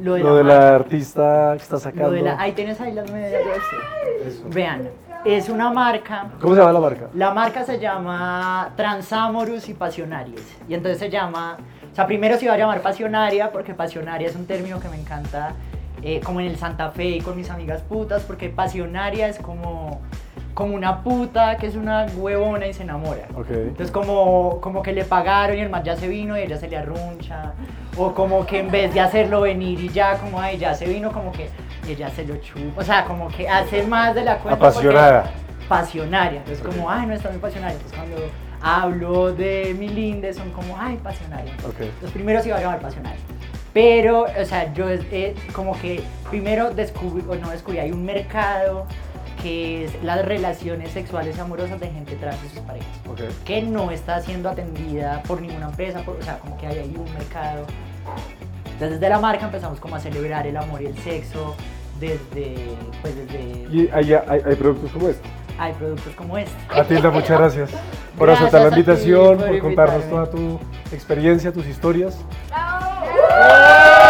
Lo 0.00 0.14
de 0.14 0.20
Lo 0.20 0.30
la, 0.30 0.36
de 0.36 0.44
la 0.44 0.74
artista 0.76 1.52
que 1.56 1.62
está 1.62 1.78
sacando. 1.78 2.08
Lo 2.08 2.14
de 2.14 2.22
la- 2.22 2.40
ahí 2.40 2.52
tienes 2.52 2.80
ahí 2.80 2.92
las 2.92 3.10
medidas 3.10 3.32
de. 3.32 4.48
Vean, 4.54 4.88
es 5.24 5.48
una 5.48 5.70
marca. 5.70 6.28
¿Cómo 6.40 6.54
se 6.54 6.60
llama 6.60 6.72
la 6.72 6.80
marca? 6.80 7.08
La 7.14 7.34
marca 7.34 7.64
se 7.64 7.78
llama 7.78 8.70
Transamorus 8.76 9.68
y 9.68 9.74
Pasionarias. 9.74 10.42
Y 10.68 10.74
entonces 10.74 10.98
se 10.98 11.10
llama. 11.10 11.56
O 11.90 11.94
sea, 11.94 12.06
primero 12.06 12.38
se 12.38 12.44
iba 12.46 12.54
a 12.54 12.58
llamar 12.58 12.80
Pasionaria, 12.80 13.50
porque 13.52 13.74
Pasionaria 13.74 14.28
es 14.28 14.36
un 14.36 14.46
término 14.46 14.80
que 14.80 14.88
me 14.88 14.98
encanta, 14.98 15.52
eh, 16.02 16.20
como 16.20 16.40
en 16.40 16.46
el 16.46 16.56
Santa 16.56 16.90
Fe 16.90 17.06
y 17.06 17.20
con 17.20 17.36
mis 17.36 17.50
amigas 17.50 17.82
putas, 17.82 18.22
porque 18.22 18.48
Pasionaria 18.48 19.28
es 19.28 19.38
como, 19.38 20.00
como 20.54 20.74
una 20.74 21.02
puta 21.02 21.56
que 21.56 21.66
es 21.66 21.76
una 21.76 22.06
huevona 22.16 22.66
y 22.66 22.74
se 22.74 22.82
enamora. 22.82 23.28
Ok. 23.36 23.50
Entonces 23.50 23.90
como, 23.90 24.60
como 24.60 24.82
que 24.82 24.92
le 24.92 25.04
pagaron 25.04 25.56
y 25.56 25.60
el 25.60 25.70
man 25.70 25.84
ya 25.84 25.96
se 25.96 26.08
vino 26.08 26.36
y 26.36 26.42
ella 26.42 26.56
se 26.58 26.68
le 26.68 26.76
arruncha. 26.76 27.52
O 27.96 28.14
como 28.14 28.46
que 28.46 28.60
en 28.60 28.70
vez 28.70 28.92
de 28.94 29.00
hacerlo 29.00 29.42
venir 29.42 29.78
y 29.78 29.88
ya 29.90 30.18
como, 30.18 30.40
ay, 30.40 30.58
ya 30.58 30.74
se 30.74 30.86
vino, 30.86 31.12
como 31.12 31.30
que 31.30 31.48
ella 31.88 32.08
se 32.10 32.24
lo 32.24 32.36
chupa. 32.36 32.80
O 32.80 32.84
sea, 32.84 33.04
como 33.04 33.28
que 33.28 33.48
hace 33.48 33.82
más 33.84 34.14
de 34.14 34.24
la 34.24 34.38
cuenta. 34.38 34.56
Apasionada. 34.56 35.30
Pasionaria. 35.68 36.38
Entonces 36.38 36.64
como, 36.64 36.90
ay, 36.90 37.06
no 37.06 37.14
está 37.14 37.30
muy 37.30 37.38
pasionaria. 37.38 37.76
Entonces 37.76 37.98
cuando 37.98 38.16
hablo 38.60 39.32
de 39.32 39.74
mi 39.78 39.88
linde 39.88 40.32
son 40.32 40.50
como, 40.50 40.76
ay, 40.78 40.96
pasionaria. 40.96 41.52
Ok. 41.66 41.80
Entonces 41.80 42.10
primero 42.12 42.42
se 42.42 42.48
iba 42.48 42.58
a 42.58 42.60
llamar 42.60 42.80
pasionaria. 42.80 43.20
Pero, 43.72 44.24
o 44.24 44.44
sea, 44.44 44.72
yo 44.74 44.88
eh, 44.90 45.34
como 45.54 45.78
que 45.80 46.02
primero 46.30 46.72
descubrí, 46.74 47.24
o 47.28 47.34
no 47.36 47.50
descubrí, 47.50 47.78
hay 47.78 47.90
un 47.92 48.04
mercado 48.04 48.86
que 49.42 49.86
es 49.86 50.02
las 50.04 50.24
relaciones 50.24 50.92
sexuales 50.92 51.38
amorosas 51.38 51.80
de 51.80 51.88
gente 51.90 52.14
trans 52.16 52.36
y 52.44 52.48
sus 52.50 52.60
parejas 52.60 52.88
Ok. 53.10 53.20
que 53.44 53.62
no 53.62 53.90
está 53.90 54.20
siendo 54.20 54.48
atendida 54.50 55.22
por 55.26 55.40
ninguna 55.40 55.66
empresa, 55.66 56.00
por- 56.04 56.16
o 56.16 56.22
sea, 56.22 56.38
como 56.38 56.56
que 56.58 56.66
hay 56.66 56.78
ahí 56.78 56.94
un 56.96 57.12
mercado. 57.14 57.64
Entonces 58.66 59.00
desde 59.00 59.08
la 59.08 59.18
marca 59.18 59.46
empezamos 59.46 59.80
como 59.80 59.96
a 59.96 60.00
celebrar 60.00 60.46
el 60.46 60.56
amor 60.56 60.82
y 60.82 60.86
el 60.86 60.98
sexo, 60.98 61.54
desde, 61.98 62.54
pues 63.00 63.14
desde, 63.16 63.40
Y 63.74 63.88
hay, 63.92 64.12
hay, 64.12 64.40
hay 64.44 64.54
productos 64.56 64.90
como 64.92 65.08
este. 65.08 65.26
Hay 65.62 65.72
productos 65.74 66.12
como 66.14 66.36
este. 66.36 66.52
Matilda, 66.74 67.10
muchas 67.10 67.38
gracias 67.38 67.70
por 68.18 68.26
Gracias 68.26 68.48
aceptar 68.48 68.62
la 68.62 68.68
ti 68.70 68.80
invitación, 68.80 69.38
por 69.38 69.46
por 69.48 69.58
contarnos 69.60 70.10
toda 70.10 70.30
tu 70.30 70.58
experiencia, 70.90 71.52
tus 71.52 71.66
historias. 71.66 72.18
¡Bravo! 72.48 74.01